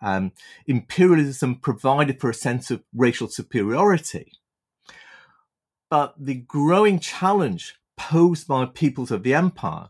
Um, 0.00 0.32
imperialism 0.66 1.56
provided 1.56 2.20
for 2.20 2.30
a 2.30 2.34
sense 2.34 2.70
of 2.70 2.82
racial 2.94 3.28
superiority. 3.28 4.32
But 5.90 6.14
the 6.18 6.34
growing 6.34 6.98
challenge 6.98 7.76
posed 7.96 8.46
by 8.46 8.66
peoples 8.66 9.10
of 9.10 9.22
the 9.22 9.34
empire 9.34 9.88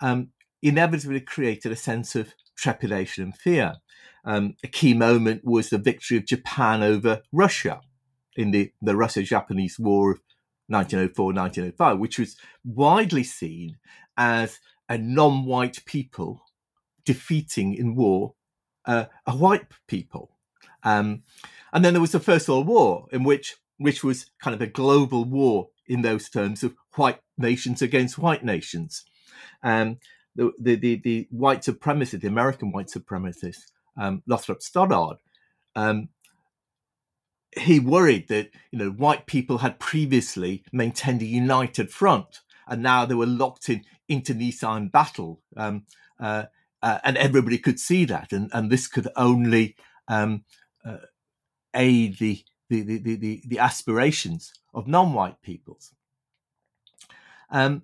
um, 0.00 0.28
inevitably 0.62 1.20
created 1.20 1.72
a 1.72 1.76
sense 1.76 2.14
of 2.14 2.34
trepidation 2.56 3.24
and 3.24 3.36
fear. 3.36 3.74
Um, 4.24 4.56
a 4.62 4.68
key 4.68 4.94
moment 4.94 5.44
was 5.44 5.70
the 5.70 5.78
victory 5.78 6.16
of 6.16 6.26
Japan 6.26 6.82
over 6.82 7.22
Russia 7.32 7.80
in 8.36 8.50
the, 8.50 8.72
the 8.80 8.96
Russo 8.96 9.22
Japanese 9.22 9.78
War 9.78 10.12
of 10.12 10.20
1904 10.68 11.26
1905, 11.26 11.98
which 11.98 12.18
was 12.18 12.36
widely 12.64 13.24
seen 13.24 13.78
as 14.16 14.60
a 14.88 14.98
non 14.98 15.44
white 15.44 15.84
people 15.84 16.42
defeating 17.04 17.74
in 17.74 17.94
war 17.94 18.34
uh, 18.84 19.06
a 19.26 19.36
white 19.36 19.66
people. 19.86 20.30
Um, 20.82 21.22
and 21.72 21.84
then 21.84 21.94
there 21.94 22.00
was 22.00 22.12
the 22.12 22.20
First 22.20 22.48
World 22.48 22.66
War, 22.66 23.06
in 23.12 23.24
which 23.24 23.56
which 23.78 24.02
was 24.02 24.26
kind 24.40 24.54
of 24.54 24.60
a 24.60 24.66
global 24.66 25.24
war 25.24 25.68
in 25.86 26.02
those 26.02 26.28
terms 26.28 26.62
of 26.62 26.74
white 26.96 27.20
nations 27.36 27.80
against 27.80 28.18
white 28.18 28.44
nations. 28.44 29.04
Um, 29.62 29.98
the, 30.34 30.52
the, 30.60 30.74
the, 30.76 30.96
the 30.96 31.28
white 31.30 31.62
supremacists, 31.62 32.20
the 32.20 32.28
American 32.28 32.72
white 32.72 32.88
supremacists, 32.88 33.70
um, 33.96 34.22
Lothrop 34.26 34.62
Stoddard, 34.62 35.18
um, 35.74 36.08
he 37.60 37.80
worried 37.80 38.28
that 38.28 38.50
you 38.70 38.78
know 38.78 38.90
white 38.90 39.26
people 39.26 39.58
had 39.58 39.78
previously 39.78 40.64
maintained 40.72 41.22
a 41.22 41.26
united 41.26 41.90
front, 41.90 42.40
and 42.66 42.82
now 42.82 43.04
they 43.04 43.14
were 43.14 43.26
locked 43.26 43.68
in 43.68 43.84
internecine 44.08 44.88
battle, 44.88 45.40
um, 45.56 45.84
uh, 46.20 46.44
uh, 46.82 46.98
and 47.04 47.16
everybody 47.16 47.58
could 47.58 47.78
see 47.78 48.04
that, 48.04 48.32
and, 48.32 48.50
and 48.52 48.70
this 48.70 48.86
could 48.86 49.08
only 49.16 49.76
um, 50.08 50.44
uh, 50.84 50.98
aid 51.74 52.18
the 52.18 52.44
the, 52.68 52.82
the, 52.82 53.16
the, 53.16 53.42
the 53.46 53.58
aspirations 53.58 54.52
of 54.74 54.86
non-white 54.86 55.40
peoples. 55.40 55.94
Um, 57.50 57.82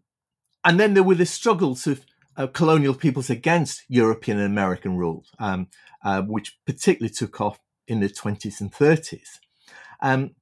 and 0.63 0.79
then 0.79 0.95
there 0.95 1.03
were 1.03 1.15
the 1.15 1.27
struggles 1.27 1.87
of 1.87 2.05
uh, 2.37 2.47
colonial 2.49 2.95
peoples 2.95 3.31
against 3.31 3.85
European 3.89 4.39
and 4.39 4.47
American 4.47 4.97
rule, 4.97 5.25
um, 5.39 5.69
uh, 6.05 6.23
which 6.23 6.59
particularly 6.67 7.13
took 7.13 7.41
off 7.41 7.59
in 7.87 8.01
the 8.01 8.09
20s 8.09 8.61
and 8.61 8.73
30s. 8.73 9.39
Um, 10.05 10.33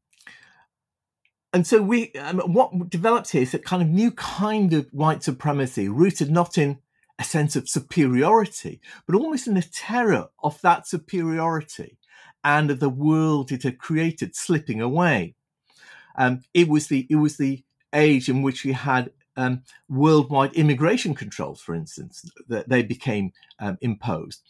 and 1.53 1.66
so 1.66 1.81
we, 1.81 2.12
um, 2.14 2.40
what 2.40 2.90
developed 2.90 3.31
here 3.31 3.42
is 3.42 3.55
a 3.55 3.61
kind 3.61 3.81
of 3.81 3.88
new 3.88 4.11
kind 4.11 4.72
of 4.72 4.88
white 4.90 5.22
supremacy, 5.22 5.88
rooted 5.88 6.31
not 6.31 6.59
in 6.59 6.79
a 7.18 7.25
sense 7.25 7.55
of 7.55 7.68
superiority, 7.68 8.81
but 9.07 9.14
almost 9.14 9.46
in 9.46 9.55
the 9.55 9.62
terror 9.62 10.29
of 10.42 10.61
that 10.62 10.88
superiority 10.88 11.96
and 12.42 12.72
of 12.72 12.81
the 12.81 12.88
world 12.88 13.53
it 13.53 13.62
had 13.62 13.79
created 13.79 14.35
slipping 14.35 14.81
away. 14.81 15.37
Um, 16.16 16.42
it 16.53 16.68
was 16.68 16.88
the 16.88 17.07
it 17.09 17.16
was 17.16 17.37
the 17.37 17.62
age 17.92 18.29
in 18.29 18.42
which 18.42 18.64
we 18.64 18.72
had 18.72 19.12
um, 19.37 19.62
worldwide 19.88 20.55
immigration 20.55 21.14
controls, 21.14 21.61
for 21.61 21.75
instance, 21.75 22.29
that 22.48 22.68
they 22.68 22.83
became 22.83 23.33
um, 23.61 23.79
imposed 23.81 24.42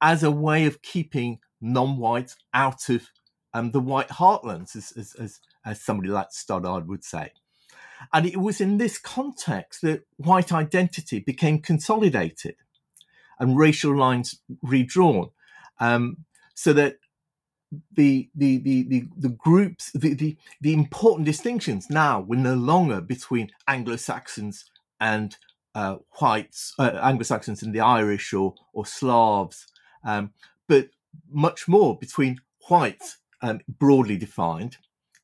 as 0.00 0.22
a 0.22 0.30
way 0.30 0.64
of 0.64 0.80
keeping 0.80 1.40
non-whites 1.60 2.36
out 2.54 2.88
of 2.88 3.10
um, 3.54 3.70
the 3.72 3.80
white 3.80 4.08
heartlands, 4.08 4.76
as, 4.76 4.92
as, 4.96 5.14
as, 5.14 5.40
as 5.64 5.80
somebody 5.80 6.08
like 6.08 6.28
Stoddard 6.30 6.88
would 6.88 7.04
say. 7.04 7.32
And 8.12 8.26
it 8.26 8.36
was 8.36 8.60
in 8.60 8.78
this 8.78 8.98
context 8.98 9.82
that 9.82 10.06
white 10.16 10.52
identity 10.52 11.18
became 11.20 11.60
consolidated 11.60 12.56
and 13.38 13.58
racial 13.58 13.96
lines 13.96 14.40
redrawn, 14.62 15.30
um, 15.78 16.24
so 16.54 16.72
that 16.72 16.96
the 17.92 18.28
the 18.34 18.58
the 18.58 18.82
the, 18.88 19.04
the 19.16 19.28
groups 19.28 19.92
the, 19.92 20.14
the 20.14 20.36
the 20.60 20.72
important 20.72 21.24
distinctions 21.24 21.88
now 21.88 22.20
were 22.20 22.36
no 22.36 22.54
longer 22.54 23.00
between 23.00 23.50
Anglo 23.68 23.96
Saxons 23.96 24.64
and 24.98 25.36
uh, 25.74 25.96
whites, 26.20 26.74
uh, 26.78 26.98
Anglo 27.02 27.22
Saxons 27.22 27.62
and 27.62 27.74
the 27.74 27.80
Irish 27.80 28.32
or 28.32 28.54
or 28.72 28.84
Slavs, 28.84 29.66
um, 30.04 30.32
but 30.68 30.88
much 31.30 31.68
more 31.68 31.96
between 31.98 32.40
whites, 32.68 33.18
um, 33.42 33.60
broadly 33.68 34.16
defined, 34.16 34.76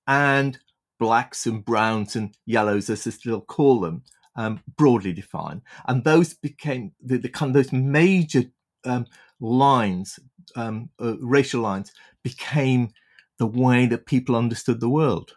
and 0.06 0.58
blacks 0.98 1.46
and 1.46 1.64
browns 1.64 2.16
and 2.16 2.34
yellows, 2.46 2.88
as 2.90 3.04
they 3.04 3.10
still 3.10 3.40
call 3.40 3.80
them, 3.80 4.02
um, 4.36 4.60
broadly 4.76 5.12
defined, 5.12 5.62
and 5.86 6.04
those 6.04 6.34
became 6.34 6.92
the, 7.02 7.18
the 7.18 7.28
kind 7.28 7.50
of 7.50 7.54
those 7.54 7.72
major 7.72 8.44
um, 8.84 9.06
lines, 9.40 10.18
um, 10.54 10.90
uh, 11.00 11.16
racial 11.20 11.60
lines, 11.60 11.92
became 12.22 12.90
the 13.38 13.46
way 13.46 13.86
that 13.86 14.06
people 14.06 14.36
understood 14.36 14.80
the 14.80 14.88
world. 14.88 15.32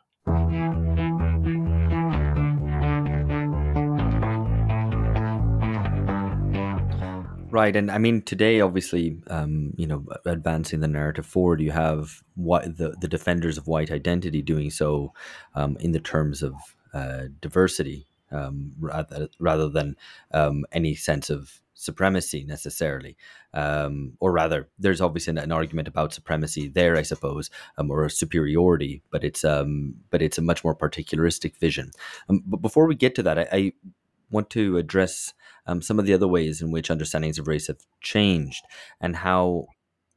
Right, 7.52 7.76
and 7.76 7.90
I 7.90 7.98
mean 7.98 8.22
today, 8.22 8.62
obviously, 8.62 9.22
um, 9.28 9.74
you 9.76 9.88
know, 9.88 10.06
advancing 10.26 10.82
the 10.82 10.88
narrative 10.88 11.26
forward, 11.26 11.62
you 11.62 11.72
have 11.72 12.22
what 12.36 12.78
the 12.78 12.96
the 13.02 13.08
defenders 13.08 13.58
of 13.58 13.68
white 13.68 13.92
identity 13.92 14.42
doing 14.42 14.70
so 14.70 15.14
um, 15.56 15.76
in 15.80 15.92
the 15.92 16.00
terms 16.00 16.44
of 16.44 16.54
uh, 16.94 17.24
diversity, 17.42 18.08
um, 18.32 18.74
rather 18.80 19.30
rather 19.40 19.68
than 19.68 19.96
um, 20.32 20.66
any 20.72 20.94
sense 20.94 21.32
of 21.32 21.60
supremacy 21.74 22.44
necessarily, 22.44 23.18
um, 23.54 24.14
or 24.20 24.32
rather, 24.32 24.68
there's 24.78 25.02
obviously 25.02 25.36
an, 25.36 25.52
argument 25.52 25.88
about 25.88 26.14
supremacy 26.14 26.68
there, 26.68 26.98
I 26.98 27.04
suppose, 27.04 27.50
um, 27.78 27.90
or 27.90 28.08
superiority, 28.10 29.02
but 29.10 29.24
it's 29.24 29.42
but 29.42 30.22
it's 30.22 30.38
a 30.38 30.44
much 30.44 30.64
more 30.64 30.76
particularistic 30.76 31.56
vision. 31.58 31.92
But 32.28 32.62
before 32.62 32.86
we 32.86 32.96
get 32.96 33.16
to 33.16 33.24
that, 33.24 33.40
I, 33.40 33.48
I 33.52 33.74
want 34.30 34.50
to 34.52 34.78
address 34.78 35.34
um, 35.70 35.84
some 35.84 36.00
of 36.00 36.06
the 36.06 36.14
other 36.14 36.28
ways 36.28 36.62
in 36.62 36.72
which 36.72 36.90
understandings 36.90 37.38
of 37.38 37.48
race 37.48 37.68
have 37.68 37.78
changed 38.02 38.64
and 39.00 39.16
how 39.16 39.68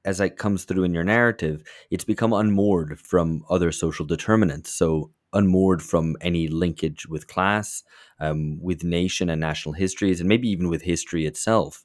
as 0.04 0.18
it 0.18 0.38
comes 0.38 0.64
through 0.64 0.82
in 0.82 0.94
your 0.94 1.04
narrative, 1.04 1.62
it's 1.90 2.04
become 2.04 2.32
unmoored 2.32 2.98
from 2.98 3.44
other 3.50 3.70
social 3.70 4.04
determinants. 4.04 4.72
So 4.74 5.12
unmoored 5.32 5.82
from 5.82 6.16
any 6.20 6.48
linkage 6.48 7.06
with 7.06 7.28
class, 7.28 7.82
um, 8.18 8.60
with 8.60 8.82
nation 8.82 9.28
and 9.28 9.40
national 9.40 9.74
histories, 9.74 10.20
and 10.20 10.28
maybe 10.28 10.48
even 10.48 10.68
with 10.68 10.82
history 10.82 11.26
itself. 11.26 11.84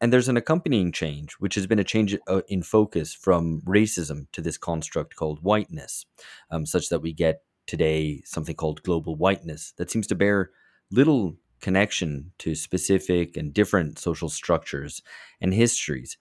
And 0.00 0.12
there's 0.12 0.28
an 0.28 0.36
accompanying 0.36 0.92
change, 0.92 1.34
which 1.34 1.56
has 1.56 1.66
been 1.66 1.80
a 1.80 1.84
change 1.84 2.16
uh, 2.28 2.42
in 2.48 2.62
focus 2.62 3.12
from 3.12 3.60
racism 3.66 4.26
to 4.32 4.40
this 4.40 4.56
construct 4.56 5.16
called 5.16 5.40
whiteness, 5.42 6.06
um, 6.50 6.64
such 6.64 6.88
that 6.88 7.00
we 7.00 7.12
get 7.12 7.42
today 7.66 8.22
something 8.24 8.54
called 8.54 8.82
global 8.84 9.16
whiteness 9.16 9.74
that 9.76 9.90
seems 9.90 10.06
to 10.06 10.14
bear 10.14 10.50
little 10.90 11.36
connection 11.60 12.32
to 12.38 12.54
specific 12.54 13.36
and 13.36 13.52
different 13.52 13.98
social 13.98 14.28
structures 14.28 15.02
and 15.40 15.54
histories. 15.54 16.16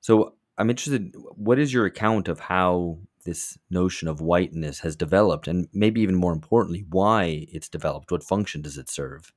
So 0.00 0.34
I'm 0.58 0.70
interested, 0.70 1.14
what 1.36 1.58
is 1.58 1.72
your 1.72 1.86
account 1.86 2.28
of 2.28 2.40
how 2.40 2.98
this 3.24 3.58
notion 3.70 4.08
of 4.08 4.20
whiteness 4.20 4.80
has 4.80 4.96
developed, 4.96 5.48
and 5.48 5.68
maybe 5.72 6.00
even 6.00 6.14
more 6.14 6.32
importantly, 6.32 6.84
why 6.88 7.46
it's 7.52 7.68
developed. 7.68 8.10
What 8.10 8.24
function 8.24 8.62
does 8.62 8.78
it 8.78 8.90
serve? 8.90 9.32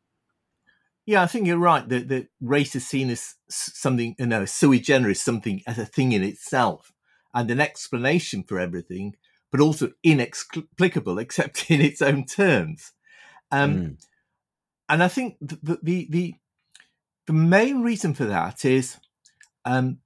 Yeah, 1.05 1.21
I 1.21 1.27
think 1.27 1.45
you're 1.45 1.57
right 1.57 1.87
that, 1.87 2.07
that 2.09 2.27
race 2.41 2.75
is 2.75 2.87
seen 2.87 3.09
as 3.11 3.35
something, 3.49 4.15
you 4.17 4.25
know, 4.25 4.45
sui 4.45 4.79
generis, 4.79 5.21
something 5.21 5.61
as 5.67 5.77
a 5.77 5.85
thing 5.85 6.13
in 6.13 6.23
itself 6.23 6.91
and 7.33 7.49
an 7.51 7.59
explanation 7.59 8.43
for 8.43 8.59
everything, 8.59 9.15
but 9.51 9.61
also 9.61 9.91
inexplicable 10.03 11.19
except 11.19 11.69
in 11.69 11.81
its 11.81 12.01
own 12.01 12.25
terms. 12.25 12.91
Um, 13.51 13.75
mm. 13.75 14.05
And 14.87 15.01
I 15.01 15.07
think 15.07 15.37
the, 15.41 15.79
the, 15.81 16.07
the, 16.09 16.35
the 17.27 17.33
main 17.33 17.81
reason 17.81 18.13
for 18.13 18.25
that 18.25 18.65
is 18.65 18.97
um, 19.65 19.99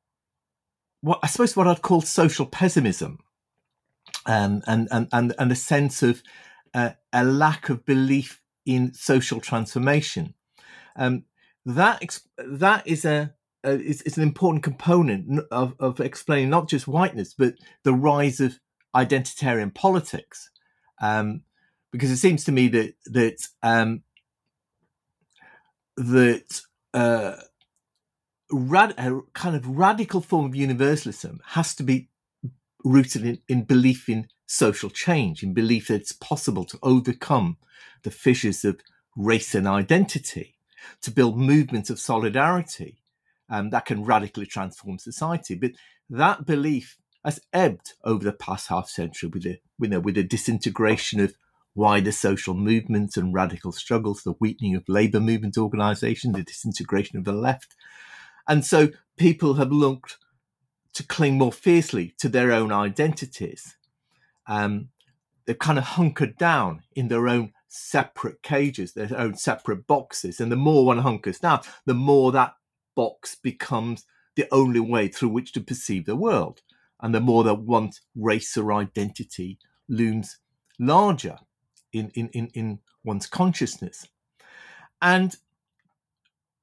what 1.02 1.20
I 1.24 1.28
suppose 1.28 1.56
what 1.56 1.68
I'd 1.68 1.82
call 1.82 2.02
social 2.02 2.46
pessimism, 2.46 3.20
um, 4.26 4.62
and 4.68 4.88
and 4.92 5.08
and 5.12 5.34
and 5.38 5.52
a 5.52 5.56
sense 5.56 6.04
of 6.04 6.22
uh, 6.74 6.92
a 7.14 7.24
lack 7.24 7.70
of 7.70 7.86
belief 7.86 8.42
in 8.66 8.94
social 8.94 9.40
transformation. 9.40 10.34
Um, 10.96 11.26
that 11.66 12.20
that 12.38 12.88
is 12.88 13.06
a, 13.06 13.34
is, 13.64 14.18
an 14.18 14.24
important 14.24 14.64
component 14.64 15.46
of, 15.52 15.76
of 15.80 16.00
explaining 16.00 16.50
not 16.50 16.70
just 16.70 16.88
whiteness 16.88 17.34
but 17.34 17.56
the 17.84 17.94
rise 17.94 18.40
of 18.40 18.60
identitarian 18.96 19.74
politics, 19.74 20.50
um, 21.02 21.44
because 21.92 22.12
it 22.12 22.18
seems 22.18 22.44
to 22.44 22.52
me 22.52 22.68
that 22.70 22.94
that 23.06 23.48
um, 23.64 24.04
that 26.00 26.62
uh, 26.94 27.36
rad- 28.52 28.96
a 28.98 29.20
kind 29.34 29.56
of 29.56 29.68
radical 29.68 30.22
form 30.22 30.46
of 30.46 30.56
universalism 30.56 31.42
has 31.48 31.76
to 31.76 31.84
be 31.84 32.08
rooted 32.86 33.26
in, 33.26 33.40
in 33.50 33.64
belief 33.64 34.08
in 34.08 34.28
social 34.48 34.90
change, 34.90 35.44
in 35.44 35.54
belief 35.54 35.88
that 35.88 35.96
it's 35.96 36.14
possible 36.14 36.64
to 36.64 36.80
overcome 36.82 37.58
the 38.04 38.12
fissures 38.12 38.64
of 38.64 38.80
race 39.18 39.54
and 39.54 39.68
identity, 39.68 40.56
to 41.02 41.12
build 41.12 41.38
movements 41.38 41.90
of 41.90 42.00
solidarity 42.00 43.02
um, 43.50 43.70
that 43.72 43.86
can 43.86 44.06
radically 44.06 44.46
transform 44.46 44.98
society. 44.98 45.54
But 45.54 45.72
that 46.10 46.46
belief 46.46 46.98
has 47.26 47.42
ebbed 47.52 47.94
over 48.06 48.24
the 48.24 48.32
past 48.32 48.70
half 48.70 48.88
century 48.88 49.30
with 49.30 49.44
the, 49.44 49.60
with 49.78 49.92
the, 49.92 50.00
with 50.00 50.16
the 50.16 50.24
disintegration 50.24 51.20
of 51.20 51.36
wider 51.76 52.12
social 52.12 52.54
movements 52.54 53.16
and 53.18 53.34
radical 53.34 53.72
struggles, 53.72 54.24
the 54.24 54.36
weakening 54.40 54.76
of 54.76 54.84
labour 54.88 55.20
movement 55.20 55.58
organisation, 55.58 56.32
the 56.32 56.44
disintegration 56.44 57.18
of 57.18 57.26
the 57.26 57.34
left. 57.34 57.76
And 58.48 58.66
so 58.66 58.90
people 59.18 59.56
have 59.56 59.72
looked 59.72 60.18
to 60.94 61.06
cling 61.06 61.38
more 61.38 61.52
fiercely 61.52 62.14
to 62.18 62.30
their 62.30 62.52
own 62.52 62.72
identities. 62.72 63.76
Um, 64.48 64.90
they're 65.46 65.56
kind 65.56 65.78
of 65.78 65.84
hunkered 65.86 66.38
down 66.38 66.84
in 66.96 67.08
their 67.08 67.28
own 67.28 67.54
separate 67.68 68.42
cages, 68.42 68.94
their 68.94 69.10
own 69.16 69.36
separate 69.36 69.88
boxes. 69.88 70.40
And 70.40 70.52
the 70.52 70.56
more 70.56 70.86
one 70.86 71.00
hunkers 71.00 71.40
down, 71.40 71.62
the 71.86 71.94
more 71.94 72.32
that 72.32 72.56
box 72.96 73.36
becomes 73.36 74.06
the 74.36 74.48
only 74.52 74.80
way 74.80 75.08
through 75.08 75.30
which 75.30 75.54
to 75.54 75.62
perceive 75.62 76.06
the 76.06 76.16
world. 76.16 76.62
And 77.02 77.16
the 77.16 77.22
more 77.22 77.44
that 77.44 77.60
one's 77.60 78.02
race 78.16 78.58
or 78.58 78.74
identity 78.74 79.60
looms 79.88 80.40
larger 80.80 81.38
in, 81.94 82.10
in, 82.16 82.30
in, 82.30 82.48
in 82.54 82.80
one's 83.04 83.28
consciousness. 83.28 84.08
And 85.02 85.36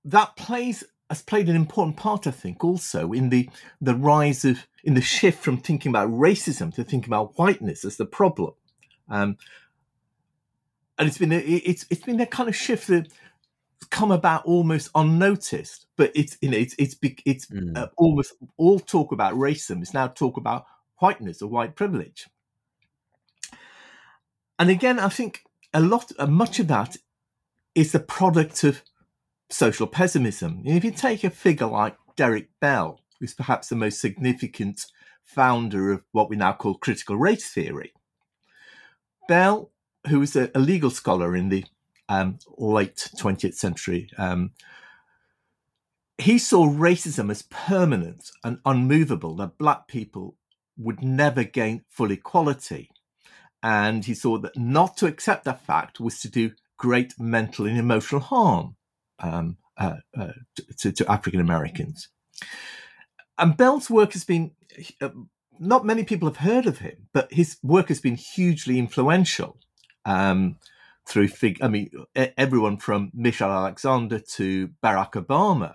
that 0.04 0.36
plays 0.36 0.84
has 1.08 1.22
played 1.22 1.48
an 1.48 1.56
important 1.56 1.96
part, 1.96 2.26
I 2.26 2.32
think, 2.32 2.64
also 2.64 3.12
in 3.12 3.28
the 3.28 3.48
the 3.80 3.94
rise 3.94 4.44
of 4.44 4.66
in 4.84 4.94
the 4.94 5.00
shift 5.00 5.42
from 5.42 5.58
thinking 5.58 5.90
about 5.90 6.10
racism 6.10 6.74
to 6.74 6.84
thinking 6.84 7.08
about 7.08 7.38
whiteness 7.38 7.84
as 7.84 7.96
the 7.96 8.06
problem. 8.06 8.54
Um, 9.08 9.36
and 10.98 11.08
it's 11.08 11.18
been 11.18 11.32
a, 11.32 11.38
it's 11.38 11.86
it's 11.90 12.02
been 12.02 12.20
a 12.20 12.26
kind 12.26 12.48
of 12.48 12.56
shift 12.56 12.88
that 12.88 13.08
come 13.90 14.10
about 14.10 14.44
almost 14.44 14.90
unnoticed, 14.94 15.86
but 15.96 16.10
it's 16.14 16.36
you 16.40 16.50
know 16.50 16.58
it's 16.58 16.74
it's 16.78 16.96
it's 17.24 17.46
mm. 17.46 17.76
uh, 17.76 17.88
almost 17.96 18.34
all 18.56 18.80
talk 18.80 19.12
about 19.12 19.34
racism 19.34 19.82
is 19.82 19.94
now 19.94 20.08
talk 20.08 20.36
about 20.36 20.66
whiteness 20.98 21.42
or 21.42 21.48
white 21.48 21.76
privilege. 21.76 22.26
And 24.58 24.70
again, 24.70 24.98
I 24.98 25.08
think 25.08 25.42
a 25.72 25.80
lot, 25.80 26.12
uh, 26.18 26.26
much 26.26 26.58
of 26.58 26.68
that 26.68 26.96
is 27.74 27.92
the 27.92 28.00
product 28.00 28.64
of 28.64 28.82
social 29.50 29.86
pessimism. 29.86 30.62
if 30.64 30.84
you 30.84 30.90
take 30.90 31.22
a 31.22 31.30
figure 31.30 31.66
like 31.66 31.96
Derek 32.16 32.48
Bell, 32.60 33.00
who's 33.20 33.34
perhaps 33.34 33.68
the 33.68 33.76
most 33.76 34.00
significant 34.00 34.86
founder 35.24 35.92
of 35.92 36.02
what 36.12 36.30
we 36.30 36.36
now 36.36 36.52
call 36.52 36.74
critical 36.74 37.16
race 37.16 37.48
theory, 37.50 37.92
Bell, 39.28 39.70
who 40.08 40.20
was 40.20 40.36
a, 40.36 40.50
a 40.54 40.58
legal 40.58 40.90
scholar 40.90 41.36
in 41.36 41.48
the 41.48 41.64
um, 42.08 42.38
late 42.56 43.10
20th 43.16 43.54
century, 43.54 44.08
um, 44.16 44.52
he 46.18 46.38
saw 46.38 46.66
racism 46.66 47.30
as 47.30 47.42
permanent 47.42 48.30
and 48.42 48.58
unmovable, 48.64 49.36
that 49.36 49.58
black 49.58 49.86
people 49.86 50.36
would 50.78 51.02
never 51.02 51.44
gain 51.44 51.84
full 51.88 52.10
equality. 52.10 52.90
And 53.66 54.04
he 54.04 54.14
saw 54.14 54.38
that 54.38 54.56
not 54.56 54.96
to 54.98 55.06
accept 55.06 55.44
that 55.44 55.60
fact 55.60 55.98
was 55.98 56.20
to 56.20 56.30
do 56.30 56.52
great 56.76 57.18
mental 57.18 57.66
and 57.66 57.76
emotional 57.76 58.20
harm 58.20 58.76
um, 59.18 59.56
uh, 59.76 59.96
uh, 60.16 60.34
to, 60.78 60.92
to 60.92 61.10
African 61.10 61.40
Americans. 61.40 62.08
And 63.36 63.56
Bell's 63.56 63.90
work 63.90 64.12
has 64.12 64.24
been, 64.24 64.52
uh, 65.00 65.08
not 65.58 65.84
many 65.84 66.04
people 66.04 66.28
have 66.28 66.36
heard 66.36 66.66
of 66.66 66.78
him, 66.78 67.08
but 67.12 67.32
his 67.32 67.56
work 67.60 67.88
has 67.88 68.00
been 68.00 68.14
hugely 68.14 68.78
influential 68.78 69.58
um, 70.04 70.58
through, 71.04 71.26
fig- 71.26 71.60
I 71.60 71.66
mean, 71.66 71.90
everyone 72.14 72.76
from 72.76 73.10
Michelle 73.12 73.50
Alexander 73.50 74.20
to 74.36 74.68
Barack 74.80 75.14
Obama 75.14 75.74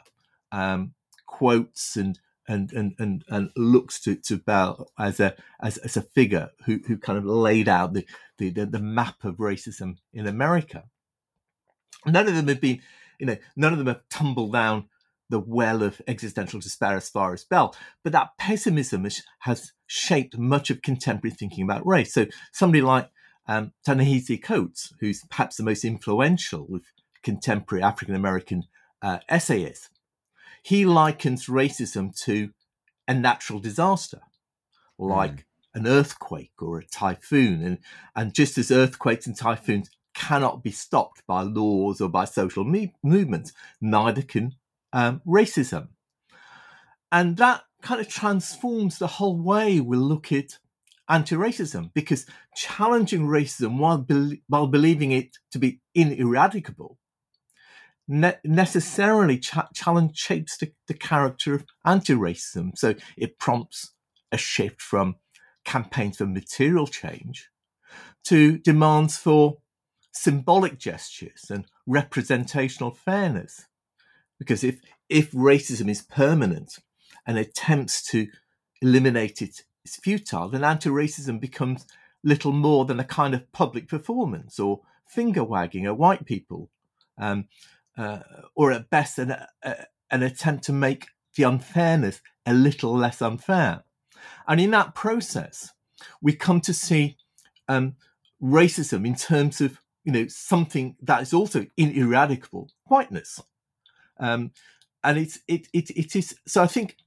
um, 0.53 0.93
quotes 1.25 1.97
and 1.97 2.17
and 2.51 2.71
and 2.73 2.89
and, 2.99 3.23
and 3.29 3.49
looks 3.55 3.95
to, 4.01 4.15
to 4.27 4.37
Bell 4.37 4.91
as 4.97 5.19
a 5.19 5.35
as, 5.67 5.77
as 5.87 5.97
a 5.97 6.01
figure 6.01 6.49
who, 6.65 6.79
who 6.87 6.97
kind 6.97 7.17
of 7.17 7.25
laid 7.25 7.67
out 7.77 7.93
the, 7.93 8.05
the, 8.37 8.49
the 8.49 8.79
map 8.79 9.23
of 9.23 9.37
racism 9.37 9.97
in 10.13 10.27
America. 10.27 10.83
None 12.05 12.27
of 12.27 12.35
them 12.35 12.47
have 12.47 12.61
been, 12.61 12.81
you 13.19 13.27
know, 13.27 13.37
none 13.55 13.73
of 13.73 13.79
them 13.79 13.87
have 13.87 14.07
tumbled 14.09 14.53
down 14.53 14.89
the 15.29 15.39
well 15.39 15.81
of 15.81 16.01
existential 16.07 16.59
despair 16.59 16.97
as 16.97 17.09
far 17.09 17.33
as 17.33 17.45
Bell, 17.45 17.73
but 18.03 18.11
that 18.11 18.31
pessimism 18.37 19.03
has, 19.05 19.23
has 19.39 19.71
shaped 19.87 20.37
much 20.37 20.69
of 20.69 20.81
contemporary 20.81 21.33
thinking 21.33 21.63
about 21.63 21.87
race. 21.87 22.13
So 22.13 22.25
somebody 22.51 22.81
like 22.81 23.09
um, 23.47 23.71
Ta-Nehisi 23.85 24.41
Coates, 24.43 24.93
who's 24.99 25.23
perhaps 25.29 25.55
the 25.55 25.63
most 25.63 25.85
influential 25.85 26.67
of 26.73 26.81
contemporary 27.23 27.83
African 27.83 28.15
American 28.15 28.63
uh, 29.01 29.19
essayists, 29.29 29.89
he 30.61 30.85
likens 30.85 31.47
racism 31.47 32.15
to 32.23 32.51
a 33.07 33.13
natural 33.13 33.59
disaster, 33.59 34.21
like 34.97 35.31
mm. 35.31 35.43
an 35.75 35.87
earthquake 35.87 36.53
or 36.59 36.79
a 36.79 36.85
typhoon. 36.85 37.63
And, 37.63 37.77
and 38.15 38.33
just 38.33 38.57
as 38.57 38.71
earthquakes 38.71 39.27
and 39.27 39.35
typhoons 39.35 39.89
cannot 40.13 40.63
be 40.63 40.71
stopped 40.71 41.23
by 41.27 41.41
laws 41.41 42.01
or 42.01 42.09
by 42.09 42.25
social 42.25 42.63
me- 42.63 42.93
movements, 43.03 43.53
neither 43.79 44.21
can 44.21 44.55
um, 44.93 45.21
racism. 45.25 45.89
And 47.11 47.37
that 47.37 47.63
kind 47.81 47.99
of 47.99 48.07
transforms 48.07 48.99
the 48.99 49.07
whole 49.07 49.37
way 49.37 49.79
we 49.79 49.97
look 49.97 50.31
at 50.31 50.59
anti-racism 51.09 51.91
because 51.93 52.25
challenging 52.55 53.27
racism 53.27 53.77
while, 53.77 53.97
be- 53.97 54.41
while 54.47 54.67
believing 54.67 55.11
it 55.11 55.37
to 55.51 55.59
be 55.59 55.81
ineradicable 55.93 56.97
ne- 58.07 58.39
necessarily 58.43 59.37
cha- 59.37 59.69
challenge 59.73 60.17
shapes 60.17 60.57
the, 60.57 60.71
the 60.87 60.93
character 60.93 61.53
of 61.53 61.65
anti-racism. 61.85 62.77
So 62.77 62.95
it 63.17 63.39
prompts 63.39 63.93
a 64.31 64.37
shift 64.37 64.81
from 64.81 65.15
campaigns 65.65 66.17
for 66.17 66.25
material 66.25 66.87
change 66.87 67.49
to 68.25 68.57
demands 68.57 69.17
for 69.17 69.57
symbolic 70.11 70.77
gestures 70.77 71.45
and 71.49 71.65
representational 71.85 72.91
fairness. 72.91 73.65
Because 74.39 74.63
if 74.63 74.79
if 75.09 75.31
racism 75.31 75.89
is 75.89 76.01
permanent 76.01 76.79
and 77.27 77.37
attempts 77.37 78.03
to 78.07 78.27
eliminate 78.81 79.41
it 79.41 79.63
is 79.85 79.95
futile, 79.97 80.49
then 80.49 80.63
anti-racism 80.63 81.39
becomes 81.39 81.85
little 82.23 82.51
more 82.51 82.85
than 82.85 82.99
a 82.99 83.03
kind 83.03 83.33
of 83.33 83.51
public 83.51 83.87
performance 83.87 84.59
or 84.59 84.81
finger 85.05 85.43
wagging 85.43 85.85
at 85.85 85.97
white 85.97 86.25
people. 86.25 86.69
Um, 87.17 87.47
uh, 87.97 88.19
or 88.55 88.71
at 88.71 88.89
best 88.89 89.19
an, 89.19 89.31
uh, 89.63 89.73
an 90.09 90.23
attempt 90.23 90.63
to 90.65 90.73
make 90.73 91.07
the 91.35 91.43
unfairness 91.43 92.21
a 92.45 92.53
little 92.53 92.95
less 92.95 93.21
unfair. 93.21 93.83
And 94.47 94.59
in 94.59 94.71
that 94.71 94.95
process, 94.95 95.71
we 96.21 96.33
come 96.33 96.61
to 96.61 96.73
see 96.73 97.17
um, 97.67 97.95
racism 98.41 99.05
in 99.05 99.15
terms 99.15 99.61
of 99.61 99.79
you 100.03 100.11
know 100.11 100.27
something 100.27 100.95
that 101.01 101.21
is 101.21 101.33
also 101.33 101.67
ineradicable 101.77 102.71
whiteness, 102.85 103.39
um, 104.19 104.51
and 105.03 105.17
it's 105.17 105.39
it, 105.47 105.67
it 105.73 105.91
it 105.91 106.15
is 106.15 106.35
so. 106.47 106.63
I 106.63 106.67
think 106.67 106.97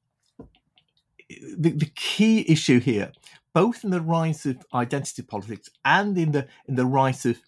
the, 1.28 1.70
the 1.70 1.90
key 1.96 2.44
issue 2.48 2.78
here, 2.78 3.12
both 3.52 3.84
in 3.84 3.90
the 3.90 4.00
rise 4.00 4.46
of 4.46 4.58
identity 4.72 5.22
politics 5.22 5.68
and 5.84 6.16
in 6.16 6.32
the 6.32 6.46
in 6.68 6.76
the 6.76 6.86
rise 6.86 7.26
of 7.26 7.40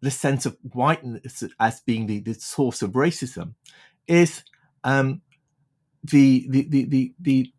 the 0.00 0.10
sense 0.10 0.46
of 0.46 0.56
whiteness 0.62 1.44
as 1.58 1.80
being 1.80 2.06
the, 2.06 2.20
the 2.20 2.34
source 2.34 2.82
of 2.82 2.92
racism 2.92 3.54
is 4.06 4.42
um, 4.84 5.20
the, 6.02 6.46
the, 6.48 6.62
the, 6.68 6.84
the, 6.86 7.14
the, 7.20 7.52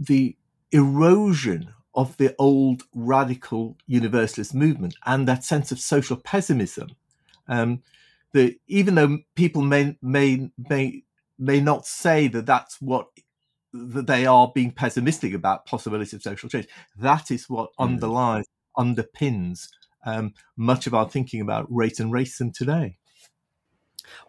the 0.00 0.36
erosion 0.70 1.72
of 1.94 2.16
the 2.16 2.34
old 2.38 2.84
radical 2.94 3.76
universalist 3.86 4.54
movement 4.54 4.94
and 5.04 5.28
that 5.28 5.44
sense 5.44 5.70
of 5.70 5.78
social 5.78 6.16
pessimism. 6.16 6.88
Um, 7.48 7.82
that 8.32 8.56
even 8.66 8.94
though 8.94 9.18
people 9.34 9.60
may 9.62 9.96
may 10.00 10.50
may 10.56 11.02
may 11.38 11.60
not 11.60 11.86
say 11.86 12.28
that 12.28 12.46
that's 12.46 12.80
what 12.80 13.08
that 13.74 14.06
they 14.06 14.26
are 14.26 14.50
being 14.54 14.70
pessimistic 14.70 15.34
about 15.34 15.66
possibility 15.66 16.16
of 16.16 16.22
social 16.22 16.48
change, 16.48 16.66
that 16.98 17.30
is 17.30 17.48
what 17.48 17.70
mm. 17.70 17.84
underlies 17.84 18.46
underpins 18.78 19.68
um, 20.04 20.34
much 20.56 20.86
of 20.86 20.94
our 20.94 21.08
thinking 21.08 21.40
about 21.40 21.66
race 21.70 22.00
and 22.00 22.12
racism 22.12 22.52
today. 22.52 22.98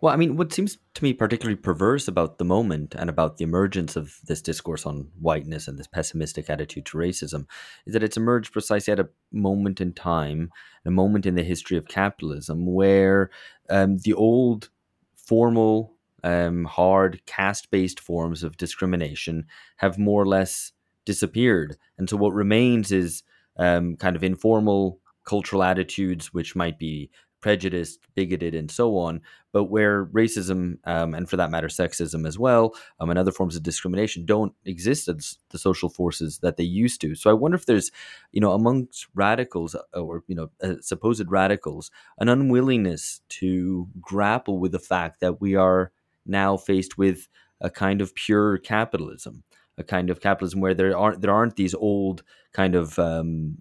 Well, 0.01 0.13
I 0.13 0.17
mean, 0.17 0.37
what 0.37 0.53
seems 0.53 0.77
to 0.93 1.03
me 1.03 1.13
particularly 1.13 1.55
perverse 1.55 2.07
about 2.07 2.37
the 2.37 2.45
moment 2.45 2.95
and 2.95 3.09
about 3.09 3.37
the 3.37 3.43
emergence 3.43 3.95
of 3.95 4.19
this 4.25 4.41
discourse 4.41 4.85
on 4.85 5.09
whiteness 5.19 5.67
and 5.67 5.77
this 5.77 5.87
pessimistic 5.87 6.49
attitude 6.49 6.85
to 6.87 6.97
racism 6.97 7.45
is 7.85 7.93
that 7.93 8.03
it's 8.03 8.17
emerged 8.17 8.53
precisely 8.53 8.91
at 8.91 8.99
a 8.99 9.09
moment 9.31 9.81
in 9.81 9.93
time, 9.93 10.51
a 10.85 10.91
moment 10.91 11.25
in 11.25 11.35
the 11.35 11.43
history 11.43 11.77
of 11.77 11.87
capitalism, 11.87 12.65
where 12.65 13.29
um, 13.69 13.97
the 13.99 14.13
old 14.13 14.69
formal, 15.15 15.95
um, 16.23 16.65
hard, 16.65 17.21
caste 17.25 17.71
based 17.71 17.99
forms 17.99 18.43
of 18.43 18.57
discrimination 18.57 19.45
have 19.77 19.97
more 19.97 20.21
or 20.21 20.27
less 20.27 20.71
disappeared. 21.05 21.77
And 21.97 22.09
so 22.09 22.17
what 22.17 22.33
remains 22.33 22.91
is 22.91 23.23
um, 23.57 23.97
kind 23.97 24.15
of 24.15 24.23
informal 24.23 24.99
cultural 25.25 25.63
attitudes, 25.63 26.33
which 26.33 26.55
might 26.55 26.77
be 26.77 27.09
prejudiced, 27.43 27.99
bigoted, 28.15 28.55
and 28.55 28.71
so 28.71 28.97
on, 28.97 29.19
but 29.51 29.65
where 29.65 30.05
racism 30.05 30.77
um, 30.85 31.13
and 31.13 31.29
for 31.29 31.35
that 31.35 31.51
matter 31.51 31.67
sexism 31.67 32.25
as 32.25 32.39
well 32.39 32.73
um, 33.01 33.09
and 33.09 33.19
other 33.19 33.33
forms 33.33 33.57
of 33.57 33.63
discrimination 33.63 34.25
don't 34.25 34.53
exist 34.63 35.09
as 35.09 35.37
the 35.49 35.57
social 35.57 35.89
forces 35.89 36.39
that 36.39 36.55
they 36.55 36.63
used 36.63 37.01
to. 37.01 37.15
So 37.15 37.29
I 37.29 37.33
wonder 37.33 37.55
if 37.55 37.65
there's, 37.65 37.91
you 38.31 38.39
know, 38.39 38.53
amongst 38.53 39.07
radicals 39.13 39.75
uh, 39.75 39.99
or 39.99 40.23
you 40.27 40.35
know 40.35 40.51
uh, 40.63 40.75
supposed 40.79 41.29
radicals, 41.29 41.91
an 42.17 42.29
unwillingness 42.29 43.19
to 43.41 43.89
grapple 43.99 44.57
with 44.57 44.71
the 44.71 44.79
fact 44.79 45.19
that 45.19 45.41
we 45.41 45.53
are 45.53 45.91
now 46.25 46.55
faced 46.55 46.97
with 46.97 47.27
a 47.59 47.69
kind 47.69 47.99
of 47.99 48.15
pure 48.15 48.57
capitalism, 48.57 49.43
a 49.77 49.83
kind 49.83 50.09
of 50.09 50.21
capitalism 50.21 50.61
where 50.61 50.73
there 50.73 50.97
aren't 50.97 51.19
there 51.19 51.33
aren't 51.33 51.57
these 51.57 51.75
old 51.75 52.23
kind 52.53 52.73
of 52.73 52.97
um, 52.99 53.57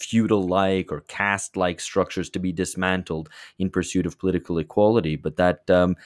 feudal 0.00 0.42
like 0.42 0.90
or 0.90 1.00
caste 1.02 1.56
like 1.56 1.80
structures 1.80 2.30
to 2.30 2.38
be 2.38 2.52
dismantled 2.52 3.28
in 3.58 3.70
pursuit 3.70 4.06
of 4.06 4.18
political 4.18 4.58
equality, 4.58 5.16
but 5.16 5.36
that 5.36 5.68
um, 5.70 5.96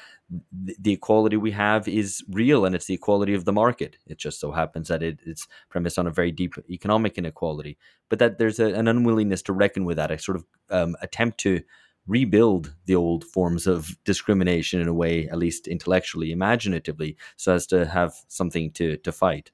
th- 0.67 0.79
the 0.81 0.93
equality 0.93 1.37
we 1.37 1.51
have 1.53 1.87
is 1.89 2.23
real 2.31 2.65
and 2.65 2.75
it's 2.75 2.87
the 2.87 2.95
equality 2.95 3.35
of 3.35 3.45
the 3.45 3.53
market. 3.53 3.97
It 4.07 4.19
just 4.19 4.41
so 4.41 4.53
happens 4.53 4.89
that 4.89 5.03
it, 5.03 5.21
it's 5.25 5.47
premised 5.71 5.99
on 5.99 6.07
a 6.07 6.11
very 6.11 6.33
deep 6.33 6.55
economic 6.69 7.19
inequality, 7.19 7.79
but 8.09 8.19
that 8.19 8.39
there's 8.39 8.59
a, 8.59 8.75
an 8.75 8.89
unwillingness 8.89 9.43
to 9.43 9.53
reckon 9.53 9.85
with 9.85 9.97
that, 9.97 10.11
a 10.11 10.19
sort 10.19 10.37
of 10.37 10.45
um, 10.71 10.97
attempt 11.01 11.39
to 11.41 11.61
rebuild 12.07 12.75
the 12.87 12.95
old 12.95 13.25
forms 13.25 13.67
of 13.67 13.97
discrimination 14.05 14.81
in 14.81 14.89
a 14.89 14.93
way, 14.93 15.27
at 15.29 15.39
least 15.39 15.67
intellectually, 15.67 16.33
imaginatively, 16.33 17.17
so 17.37 17.55
as 17.55 17.67
to 17.67 17.87
have 17.87 18.13
something 18.29 18.71
to, 18.73 18.97
to 18.99 19.11
fight 19.11 19.51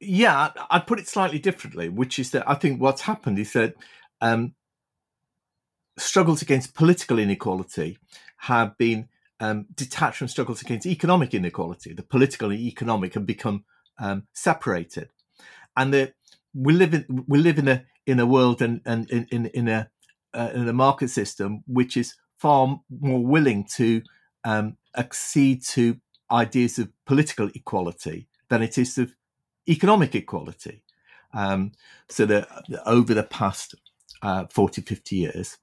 yeah, 0.00 0.50
I'd 0.70 0.86
put 0.86 0.98
it 0.98 1.08
slightly 1.08 1.38
differently, 1.38 1.88
which 1.88 2.18
is 2.18 2.30
that 2.32 2.48
I 2.48 2.54
think 2.54 2.80
what's 2.80 3.02
happened 3.02 3.38
is 3.38 3.52
that 3.54 3.74
um, 4.20 4.54
struggles 5.98 6.42
against 6.42 6.74
political 6.74 7.18
inequality 7.18 7.98
have 8.38 8.76
been 8.76 9.08
um, 9.40 9.66
detached 9.74 10.18
from 10.18 10.28
struggles 10.28 10.62
against 10.62 10.86
economic 10.86 11.34
inequality. 11.34 11.92
The 11.92 12.02
political 12.02 12.50
and 12.50 12.60
economic 12.60 13.14
have 13.14 13.26
become 13.26 13.64
um, 13.98 14.26
separated, 14.32 15.10
and 15.76 15.92
that 15.94 16.14
we 16.54 16.72
live 16.72 16.94
in 16.94 17.24
we 17.26 17.38
live 17.38 17.58
in 17.58 17.68
a 17.68 17.84
in 18.06 18.20
a 18.20 18.26
world 18.26 18.62
and 18.62 18.80
and 18.84 19.10
in 19.10 19.26
in, 19.30 19.46
in 19.46 19.68
a 19.68 19.90
uh, 20.34 20.50
in 20.54 20.68
a 20.68 20.72
market 20.72 21.08
system 21.08 21.62
which 21.66 21.96
is 21.96 22.14
far 22.38 22.80
more 22.90 23.24
willing 23.24 23.64
to 23.64 24.02
um, 24.44 24.76
accede 24.96 25.64
to 25.64 25.98
ideas 26.30 26.78
of 26.78 26.90
political 27.06 27.48
equality 27.54 28.28
than 28.48 28.62
it 28.62 28.76
is 28.76 28.98
of 28.98 29.14
economic 29.68 30.14
equality. 30.14 30.82
Um, 31.32 31.72
so 32.08 32.24
that 32.26 32.48
over 32.86 33.12
the 33.12 33.22
past 33.22 33.74
uh, 34.22 34.46
40, 34.46 34.82
50 34.82 35.16
years, 35.16 35.58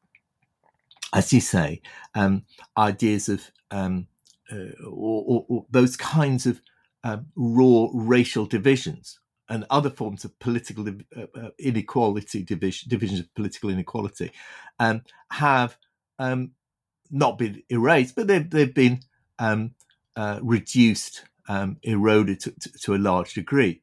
as 1.13 1.31
you 1.31 1.41
say, 1.41 1.81
um, 2.15 2.43
ideas 2.77 3.29
of 3.29 3.51
um, 3.71 4.07
uh, 4.51 4.85
or, 4.85 5.23
or, 5.25 5.45
or 5.47 5.65
those 5.71 5.95
kinds 5.95 6.45
of 6.45 6.61
uh, 7.03 7.17
raw 7.35 7.87
racial 7.93 8.45
divisions 8.45 9.19
and 9.49 9.65
other 9.69 9.89
forms 9.89 10.23
of 10.25 10.37
political 10.39 10.87
uh, 10.87 11.21
uh, 11.35 11.49
inequality, 11.59 12.43
division, 12.43 12.89
divisions 12.89 13.19
of 13.19 13.33
political 13.35 13.69
inequality, 13.69 14.31
um, 14.79 15.01
have 15.31 15.77
um, 16.19 16.51
not 17.11 17.37
been 17.37 17.61
erased, 17.69 18.15
but 18.15 18.27
they've, 18.27 18.49
they've 18.49 18.73
been 18.73 18.99
um, 19.39 19.75
uh, 20.15 20.39
reduced, 20.41 21.25
um, 21.47 21.77
eroded 21.83 22.39
to, 22.39 22.51
to, 22.51 22.71
to, 22.71 22.95
a 22.95 22.97
large 22.97 23.33
degree 23.33 23.81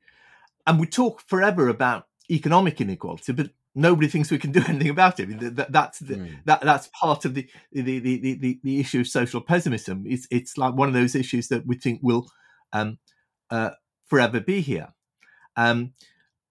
and 0.67 0.79
we 0.79 0.87
talk 0.87 1.23
forever 1.27 1.69
about 1.69 2.07
economic 2.31 2.81
inequality, 2.81 3.33
but 3.33 3.51
nobody 3.75 4.09
thinks 4.09 4.31
we 4.31 4.39
can 4.39 4.53
do 4.53 4.63
anything 4.69 4.91
about 4.91 5.21
it. 5.21 5.25
I 5.25 5.27
mean, 5.27 5.55
that, 5.55 5.73
that's 5.73 5.99
the, 6.01 6.15
mm. 6.15 6.37
that 6.45 6.61
that's 6.63 6.89
part 6.89 7.25
of 7.25 7.35
the 7.35 7.49
the, 7.73 7.99
the 7.99 8.37
the, 8.37 8.61
the 8.63 8.81
issue 8.81 9.01
of 9.01 9.09
social 9.09 9.41
pessimism. 9.41 10.05
It's 10.07 10.27
it's 10.31 10.57
like 10.57 10.75
one 10.75 10.89
of 10.89 10.95
those 10.95 11.15
issues 11.15 11.49
that 11.49 11.67
we 11.67 11.77
think 11.77 12.01
will 12.03 12.31
um, 12.73 12.99
uh, 13.51 13.71
forever 14.07 14.41
be 14.41 14.61
here. 14.61 14.89
Um, 15.57 15.93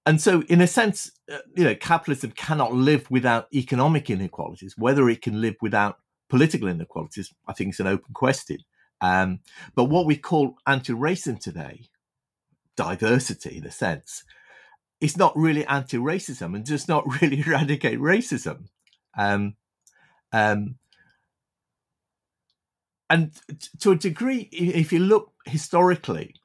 and 0.06 0.20
so, 0.20 0.42
in 0.44 0.62
a 0.62 0.68
sense, 0.68 1.12
uh, 1.32 1.38
you 1.56 1.64
know, 1.64 1.76
capitalism 1.76 2.32
cannot 2.32 2.74
live 2.74 3.10
without 3.12 3.48
economic 3.54 4.10
inequalities. 4.10 4.76
Whether 4.78 5.10
it 5.10 5.22
can 5.22 5.42
live 5.42 5.56
without 5.62 5.98
political 6.30 6.68
inequalities, 6.68 7.34
I 7.48 7.54
think, 7.54 7.74
is 7.74 7.80
an 7.80 7.88
open 7.88 8.14
question. 8.14 8.60
Um, 9.02 9.40
but 9.76 9.86
what 9.86 10.06
we 10.06 10.18
call 10.18 10.56
anti-racism 10.68 11.40
today 11.40 11.90
diversity 12.80 13.58
in 13.58 13.66
a 13.66 13.72
sense, 13.72 14.24
it's 15.02 15.18
not 15.18 15.36
really 15.36 15.66
anti-racism 15.66 16.56
and 16.56 16.66
does 16.66 16.88
not 16.88 17.04
really 17.22 17.42
eradicate 17.42 18.00
racism. 18.00 18.70
Um, 19.18 19.56
um, 20.32 20.76
and 23.10 23.32
to 23.82 23.92
a 23.92 23.96
degree, 23.96 24.50
if 24.52 24.94
you 24.94 25.00
look 25.00 25.34
historically, 25.46 26.36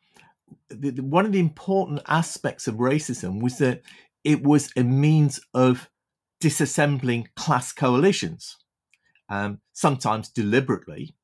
the, 0.68 0.90
the, 0.90 1.02
one 1.02 1.26
of 1.26 1.32
the 1.32 1.38
important 1.38 2.00
aspects 2.08 2.66
of 2.66 2.76
racism 2.76 3.40
was 3.40 3.58
that 3.58 3.82
it 4.24 4.42
was 4.42 4.72
a 4.76 4.82
means 4.82 5.38
of 5.52 5.88
disassembling 6.42 7.26
class 7.36 7.72
coalitions, 7.72 8.56
um, 9.28 9.60
sometimes 9.72 10.30
deliberately. 10.30 11.14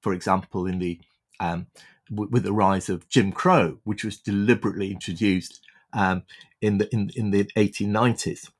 For 0.00 0.14
example, 0.14 0.66
in 0.66 0.78
the 0.78 0.98
um, 1.38 1.66
with 2.12 2.42
the 2.42 2.52
rise 2.52 2.88
of 2.88 3.08
Jim 3.08 3.32
Crow, 3.32 3.78
which 3.84 4.04
was 4.04 4.18
deliberately 4.18 4.90
introduced 4.90 5.60
um, 5.92 6.24
in 6.60 6.78
the 6.78 6.92
in, 6.92 7.10
in 7.16 7.30
the 7.30 7.44
1890s, 7.56 8.50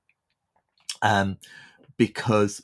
um, 1.02 1.38
because 1.96 2.60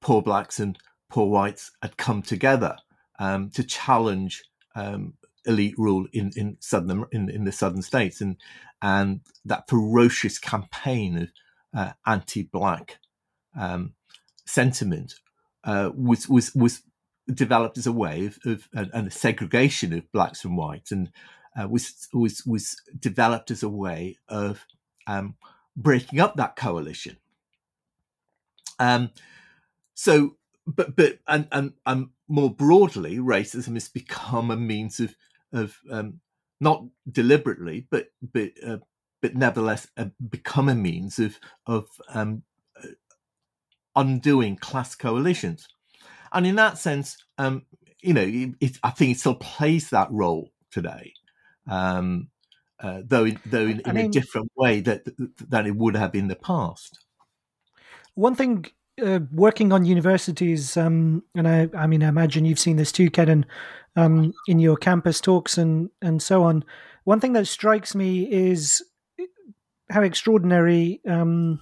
poor 0.00 0.22
blacks 0.22 0.58
and 0.58 0.78
poor 1.08 1.28
whites 1.28 1.70
had 1.82 1.96
come 1.96 2.22
together 2.22 2.76
um, 3.18 3.50
to 3.50 3.62
challenge 3.62 4.44
um, 4.74 5.14
elite 5.46 5.74
rule 5.78 6.06
in 6.12 6.32
in 6.36 6.56
southern 6.60 7.04
in, 7.12 7.28
in 7.30 7.44
the 7.44 7.52
southern 7.52 7.82
states, 7.82 8.20
and 8.20 8.36
and 8.82 9.20
that 9.44 9.68
ferocious 9.68 10.38
campaign 10.38 11.16
of 11.16 11.28
uh, 11.74 11.92
anti-black 12.06 12.98
um, 13.58 13.94
sentiment 14.46 15.14
uh, 15.64 15.90
was 15.94 16.28
was 16.28 16.54
was 16.54 16.82
developed 17.32 17.78
as 17.78 17.86
a 17.86 17.92
way 17.92 18.26
of, 18.26 18.38
of 18.44 18.68
and 18.72 19.08
a 19.08 19.10
segregation 19.10 19.92
of 19.92 20.10
blacks 20.12 20.40
from 20.42 20.56
whites, 20.56 20.92
and 20.92 21.10
uh, 21.60 21.68
was 21.68 22.08
was 22.12 22.44
was 22.46 22.80
developed 22.98 23.50
as 23.50 23.62
a 23.62 23.68
way 23.68 24.16
of 24.28 24.66
um, 25.06 25.36
breaking 25.76 26.20
up 26.20 26.36
that 26.36 26.56
coalition. 26.56 27.16
Um, 28.78 29.10
so, 29.94 30.36
but 30.66 30.96
but 30.96 31.18
and, 31.26 31.48
and 31.52 31.72
and 31.86 32.08
more 32.28 32.50
broadly, 32.50 33.18
racism 33.18 33.74
has 33.74 33.88
become 33.88 34.50
a 34.50 34.56
means 34.56 35.00
of 35.00 35.14
of 35.52 35.78
um, 35.90 36.20
not 36.60 36.84
deliberately, 37.10 37.86
but 37.90 38.08
but 38.22 38.50
uh, 38.66 38.78
but 39.22 39.34
nevertheless 39.34 39.88
uh, 39.96 40.06
become 40.28 40.68
a 40.68 40.74
means 40.74 41.18
of 41.18 41.38
of 41.66 41.88
um, 42.08 42.42
uh, 42.82 42.88
undoing 43.96 44.56
class 44.56 44.94
coalitions 44.94 45.68
and 46.34 46.46
in 46.46 46.56
that 46.56 46.78
sense, 46.78 47.16
um, 47.38 47.64
you 48.02 48.12
know, 48.12 48.22
it, 48.26 48.50
it, 48.60 48.78
I 48.82 48.90
think 48.90 49.12
it 49.12 49.20
still 49.20 49.36
plays 49.36 49.90
that 49.90 50.10
role 50.10 50.50
today, 50.70 51.14
um, 51.68 52.28
uh, 52.80 53.00
though 53.04 53.30
though 53.46 53.66
in, 53.66 53.80
in 53.80 53.94
mean, 53.94 54.06
a 54.06 54.08
different 54.10 54.50
way 54.56 54.80
that 54.80 55.04
that 55.48 55.66
it 55.66 55.76
would 55.76 55.96
have 55.96 56.14
in 56.14 56.28
the 56.28 56.36
past. 56.36 56.98
One 58.14 58.34
thing 58.34 58.66
uh, 59.02 59.20
working 59.32 59.72
on 59.72 59.84
universities, 59.84 60.76
um, 60.76 61.22
and 61.34 61.48
I, 61.48 61.68
I, 61.76 61.86
mean, 61.86 62.02
I 62.02 62.08
imagine 62.08 62.44
you've 62.44 62.60
seen 62.60 62.76
this 62.76 62.92
too, 62.92 63.10
Kenan, 63.10 63.46
um, 63.96 64.32
in 64.46 64.58
your 64.58 64.76
campus 64.76 65.20
talks 65.20 65.56
and 65.56 65.90
and 66.02 66.22
so 66.22 66.42
on. 66.42 66.64
One 67.04 67.20
thing 67.20 67.32
that 67.34 67.46
strikes 67.46 67.94
me 67.94 68.30
is 68.30 68.82
how 69.90 70.02
extraordinary 70.02 71.00
um, 71.08 71.60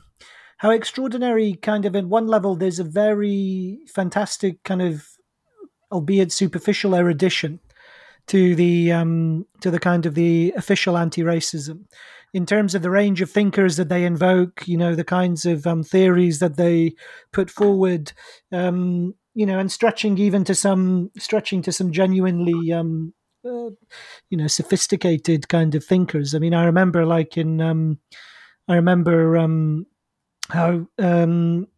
how 0.62 0.70
extraordinary 0.70 1.54
kind 1.54 1.84
of 1.84 1.96
in 1.96 2.08
one 2.08 2.28
level 2.28 2.54
there's 2.54 2.78
a 2.78 2.84
very 2.84 3.80
fantastic 3.88 4.62
kind 4.62 4.80
of 4.80 5.08
albeit 5.90 6.30
superficial 6.30 6.94
erudition 6.94 7.58
to 8.28 8.54
the 8.54 8.92
um, 8.92 9.44
to 9.60 9.72
the 9.72 9.80
kind 9.80 10.06
of 10.06 10.14
the 10.14 10.54
official 10.56 10.96
anti-racism 10.96 11.84
in 12.32 12.46
terms 12.46 12.76
of 12.76 12.82
the 12.82 12.90
range 12.90 13.20
of 13.20 13.28
thinkers 13.28 13.76
that 13.76 13.88
they 13.88 14.04
invoke, 14.04 14.62
you 14.66 14.76
know, 14.76 14.94
the 14.94 15.04
kinds 15.04 15.44
of 15.44 15.66
um, 15.66 15.82
theories 15.82 16.38
that 16.38 16.56
they 16.56 16.94
put 17.32 17.50
forward, 17.50 18.12
um, 18.52 19.14
you 19.34 19.44
know, 19.44 19.58
and 19.58 19.70
stretching 19.70 20.16
even 20.16 20.44
to 20.44 20.54
some 20.54 21.10
stretching 21.18 21.60
to 21.62 21.72
some 21.72 21.90
genuinely, 21.90 22.72
um, 22.72 23.12
uh, 23.44 23.70
you 24.30 24.38
know, 24.38 24.46
sophisticated 24.46 25.48
kind 25.48 25.74
of 25.74 25.84
thinkers. 25.84 26.36
I 26.36 26.38
mean, 26.38 26.54
I 26.54 26.64
remember 26.66 27.04
like 27.04 27.36
in, 27.36 27.60
um, 27.60 27.98
I 28.68 28.76
remember 28.76 29.36
um, 29.36 29.86
how 30.50 30.86
um, 30.98 31.68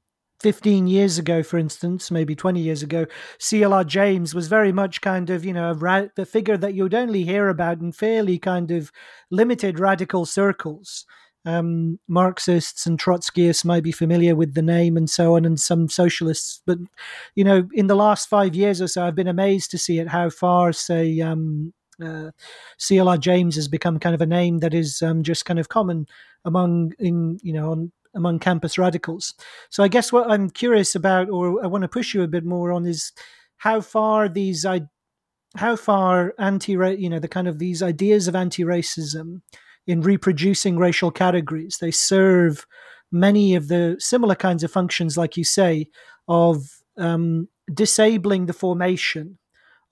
15 0.41 0.87
years 0.87 1.19
ago, 1.19 1.43
for 1.43 1.57
instance, 1.59 2.11
maybe 2.11 2.35
20 2.35 2.61
years 2.61 2.83
ago, 2.83 3.07
CLR 3.39 3.87
James 3.87 4.35
was 4.35 4.49
very 4.49 4.73
much 4.73 5.01
kind 5.01 5.31
of, 5.31 5.43
you 5.45 5.53
know, 5.53 5.73
ra- 5.73 6.09
a 6.19 6.27
figure 6.27 6.57
that 6.59 6.75
you'd 6.75 6.95
only 6.95 7.25
hear 7.25 7.49
about 7.49 7.81
in 7.81 7.93
fairly 7.93 8.39
kind 8.39 8.71
of 8.71 8.93
limited 9.31 9.79
radical 9.79 10.27
circles. 10.27 11.07
Um, 11.47 11.99
Marxists 12.09 12.87
and 12.87 12.99
Trotskyists 12.99 13.65
might 13.65 13.83
be 13.83 13.93
familiar 13.93 14.35
with 14.35 14.53
the 14.55 14.63
name 14.63 14.97
and 14.97 15.09
so 15.09 15.37
on, 15.37 15.45
and 15.45 15.61
some 15.61 15.89
socialists. 15.89 16.63
But, 16.67 16.79
you 17.35 17.45
know, 17.45 17.69
in 17.73 17.87
the 17.87 17.95
last 17.95 18.29
five 18.29 18.55
years 18.55 18.83
or 18.83 18.89
so, 18.89 19.05
I've 19.05 19.15
been 19.15 19.29
amazed 19.29 19.71
to 19.71 19.79
see 19.79 19.99
at 19.99 20.09
how 20.09 20.31
far, 20.31 20.73
say, 20.73 21.21
um, 21.21 21.73
uh, 22.03 22.31
CLR 22.79 23.19
James 23.19 23.57
has 23.57 23.69
become 23.69 23.99
kind 23.99 24.15
of 24.15 24.21
a 24.21 24.27
name 24.27 24.59
that 24.59 24.75
is 24.75 25.01
um, 25.01 25.23
just 25.23 25.45
kind 25.45 25.59
of 25.59 25.69
common 25.69 26.07
among, 26.45 26.93
in 26.99 27.39
you 27.43 27.53
know, 27.53 27.73
on 27.73 27.93
among 28.15 28.39
campus 28.39 28.79
radicals. 28.79 29.35
So 29.71 29.83
I 29.83 29.89
guess 29.89 30.13
what 30.13 30.31
I'm 30.31 30.51
curious 30.51 30.95
about, 30.95 31.29
or 31.29 31.63
I 31.63 31.67
want 31.67 31.83
to 31.83 31.89
push 31.89 32.15
you 32.15 32.23
a 32.23 32.29
bit 32.29 32.45
more 32.45 32.73
on, 32.73 32.87
is 32.87 33.13
how 33.59 33.81
far 33.81 34.29
these 34.29 34.65
how 35.57 35.77
far 35.77 36.35
anti 36.39 36.73
you 36.73 37.09
know 37.09 37.19
the 37.19 37.29
kind 37.29 37.49
of 37.49 37.59
these 37.59 37.83
ideas 37.83 38.29
of 38.29 38.35
anti-racism 38.35 39.41
in 39.87 40.01
reproducing 40.01 40.77
racial 40.77 41.11
categories 41.11 41.79
they 41.81 41.91
serve 41.91 42.67
many 43.13 43.55
of 43.55 43.69
the 43.69 43.97
similar 43.99 44.35
kinds 44.35 44.65
of 44.65 44.71
functions 44.71 45.17
like 45.17 45.37
you 45.37 45.45
say 45.45 45.87
of 46.27 46.83
um, 46.97 47.49
disabling 47.73 48.47
the 48.47 48.53
formation 48.53 49.39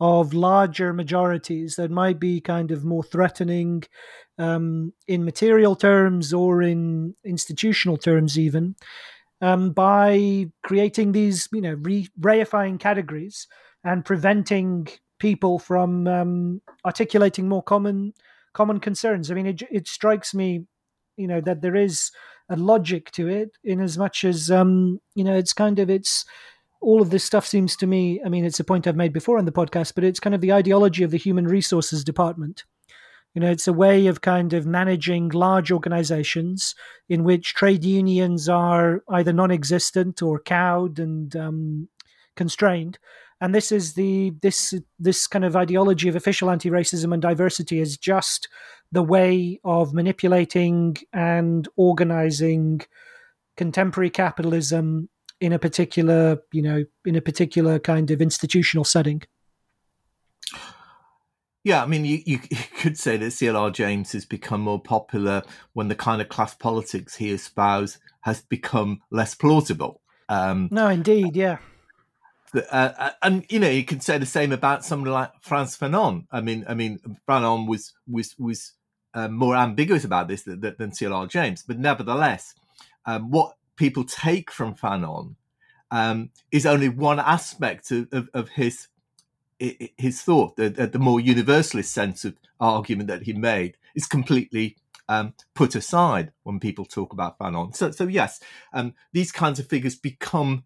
of 0.01 0.34
larger 0.34 0.93
majorities 0.93 1.76
that 1.76 1.90
might 1.90 2.18
be 2.18 2.40
kind 2.40 2.70
of 2.70 2.84
more 2.84 3.05
threatening 3.05 3.84
um, 4.38 4.93
in 5.07 5.24
material 5.24 5.76
terms 5.76 6.32
or 6.32 6.62
in 6.62 7.14
institutional 7.24 7.97
terms, 7.97 8.38
even 8.38 8.74
um, 9.40 9.70
by 9.72 10.47
creating 10.62 11.12
these, 11.12 11.49
you 11.53 11.61
know, 11.61 11.76
re- 11.80 12.09
reifying 12.20 12.80
categories 12.80 13.47
and 13.84 14.05
preventing 14.05 14.88
people 15.18 15.59
from 15.59 16.07
um, 16.07 16.62
articulating 16.84 17.49
more 17.49 17.62
common 17.62 18.12
common 18.55 18.80
concerns. 18.80 19.30
I 19.30 19.34
mean, 19.34 19.47
it, 19.47 19.62
it 19.70 19.88
strikes 19.88 20.34
me, 20.34 20.66
you 21.16 21.26
know, 21.26 21.40
that 21.40 21.62
there 21.62 21.76
is 21.76 22.11
a 22.49 22.57
logic 22.57 23.11
to 23.12 23.28
it 23.28 23.57
in 23.64 23.80
as 23.80 23.97
much 23.97 24.24
as 24.24 24.51
um, 24.51 25.01
you 25.14 25.24
know, 25.24 25.34
it's 25.34 25.53
kind 25.53 25.78
of 25.78 25.88
it's 25.88 26.24
all 26.83 27.01
of 27.01 27.11
this 27.11 27.24
stuff 27.24 27.47
seems 27.47 27.76
to 27.76 27.87
me, 27.87 28.20
I 28.24 28.28
mean, 28.28 28.45
it's 28.45 28.61
a 28.61 28.64
point 28.64 28.87
I've 28.87 28.97
made 28.97 29.12
before 29.12 29.39
on 29.39 29.45
the 29.45 29.53
podcast, 29.53 29.95
but 29.95 30.05
it's 30.05 30.20
kind 30.20 30.35
of 30.35 30.41
the 30.41 30.53
ideology 30.53 31.05
of 31.05 31.11
the 31.11 31.16
human 31.16 31.47
resources 31.47 32.05
department. 32.05 32.64
You 33.35 33.41
know, 33.41 33.51
it's 33.51 33.68
a 33.68 33.72
way 33.72 34.09
of 34.09 34.20
kind 34.20 34.53
of 34.53 34.66
managing 34.66 35.30
large 35.30 35.72
organizations 35.72 36.74
in 37.09 37.24
which 37.24 37.55
trade 37.55 37.85
unions 37.85 38.49
are 38.49 39.03
either 39.09 39.33
non 39.33 39.51
existent 39.51 40.20
or 40.20 40.39
cowed 40.41 40.99
and 40.99 41.35
um, 41.35 41.89
constrained. 42.37 42.99
And 43.41 43.55
this 43.55 43.72
is 43.72 43.95
the 43.95 44.35
this 44.43 44.74
this 44.99 45.26
kind 45.26 45.45
of 45.45 45.57
ideology 45.57 46.09
of 46.09 46.16
official 46.16 46.51
anti-racism 46.51 47.12
and 47.12 47.22
diversity 47.22 47.80
is 47.80 47.97
just 47.97 48.49
the 48.93 49.03
way 49.03 49.59
of 49.64 49.95
manipulating 49.95 50.97
and 51.12 51.66
organizing 51.76 52.83
contemporary 53.57 54.11
capitalism 54.11 55.09
in 55.43 55.53
a 55.53 55.59
particular, 55.59 56.40
you 56.53 56.62
know, 56.62 56.84
in 57.05 57.16
a 57.16 57.20
particular 57.20 57.80
kind 57.80 58.12
of 58.12 58.22
institutional 58.22 58.84
setting. 58.84 59.22
Yeah, 61.64 61.82
I 61.82 61.86
mean, 61.86 62.05
you, 62.05 62.20
you, 62.24 62.38
could 62.78 62.97
say 62.97 63.16
that 63.16 63.26
CLR 63.26 63.72
James 63.72 64.12
has 64.12 64.24
become 64.24 64.61
more 64.61 64.80
popular 64.80 65.43
when 65.72 65.88
the 65.88 65.97
kind 65.97 66.22
of 66.22 66.28
class 66.28 66.55
politics 66.55 67.16
he 67.16 67.32
espoused 67.32 67.99
has 68.20 68.40
become 68.43 69.01
less 69.11 69.34
plausible. 69.34 70.01
Um, 70.28 70.68
no, 70.70 70.88
indeed, 70.88 71.34
yeah. 71.34 71.59
Uh, 72.55 72.61
uh, 72.70 73.11
and 73.22 73.45
you 73.49 73.59
know, 73.59 73.68
you 73.68 73.84
could 73.84 74.05
say 74.05 74.18
the 74.18 74.26
same 74.26 74.53
about 74.53 74.84
someone 74.84 75.11
like 75.11 75.32
Frantz 75.40 75.76
Fanon. 75.76 76.26
I 76.30 76.40
mean, 76.40 76.64
I 76.68 76.74
mean, 76.74 77.01
Fanon 77.28 77.66
was 77.66 77.95
was 78.09 78.36
was 78.38 78.74
uh, 79.14 79.28
more 79.28 79.57
ambiguous 79.57 80.05
about 80.05 80.28
this 80.28 80.43
than, 80.43 80.61
than 80.61 80.90
CLR 80.90 81.28
James, 81.28 81.64
but 81.66 81.78
nevertheless, 81.78 82.55
um, 83.07 83.30
what 83.30 83.57
people 83.83 84.05
take 84.05 84.49
from 84.49 84.76
Fanon 84.76 85.35
um, 85.91 86.30
is 86.53 86.66
only 86.66 86.89
one 86.89 87.18
aspect 87.18 87.91
of, 87.91 88.07
of, 88.12 88.28
of 88.33 88.49
his 88.51 88.87
his 89.59 90.22
thought. 90.22 90.55
The, 90.55 90.68
the, 90.70 90.99
more 91.01 91.18
universalist 91.20 91.93
sense 91.93 92.24
of 92.24 92.37
argument 92.61 93.09
that 93.09 93.22
he 93.24 93.33
made 93.33 93.76
is 93.97 94.07
completely 94.07 94.76
um, 95.09 95.35
put 95.55 95.74
aside 95.74 96.30
when 96.45 96.61
people 96.61 96.85
talk 96.85 97.12
about 97.12 97.41
Fanon. 97.41 97.74
So, 97.74 97.91
so 97.91 98.07
yes, 98.07 98.39
um, 98.72 98.95
these 99.12 99.33
kinds 99.33 99.59
of 99.59 99.66
figures 99.66 99.97
become 99.97 100.62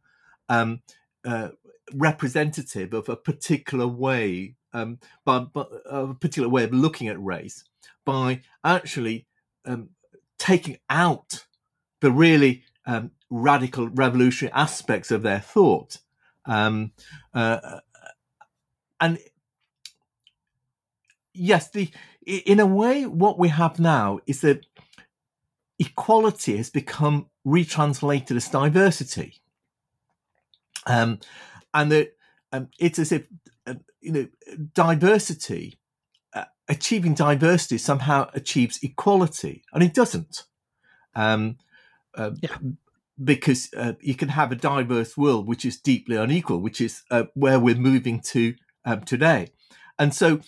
um, 0.51 0.83
uh, 1.25 1.49
representative 1.95 2.93
of 2.93 3.09
a 3.09 3.17
particular 3.17 3.87
way, 3.87 4.57
um, 4.75 4.99
by, 5.25 5.39
by, 5.39 5.65
a 5.87 6.13
particular 6.13 6.51
way 6.51 6.65
of 6.65 6.75
looking 6.75 7.09
at 7.09 7.23
race 7.23 7.65
by 8.05 8.43
actually 8.63 9.27
um, 9.65 9.89
taking 10.39 10.79
out 10.91 11.47
the 12.01 12.11
really 12.11 12.63
um, 12.87 13.11
radical 13.31 13.89
revolutionary 13.89 14.53
aspects 14.53 15.11
of 15.11 15.23
their 15.23 15.41
thought. 15.41 15.99
Um, 16.47 16.93
uh, 17.35 17.81
and 19.01 19.19
yes, 21.35 21.71
the 21.71 21.91
in 22.27 22.59
a 22.59 22.67
way, 22.67 23.07
what 23.07 23.39
we 23.39 23.49
have 23.49 23.79
now 23.79 24.19
is 24.27 24.41
that 24.41 24.67
equality 25.79 26.57
has 26.57 26.71
become 26.71 27.27
retranslated 27.45 28.37
as 28.37 28.49
diversity, 28.49 29.41
um, 30.87 31.21
and 31.75 31.93
that 31.93 32.17
um, 32.53 32.69
it's 32.79 32.99
as 32.99 33.13
if 33.13 33.27
uh, 33.67 33.75
you 34.01 34.13
know 34.13 34.27
diversity, 34.75 35.79
uh, 36.35 36.45
achieving 36.69 37.15
diversity 37.15 37.79
somehow 37.79 38.29
achieves 38.35 38.79
equality, 38.83 39.63
and 39.73 39.83
it 39.83 39.95
doesn't. 39.95 40.45
Um, 41.15 41.59
uh, 42.17 42.31
yeah. 42.41 42.57
Because 43.23 43.71
uh, 43.75 43.95
you 44.01 44.15
can 44.15 44.29
have 44.29 44.53
a 44.53 44.57
diverse 44.57 45.17
world 45.17 45.47
which 45.47 45.65
is 45.65 45.79
deeply 45.81 46.17
unequal, 46.17 46.61
which 46.61 46.81
is 46.81 47.03
uh, 47.11 47.25
where 47.35 47.59
we're 47.59 47.75
moving 47.75 48.21
to 48.21 48.55
um, 48.85 49.03
today. 49.03 49.49
And 49.99 50.15
so 50.15 50.41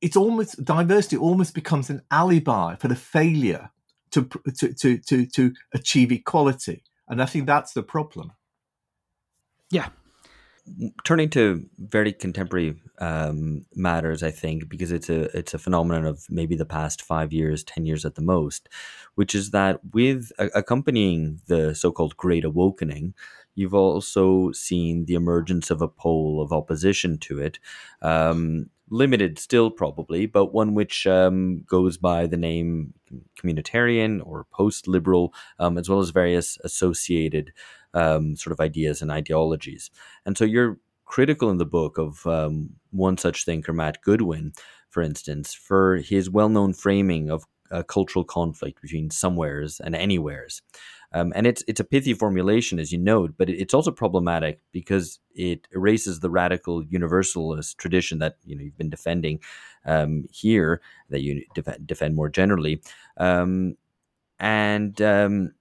it's 0.00 0.16
almost 0.16 0.62
diversity 0.64 1.16
almost 1.16 1.54
becomes 1.54 1.88
an 1.90 2.02
alibi 2.10 2.76
for 2.76 2.88
the 2.88 2.96
failure 2.96 3.70
to, 4.10 4.28
to, 4.56 4.74
to, 4.74 4.98
to, 4.98 5.26
to 5.26 5.52
achieve 5.72 6.12
equality. 6.12 6.82
And 7.08 7.22
I 7.22 7.26
think 7.26 7.46
that's 7.46 7.72
the 7.72 7.82
problem. 7.82 8.32
Yeah, 9.70 9.88
turning 11.04 11.30
to 11.30 11.66
very 11.78 12.12
contemporary 12.12 12.76
um, 12.98 13.66
matters, 13.74 14.22
I 14.22 14.30
think 14.30 14.68
because 14.68 14.92
it's 14.92 15.08
a 15.08 15.36
it's 15.36 15.54
a 15.54 15.58
phenomenon 15.58 16.06
of 16.06 16.26
maybe 16.30 16.56
the 16.56 16.66
past 16.66 17.02
five 17.02 17.32
years, 17.32 17.64
ten 17.64 17.86
years 17.86 18.04
at 18.04 18.14
the 18.14 18.22
most, 18.22 18.68
which 19.14 19.34
is 19.34 19.50
that 19.50 19.80
with 19.92 20.30
accompanying 20.38 21.40
the 21.46 21.74
so-called 21.74 22.16
Great 22.16 22.44
Awakening, 22.44 23.14
you've 23.54 23.74
also 23.74 24.52
seen 24.52 25.06
the 25.06 25.14
emergence 25.14 25.70
of 25.70 25.82
a 25.82 25.88
pole 25.88 26.40
of 26.42 26.52
opposition 26.52 27.18
to 27.18 27.40
it. 27.40 27.58
Um, 28.02 28.70
limited 28.90 29.38
still 29.38 29.70
probably, 29.70 30.26
but 30.26 30.52
one 30.52 30.74
which 30.74 31.06
um, 31.06 31.62
goes 31.68 31.96
by 31.96 32.26
the 32.26 32.36
name 32.36 32.92
communitarian 33.40 34.20
or 34.26 34.46
post 34.52 34.88
liberal, 34.88 35.32
um, 35.58 35.78
as 35.78 35.88
well 35.88 36.00
as 36.00 36.10
various 36.10 36.58
associated 36.64 37.52
um, 37.94 38.36
sort 38.36 38.52
of 38.52 38.60
ideas 38.60 39.02
and 39.02 39.10
ideologies. 39.10 39.90
And 40.24 40.36
so 40.36 40.44
you're 40.44 40.78
critical 41.04 41.50
in 41.50 41.58
the 41.58 41.66
book 41.66 41.98
of 41.98 42.26
um, 42.26 42.70
one 42.90 43.16
such 43.18 43.44
thinker, 43.44 43.72
Matt 43.72 44.00
Goodwin, 44.02 44.52
for 44.88 45.02
instance, 45.02 45.54
for 45.54 45.96
his 45.96 46.30
well 46.30 46.48
known 46.48 46.72
framing 46.72 47.30
of 47.30 47.44
a 47.70 47.84
cultural 47.84 48.24
conflict 48.24 48.82
between 48.82 49.10
somewheres 49.10 49.80
and 49.80 49.94
anywheres. 49.94 50.62
Um, 51.12 51.32
and 51.34 51.46
it's 51.46 51.64
it's 51.66 51.80
a 51.80 51.84
pithy 51.84 52.14
formulation, 52.14 52.78
as 52.78 52.92
you 52.92 52.98
note, 52.98 53.34
but 53.36 53.50
it's 53.50 53.74
also 53.74 53.90
problematic 53.90 54.60
because 54.70 55.18
it 55.34 55.66
erases 55.72 56.20
the 56.20 56.30
radical 56.30 56.84
universalist 56.84 57.78
tradition 57.78 58.20
that 58.20 58.36
you 58.44 58.54
know 58.54 58.62
you've 58.62 58.78
been 58.78 58.90
defending 58.90 59.40
um, 59.84 60.24
here, 60.30 60.80
that 61.08 61.22
you 61.22 61.44
def- 61.54 61.84
defend 61.84 62.14
more 62.14 62.28
generally, 62.28 62.80
um, 63.16 63.76
and 64.38 65.02
um, 65.02 65.52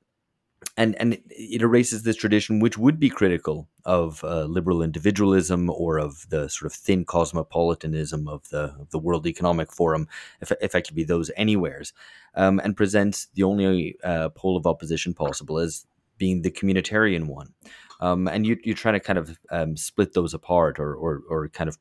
and 0.80 0.96
and 1.00 1.18
it 1.30 1.62
erases 1.62 2.04
this 2.04 2.16
tradition, 2.16 2.62
which 2.62 2.78
would 2.78 3.00
be 3.00 3.10
critical 3.10 3.68
of 3.84 4.24
uh, 4.24 4.46
liberal 4.46 4.82
individualism 4.82 5.70
or 5.70 6.00
of 6.00 6.26
the 6.30 6.48
sort 6.48 6.72
of 6.72 6.74
thin 6.74 7.04
cosmopolitanism 7.04 8.30
of 8.30 8.48
the 8.50 8.74
of 8.80 8.90
the 8.92 8.98
World 8.98 9.28
Economic 9.28 9.74
Forum, 9.74 10.08
if 10.40 10.74
I 10.74 10.80
could 10.80 10.96
be 10.96 11.04
those 11.04 11.30
anywheres, 11.36 11.92
um, 12.34 12.60
and 12.64 12.78
presents 12.78 13.28
the 13.34 13.44
only 13.44 13.98
uh, 14.06 14.30
pole 14.30 14.56
of 14.56 14.66
opposition 14.66 15.14
possible 15.14 15.60
as 15.60 15.86
being 16.18 16.44
the 16.44 16.52
communitarian 16.52 17.28
one. 17.28 17.54
Um, 18.00 18.30
and 18.30 18.48
you, 18.48 18.58
you're 18.64 18.76
trying 18.76 18.94
to 18.94 19.02
kind 19.02 19.20
of 19.20 19.38
um, 19.52 19.76
split 19.76 20.14
those 20.14 20.34
apart 20.34 20.80
or, 20.80 20.96
or, 20.96 21.24
or 21.30 21.50
kind 21.50 21.70
of 21.70 21.78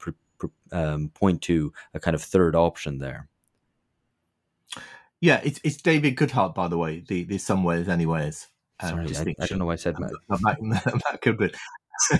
um, 0.72 1.10
point 1.14 1.42
to 1.42 1.72
a 1.94 2.00
kind 2.00 2.16
of 2.16 2.22
third 2.22 2.56
option 2.56 2.98
there. 2.98 3.28
Yeah, 5.20 5.40
it's, 5.44 5.60
it's 5.62 5.76
David 5.76 6.16
Goodhart, 6.16 6.54
by 6.54 6.66
the 6.66 6.78
way, 6.78 7.04
the, 7.06 7.22
the 7.24 7.38
Somewheres 7.38 7.88
Anywheres 7.88 8.48
um, 8.80 9.08
Sorry, 9.08 9.34
I, 9.38 9.42
I, 9.42 9.46
don't 9.46 9.58
know 9.58 9.66
why 9.66 9.74
I 9.74 9.76
said 9.76 9.96
that. 9.96 10.12
that 10.28 11.18
could 11.22 11.38
be. 11.38 11.52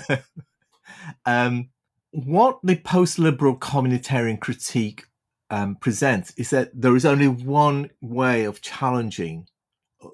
um, 1.27 1.71
what 2.11 2.59
the 2.63 2.77
post-liberal 2.77 3.59
communitarian 3.59 4.41
critique 4.41 5.05
um, 5.51 5.77
presents 5.77 6.33
is 6.37 6.51
that 6.51 6.71
there 6.75 6.97
is 6.97 7.05
only 7.05 7.29
one 7.29 7.91
way 8.01 8.45
of 8.45 8.61
challenging 8.61 9.47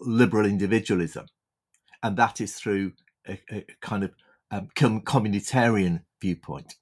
liberal 0.00 0.46
individualism, 0.46 1.26
and 2.02 2.16
that 2.16 2.40
is 2.40 2.54
through 2.54 2.92
a, 3.28 3.40
a 3.50 3.64
kind 3.80 4.04
of 4.04 4.12
um, 4.50 4.68
communitarian 4.74 6.02
viewpoint. 6.20 6.74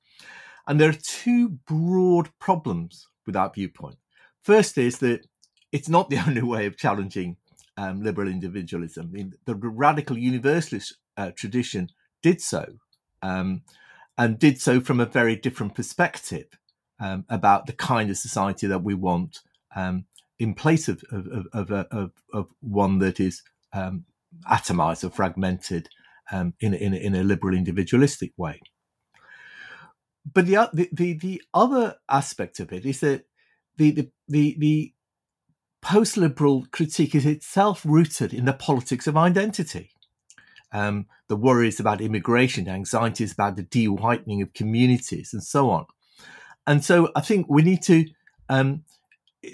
And 0.67 0.81
there 0.81 0.91
are 0.91 0.99
two 1.03 1.49
broad 1.67 2.31
problems 2.39 3.09
with 3.27 3.35
that 3.35 3.55
viewpoint. 3.55 3.97
First 4.43 4.79
is 4.79 4.99
that 4.99 5.27
it's 5.71 5.89
not 5.89 6.11
the 6.11 6.19
only 6.27 6.43
way 6.43 6.67
of 6.67 6.77
challenging 6.77 7.37
um, 7.77 8.03
liberal 8.03 8.29
individualism. 8.29 9.11
Mean, 9.13 9.35
the 9.45 9.55
radical 9.55 10.19
universalist 10.19 10.97
uh, 11.17 11.31
tradition 11.37 11.89
did 12.23 12.41
so, 12.41 12.67
um, 13.23 13.63
and 14.17 14.39
did 14.39 14.61
so 14.61 14.81
from 14.81 15.01
a 15.01 15.07
very 15.07 15.37
different 15.37 15.75
perspective 15.75 16.47
um, 17.01 17.25
about 17.29 17.67
the 17.67 17.73
kind 17.73 18.11
of 18.11 18.17
society 18.17 18.67
that 18.67 18.83
we 18.83 18.95
want 18.95 19.41
um, 19.75 20.05
in 20.39 20.55
place 20.55 20.89
of 20.89 21.03
of, 21.11 21.47
of, 21.53 21.71
of, 21.71 22.11
of, 22.33 22.49
one 22.61 22.99
that 22.99 23.19
is 23.21 23.43
um, 23.73 24.05
atomized 24.51 25.05
or 25.05 25.11
fragmented 25.11 25.89
um, 26.31 26.55
in, 26.61 26.75
in, 26.75 26.95
in 26.95 27.15
a 27.15 27.23
liberal 27.23 27.57
individualistic 27.57 28.33
way. 28.37 28.61
But 30.31 30.47
the, 30.47 30.69
the, 30.93 31.15
the, 31.15 31.43
other 31.53 31.97
aspect 32.09 32.61
of 32.61 32.73
it 32.73 32.87
is 32.87 33.01
that 33.01 33.25
the, 33.77 33.91
the, 33.91 34.11
the, 34.29 34.57
the 34.59 34.95
post 35.83 36.17
liberal 36.17 36.67
critique 36.71 37.15
is 37.15 37.27
itself 37.27 37.85
rooted 37.85 38.33
in 38.33 38.45
the 38.45 38.53
politics 38.53 39.07
of 39.07 39.17
identity. 39.17 39.91
Um, 40.73 41.07
the 41.29 41.37
worries 41.37 41.79
about 41.79 42.01
immigration, 42.01 42.69
anxieties 42.69 43.33
about 43.33 43.57
the 43.57 43.63
de 43.63 43.89
whitening 43.89 44.41
of 44.41 44.55
communities, 44.55 45.35
and 45.35 45.43
so 45.43 45.69
on. 45.69 45.85
And 46.67 46.83
so 46.83 47.11
I 47.15 47.21
think 47.21 47.47
we 47.49 47.63
need 47.63 47.83
to, 47.83 48.07
um, 48.49 48.85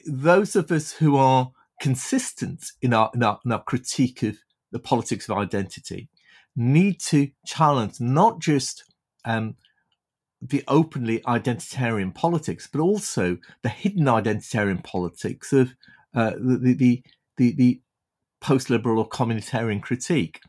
those 0.07 0.55
of 0.55 0.71
us 0.71 0.93
who 0.93 1.17
are 1.17 1.51
consistent 1.81 2.73
in 2.83 2.93
our, 2.93 3.11
in 3.15 3.23
our, 3.23 3.41
in 3.45 3.51
our 3.51 3.63
critique 3.63 4.23
of 4.23 4.37
the 4.71 4.79
politics 4.79 5.29
of 5.29 5.39
identity 5.39 6.09
need 6.55 7.01
to 7.01 7.31
challenge 7.47 8.01
not 8.01 8.41
just 8.41 8.85
um, 9.25 9.57
the 10.41 10.63
openly 10.69 11.21
identitarian 11.21 12.15
politics, 12.15 12.69
but 12.71 12.81
also 12.81 13.39
the 13.63 13.69
hidden 13.69 14.05
identitarian 14.05 14.83
politics 14.85 15.53
of 15.53 15.75
uh, 16.15 16.33
the, 16.39 16.75
the, 16.75 17.03
the, 17.37 17.53
the 17.53 17.81
post-liberal 18.41 18.99
or 18.99 19.09
communitarian 19.09 19.83
critique. 19.83 20.41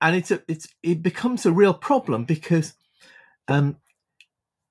And 0.00 0.14
it's 0.14 0.30
a, 0.30 0.42
it's, 0.48 0.68
it 0.82 1.02
becomes 1.02 1.46
a 1.46 1.52
real 1.52 1.74
problem 1.74 2.24
because 2.24 2.74
um, 3.48 3.76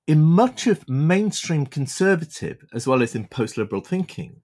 in 0.06 0.22
much 0.22 0.66
of 0.66 0.88
mainstream 0.88 1.66
conservative, 1.66 2.64
as 2.72 2.86
well 2.86 3.02
as 3.02 3.14
in 3.14 3.26
post-liberal 3.26 3.82
thinking, 3.82 4.42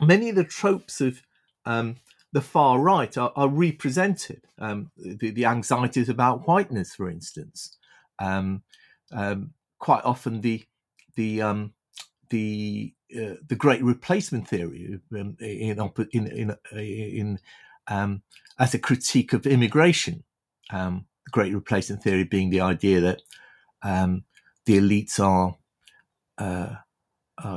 many 0.00 0.30
of 0.30 0.36
the 0.36 0.44
tropes 0.44 1.00
of 1.00 1.22
um, 1.64 1.96
the 2.32 2.40
far 2.40 2.80
right 2.80 3.16
are, 3.16 3.32
are 3.36 3.48
represented. 3.48 4.42
Um, 4.58 4.90
the, 4.96 5.30
the, 5.30 5.44
anxieties 5.44 6.08
about 6.08 6.46
whiteness, 6.46 6.94
for 6.94 7.08
instance, 7.08 7.76
um, 8.18 8.62
um, 9.12 9.52
quite 9.78 10.04
often 10.04 10.40
the 10.40 10.64
the 11.16 11.42
um, 11.42 11.72
the 12.30 12.94
uh, 13.14 13.34
the 13.46 13.56
great 13.56 13.82
replacement 13.82 14.48
theory 14.48 15.00
um, 15.16 15.36
in 15.40 15.78
in 15.78 16.10
in, 16.12 16.56
in 16.72 17.38
um, 17.88 18.22
as 18.58 18.74
a 18.74 18.78
critique 18.78 19.32
of 19.32 19.46
immigration. 19.46 20.24
Um, 20.72 21.06
the 21.26 21.30
great 21.32 21.52
replacement 21.52 22.02
theory 22.02 22.24
being 22.24 22.50
the 22.50 22.60
idea 22.60 23.00
that 23.00 23.22
um, 23.82 24.24
the 24.66 24.78
elites 24.78 25.18
are, 25.18 25.56
uh, 26.38 26.76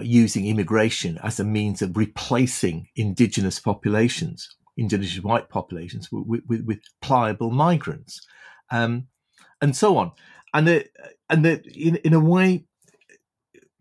using 0.01 0.47
immigration 0.47 1.19
as 1.23 1.39
a 1.39 1.43
means 1.43 1.81
of 1.81 1.95
replacing 1.97 2.87
indigenous 2.95 3.59
populations, 3.59 4.55
indigenous 4.77 5.23
white 5.23 5.49
populations, 5.49 6.09
with, 6.11 6.41
with, 6.47 6.61
with 6.65 6.79
pliable 7.01 7.51
migrants, 7.51 8.25
um, 8.71 9.07
and 9.61 9.75
so 9.75 9.97
on. 9.97 10.11
And 10.53 10.67
the, 10.67 10.85
and 11.29 11.43
the, 11.45 11.61
in, 11.75 11.97
in 11.97 12.13
a 12.13 12.19
way, 12.19 12.65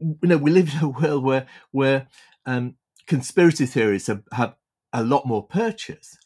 you 0.03 0.28
know, 0.28 0.36
we 0.36 0.50
live 0.50 0.72
in 0.74 0.84
a 0.84 0.88
world 0.88 1.24
where 1.24 1.46
where 1.70 2.09
um, 2.46 2.74
conspiracy 3.07 3.66
theories 3.66 4.07
have, 4.07 4.22
have 4.32 4.55
a 4.92 5.03
lot 5.03 5.26
more 5.26 5.46
purchase, 5.46 6.18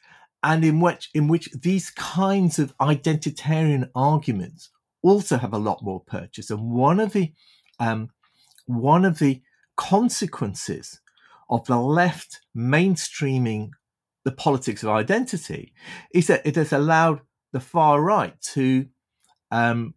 and 0.42 0.64
in 0.64 0.80
which 0.80 1.10
in 1.14 1.28
which 1.28 1.50
these 1.52 1.90
kinds 1.90 2.58
of 2.58 2.76
identitarian 2.78 3.90
arguments 3.94 4.70
also 5.02 5.36
have 5.38 5.52
a 5.52 5.58
lot 5.58 5.82
more 5.82 6.02
purchase. 6.06 6.50
And 6.50 6.70
one 6.70 7.00
of 7.00 7.12
the 7.12 7.32
um, 7.78 8.10
one 8.66 9.04
of 9.04 9.18
the 9.18 9.42
consequences 9.76 11.00
of 11.48 11.66
the 11.66 11.78
left 11.78 12.40
mainstreaming 12.56 13.70
the 14.24 14.32
politics 14.32 14.82
of 14.82 14.88
identity 14.88 15.72
is 16.12 16.26
that 16.26 16.44
it 16.44 16.56
has 16.56 16.72
allowed 16.72 17.20
the 17.52 17.60
far 17.60 18.00
right 18.00 18.40
to 18.40 18.86
um, 19.52 19.94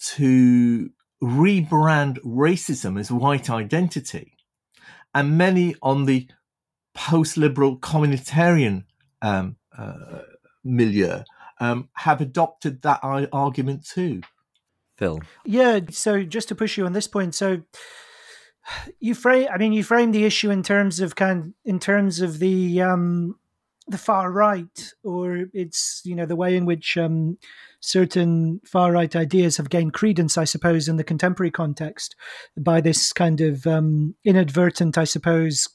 to 0.00 0.90
rebrand 1.22 2.18
racism 2.20 2.98
as 2.98 3.10
white 3.10 3.50
identity. 3.50 4.34
And 5.14 5.38
many 5.38 5.74
on 5.82 6.04
the 6.04 6.28
post 6.94 7.36
liberal 7.36 7.78
communitarian 7.78 8.84
um, 9.22 9.56
uh, 9.76 10.20
milieu 10.64 11.22
um, 11.60 11.88
have 11.94 12.20
adopted 12.20 12.82
that 12.82 13.00
argument 13.02 13.86
too. 13.86 14.22
Phil. 14.96 15.20
Yeah, 15.44 15.80
so 15.90 16.24
just 16.24 16.48
to 16.48 16.54
push 16.54 16.76
you 16.76 16.84
on 16.84 16.92
this 16.92 17.06
point, 17.06 17.34
so 17.34 17.62
you 19.00 19.14
frame 19.14 19.48
I 19.52 19.56
mean 19.56 19.72
you 19.72 19.82
frame 19.82 20.12
the 20.12 20.24
issue 20.24 20.50
in 20.50 20.62
terms 20.62 21.00
of 21.00 21.14
kind 21.14 21.54
in 21.64 21.78
terms 21.78 22.20
of 22.20 22.38
the 22.38 22.82
um 22.82 23.36
the 23.88 23.98
far 23.98 24.30
right, 24.30 24.92
or 25.02 25.46
it's 25.52 26.02
you 26.04 26.14
know 26.14 26.26
the 26.26 26.36
way 26.36 26.56
in 26.56 26.66
which 26.66 26.96
um, 26.96 27.38
certain 27.80 28.60
far 28.64 28.92
right 28.92 29.14
ideas 29.14 29.56
have 29.56 29.70
gained 29.70 29.92
credence, 29.92 30.36
I 30.36 30.44
suppose, 30.44 30.88
in 30.88 30.96
the 30.96 31.04
contemporary 31.04 31.50
context 31.50 32.16
by 32.56 32.80
this 32.80 33.12
kind 33.12 33.40
of 33.40 33.66
um, 33.66 34.14
inadvertent, 34.24 34.98
I 34.98 35.04
suppose, 35.04 35.68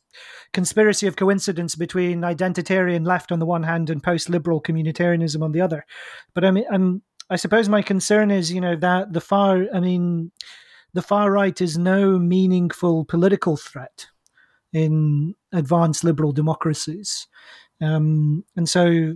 conspiracy 0.53 1.07
of 1.07 1.15
coincidence 1.15 1.75
between 1.75 2.21
identitarian 2.21 3.05
left 3.05 3.31
on 3.31 3.39
the 3.39 3.45
one 3.45 3.63
hand 3.63 3.89
and 3.89 4.03
post-liberal 4.03 4.61
communitarianism 4.61 5.41
on 5.41 5.51
the 5.51 5.61
other. 5.61 5.85
But 6.33 6.45
I 6.45 6.51
mean, 6.51 6.65
I'm, 6.71 7.01
I 7.29 7.37
suppose 7.37 7.69
my 7.69 7.81
concern 7.81 8.31
is, 8.31 8.51
you 8.51 8.61
know, 8.61 8.75
that 8.75 9.13
the 9.13 9.21
far, 9.21 9.65
I 9.73 9.79
mean, 9.79 10.31
the 10.93 11.01
far 11.01 11.31
right 11.31 11.59
is 11.59 11.77
no 11.77 12.19
meaningful 12.19 13.05
political 13.05 13.57
threat 13.57 14.07
in 14.73 15.35
advanced 15.51 16.03
liberal 16.03 16.31
democracies. 16.31 17.27
Um, 17.81 18.43
and 18.55 18.67
so, 18.67 19.15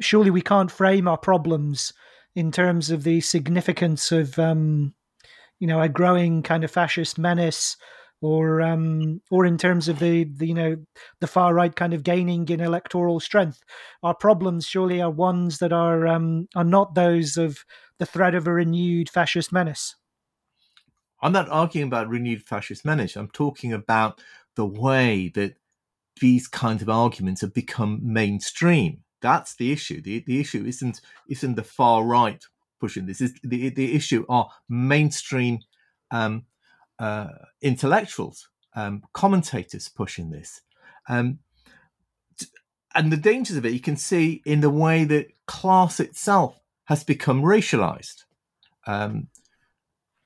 surely 0.00 0.30
we 0.30 0.42
can't 0.42 0.70
frame 0.70 1.08
our 1.08 1.18
problems 1.18 1.92
in 2.34 2.52
terms 2.52 2.90
of 2.90 3.02
the 3.02 3.20
significance 3.20 4.12
of, 4.12 4.38
um, 4.38 4.94
you 5.58 5.66
know, 5.66 5.80
a 5.80 5.88
growing 5.88 6.42
kind 6.42 6.64
of 6.64 6.70
fascist 6.70 7.18
menace, 7.18 7.76
or 8.20 8.62
um, 8.62 9.20
or 9.30 9.44
in 9.44 9.58
terms 9.58 9.88
of 9.88 9.98
the, 9.98 10.24
the 10.24 10.46
you 10.46 10.54
know 10.54 10.76
the 11.20 11.26
far 11.26 11.54
right 11.54 11.74
kind 11.74 11.92
of 11.92 12.02
gaining 12.02 12.48
in 12.48 12.60
electoral 12.60 13.20
strength. 13.20 13.62
Our 14.02 14.14
problems 14.14 14.66
surely 14.66 15.00
are 15.00 15.10
ones 15.10 15.58
that 15.58 15.72
are 15.72 16.06
um, 16.06 16.48
are 16.54 16.64
not 16.64 16.94
those 16.94 17.36
of 17.36 17.64
the 17.98 18.06
threat 18.06 18.34
of 18.34 18.46
a 18.46 18.52
renewed 18.52 19.08
fascist 19.10 19.52
menace. 19.52 19.94
I'm 21.22 21.32
not 21.32 21.48
arguing 21.48 21.86
about 21.86 22.08
renewed 22.08 22.42
fascist 22.42 22.84
menace. 22.84 23.16
I'm 23.16 23.30
talking 23.30 23.72
about 23.72 24.20
the 24.54 24.66
way 24.66 25.30
that 25.34 25.56
these 26.20 26.48
kinds 26.48 26.82
of 26.82 26.88
arguments 26.88 27.40
have 27.40 27.54
become 27.54 28.00
mainstream. 28.02 29.02
That's 29.20 29.54
the 29.56 29.72
issue. 29.72 30.00
The, 30.00 30.24
the 30.26 30.40
issue 30.40 30.64
isn't 30.66 31.00
isn't 31.28 31.54
the 31.54 31.64
far 31.64 32.04
right 32.04 32.42
pushing 32.80 33.06
this. 33.06 33.20
Is 33.20 33.34
the 33.42 33.70
the 33.70 33.94
issue 33.94 34.24
are 34.28 34.50
mainstream 34.68 35.60
um, 36.10 36.44
uh, 36.98 37.28
intellectuals, 37.62 38.48
um, 38.74 39.02
commentators 39.12 39.88
pushing 39.88 40.30
this. 40.30 40.62
Um, 41.08 41.40
and 42.94 43.12
the 43.12 43.16
dangers 43.16 43.56
of 43.56 43.66
it 43.66 43.72
you 43.72 43.80
can 43.80 43.96
see 43.96 44.42
in 44.46 44.60
the 44.60 44.70
way 44.70 45.04
that 45.04 45.28
class 45.46 46.00
itself 46.00 46.58
has 46.84 47.04
become 47.04 47.42
racialized. 47.42 48.24
Um, 48.86 49.28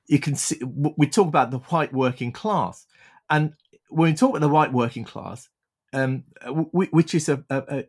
you 0.07 0.19
can 0.19 0.35
see 0.35 0.59
we 0.63 1.07
talk 1.07 1.27
about 1.27 1.51
the 1.51 1.59
white 1.59 1.93
working 1.93 2.31
class, 2.31 2.85
and 3.29 3.53
when 3.89 4.11
we 4.11 4.15
talk 4.15 4.31
about 4.31 4.41
the 4.41 4.49
white 4.49 4.73
working 4.73 5.03
class, 5.03 5.49
um, 5.93 6.23
which 6.71 7.13
is 7.13 7.29
a, 7.29 7.43
a, 7.49 7.57
a, 7.67 7.83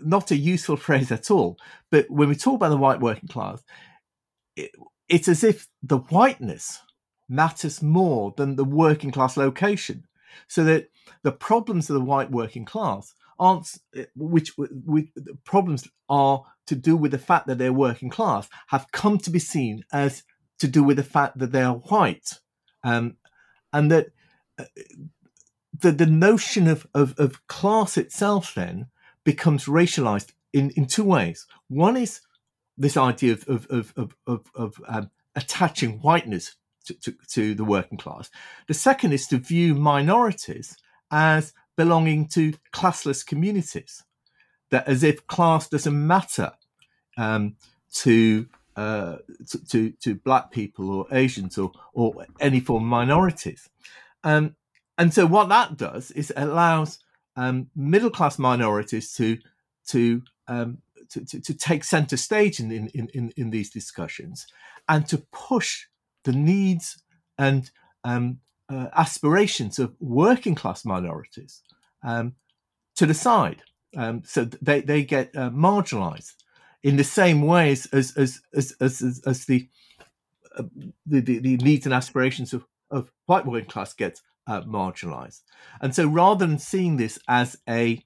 not 0.00 0.30
a 0.30 0.36
useful 0.36 0.76
phrase 0.86 1.10
at 1.10 1.30
all, 1.30 1.58
but 1.90 2.10
when 2.10 2.28
we 2.28 2.34
talk 2.34 2.54
about 2.56 2.70
the 2.70 2.76
white 2.76 3.00
working 3.00 3.28
class, 3.28 3.62
it, 4.56 4.70
it's 5.08 5.28
as 5.28 5.42
if 5.42 5.68
the 5.82 5.98
whiteness 5.98 6.80
matters 7.28 7.82
more 7.82 8.34
than 8.36 8.56
the 8.56 8.64
working 8.64 9.10
class 9.10 9.36
location, 9.36 10.04
so 10.46 10.64
that 10.64 10.88
the 11.22 11.32
problems 11.32 11.88
of 11.90 11.94
the 11.94 12.04
white 12.04 12.30
working 12.30 12.64
class 12.64 13.14
aren't 13.38 13.78
eh, 13.94 14.04
which, 14.16 14.54
the 14.56 15.38
problems 15.44 15.88
are 16.08 16.44
to 16.66 16.74
do 16.74 16.96
with 16.96 17.12
the 17.12 17.18
fact 17.18 17.46
that 17.46 17.58
they're 17.58 17.72
working 17.72 18.10
class 18.10 18.48
have 18.68 18.90
come 18.92 19.18
to 19.18 19.30
be 19.30 19.38
seen 19.38 19.84
as 19.92 20.22
to 20.58 20.68
do 20.68 20.82
with 20.82 20.96
the 20.96 21.04
fact 21.04 21.38
that 21.38 21.52
they 21.52 21.62
are 21.62 21.76
white, 21.76 22.40
um, 22.84 23.16
and 23.72 23.90
that 23.90 24.08
uh, 24.58 24.64
the 25.80 25.92
the 25.92 26.06
notion 26.06 26.68
of, 26.68 26.86
of, 26.94 27.14
of 27.18 27.46
class 27.46 27.96
itself 27.96 28.54
then 28.54 28.86
becomes 29.24 29.66
racialized 29.66 30.32
in, 30.52 30.70
in 30.70 30.86
two 30.86 31.04
ways. 31.04 31.46
One 31.68 31.96
is 31.96 32.20
this 32.76 32.96
idea 32.96 33.32
of 33.32 33.48
of 33.48 33.66
of 33.70 33.94
of, 33.96 34.14
of, 34.26 34.50
of 34.54 34.80
um, 34.88 35.10
attaching 35.34 36.00
whiteness 36.00 36.56
to, 36.86 36.94
to, 36.94 37.14
to 37.28 37.54
the 37.54 37.64
working 37.64 37.98
class. 37.98 38.30
The 38.66 38.74
second 38.74 39.12
is 39.12 39.26
to 39.28 39.38
view 39.38 39.74
minorities 39.74 40.76
as 41.10 41.52
belonging 41.76 42.26
to 42.28 42.54
classless 42.72 43.24
communities, 43.24 44.02
that 44.70 44.88
as 44.88 45.02
if 45.02 45.26
class 45.26 45.68
doesn't 45.68 46.06
matter 46.06 46.52
um, 47.16 47.56
to 47.92 48.46
uh, 48.76 49.16
to, 49.48 49.66
to, 49.66 49.90
to 49.90 50.14
black 50.14 50.50
people 50.50 50.90
or 50.90 51.06
Asians 51.10 51.58
or 51.58 51.72
or 51.92 52.26
any 52.40 52.60
form 52.60 52.84
of 52.84 52.88
minorities, 52.88 53.68
um, 54.24 54.54
and 54.98 55.14
so 55.14 55.26
what 55.26 55.48
that 55.48 55.76
does 55.76 56.10
is 56.10 56.30
it 56.30 56.38
allows 56.38 56.98
um, 57.36 57.70
middle 57.74 58.10
class 58.10 58.38
minorities 58.38 59.12
to 59.14 59.38
to, 59.88 60.22
um, 60.48 60.78
to, 61.08 61.24
to 61.24 61.40
to 61.40 61.54
take 61.54 61.84
center 61.84 62.16
stage 62.16 62.60
in, 62.60 62.70
in 62.72 63.08
in 63.14 63.32
in 63.36 63.50
these 63.50 63.70
discussions 63.70 64.46
and 64.88 65.06
to 65.08 65.18
push 65.32 65.86
the 66.24 66.32
needs 66.32 67.02
and 67.38 67.70
um, 68.04 68.40
uh, 68.68 68.88
aspirations 68.96 69.78
of 69.78 69.94
working 70.00 70.54
class 70.54 70.84
minorities 70.84 71.62
um, 72.02 72.34
to 72.96 73.06
the 73.06 73.14
side, 73.14 73.62
um, 73.96 74.22
so 74.24 74.44
they 74.44 74.80
they 74.80 75.04
get 75.04 75.34
uh, 75.36 75.50
marginalised 75.50 76.34
in 76.82 76.96
the 76.96 77.04
same 77.04 77.42
ways 77.42 77.86
as 77.92 78.16
as 78.16 78.40
as 78.54 78.74
as, 78.80 79.22
as 79.26 79.46
the, 79.46 79.68
uh, 80.56 80.64
the, 81.06 81.20
the 81.20 81.38
the 81.38 81.56
needs 81.58 81.86
and 81.86 81.94
aspirations 81.94 82.52
of, 82.52 82.66
of 82.90 83.10
white 83.26 83.46
working 83.46 83.68
class 83.68 83.94
get 83.94 84.20
uh, 84.48 84.62
marginalised. 84.62 85.42
And 85.80 85.94
so, 85.94 86.08
rather 86.08 86.46
than 86.46 86.58
seeing 86.58 86.96
this 86.96 87.18
as 87.28 87.56
a, 87.68 88.02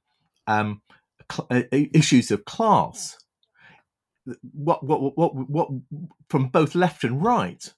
um, 0.46 0.82
cl- 1.30 1.48
a, 1.50 1.90
issues 1.96 2.30
of 2.30 2.44
class, 2.44 3.16
what, 4.52 4.84
what 4.84 5.16
what 5.16 5.34
what 5.34 5.68
from 6.28 6.48
both 6.48 6.74
left 6.74 7.04
and 7.04 7.24
right, 7.24 7.72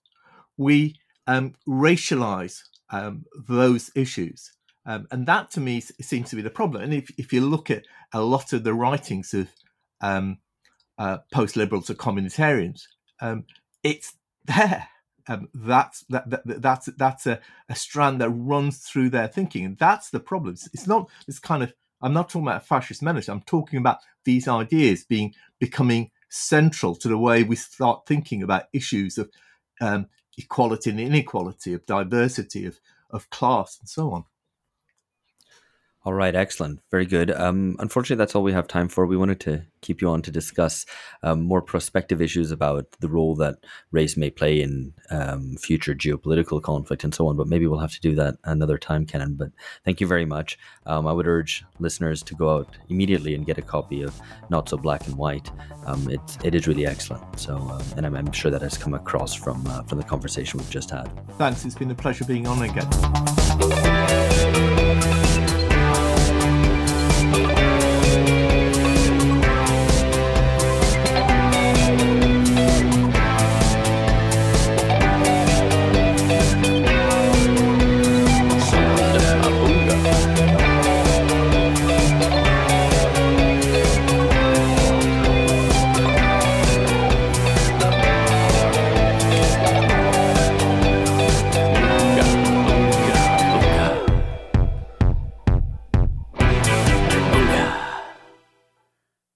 we 0.57 0.97
um, 1.27 1.55
racialize 1.69 2.61
um, 2.91 3.25
those 3.49 3.91
issues. 3.95 4.53
Um, 4.87 5.07
and 5.11 5.27
that 5.27 5.51
to 5.53 5.61
me 5.61 5.81
seems 5.81 6.31
to 6.31 6.37
be 6.37 6.43
the 6.43 6.51
problem. 6.51 6.83
And 6.83 6.93
if, 6.93 7.11
if 7.19 7.33
you 7.33 7.41
look 7.41 7.71
at 7.71 7.85
a 8.12 8.21
lot 8.21 8.53
of 8.53 8.65
the 8.65 8.75
writings 8.75 9.33
of 9.33 9.49
um, 10.03 10.39
uh, 10.99 11.19
post 11.33 11.57
liberals 11.57 11.89
or 11.89 11.95
communitarians, 11.95 12.83
um, 13.21 13.45
it's 13.83 14.15
there. 14.45 14.89
Um, 15.27 15.49
that's 15.55 16.05
that, 16.11 16.29
that, 16.29 16.62
that's 16.62 16.87
that's 16.99 17.27
a, 17.27 17.41
a 17.68 17.75
strand 17.75 18.20
that 18.20 18.31
runs 18.31 18.79
through 18.79 19.11
their 19.11 19.29
thinking, 19.29 19.64
and 19.64 19.79
that's 19.79 20.11
the 20.11 20.20
problem. 20.20 20.53
It's, 20.53 20.68
it's 20.72 20.87
not 20.87 21.09
this 21.27 21.39
kind 21.39 21.62
of. 21.62 21.72
I'm 22.03 22.12
not 22.12 22.29
talking 22.29 22.47
about 22.47 22.66
fascist 22.66 23.03
menace. 23.03 23.29
I'm 23.29 23.43
talking 23.43 23.79
about 23.79 23.99
these 24.25 24.47
ideas 24.47 25.05
being 25.05 25.35
becoming 25.59 26.11
central 26.29 26.95
to 26.97 27.09
the 27.09 27.16
way 27.16 27.43
we 27.43 27.57
start 27.57 28.07
thinking 28.07 28.43
about 28.43 28.64
issues 28.72 29.16
of 29.16 29.31
um, 29.81 30.07
equality 30.37 30.91
and 30.91 31.01
inequality, 31.01 31.72
of 31.72 31.87
diversity, 31.87 32.66
of 32.66 32.81
of 33.11 33.31
class, 33.31 33.79
and 33.81 33.89
so 33.89 34.11
on. 34.11 34.25
All 36.07 36.12
right, 36.12 36.34
excellent, 36.34 36.80
very 36.90 37.07
good. 37.07 37.30
Um, 37.30 37.76
unfortunately, 37.78 38.20
that's 38.20 38.34
all 38.34 38.42
we 38.42 38.52
have 38.52 38.68
time 38.68 38.88
for. 38.88 39.07
We 39.07 39.16
wanted 39.16 39.40
to 39.40 39.64
keep 39.80 40.02
you 40.02 40.11
on 40.11 40.20
to 40.20 40.30
discuss 40.30 40.84
um, 41.22 41.42
more 41.42 41.62
prospective 41.62 42.20
issues 42.20 42.50
about 42.50 42.90
the 43.00 43.09
role 43.09 43.34
that 43.36 43.57
race 43.90 44.14
may 44.14 44.28
play 44.28 44.61
in 44.61 44.92
um, 45.11 45.57
future 45.57 45.94
geopolitical 45.94 46.62
conflict 46.62 47.05
and 47.05 47.14
so 47.14 47.26
on. 47.28 47.38
But 47.38 47.46
maybe 47.46 47.66
we'll 47.66 47.78
have 47.78 47.92
to 47.92 48.00
do 48.02 48.14
that 48.16 48.36
another 48.44 48.76
time, 48.76 49.07
Kenan. 49.07 49.36
But 49.36 49.52
thank 49.86 49.98
you 49.98 50.07
very 50.07 50.26
much. 50.26 50.59
Um, 50.84 51.07
I 51.07 51.12
would 51.12 51.26
urge 51.26 51.64
listeners 51.78 52.22
to 52.24 52.34
go 52.34 52.55
out 52.55 52.76
immediately 52.90 53.34
and 53.34 53.46
get 53.46 53.57
a 53.57 53.62
copy 53.62 54.02
of 54.02 54.14
Not 54.50 54.68
So 54.68 54.76
Black 54.76 55.07
and 55.07 55.16
White. 55.16 55.50
Um, 55.86 56.07
it 56.11 56.20
it 56.44 56.55
is 56.55 56.68
really 56.68 56.86
excellent. 56.86 57.40
So, 57.40 57.57
um, 57.57 57.82
and 57.96 58.05
I'm, 58.05 58.14
I'm, 58.14 58.32
sure 58.32 58.50
that 58.50 58.61
has 58.61 58.76
come 58.76 58.92
across 58.92 59.32
from 59.32 59.66
uh, 59.68 59.84
from 59.84 59.96
the 59.96 60.05
conversation 60.05 60.59
we've 60.59 60.68
just 60.68 60.90
had. 60.90 61.09
Thanks. 61.38 61.64
It's 61.64 61.74
been 61.74 61.90
a 61.90 61.94
pleasure 61.94 62.26
being 62.26 62.46
on 62.46 62.61
again. 62.61 63.84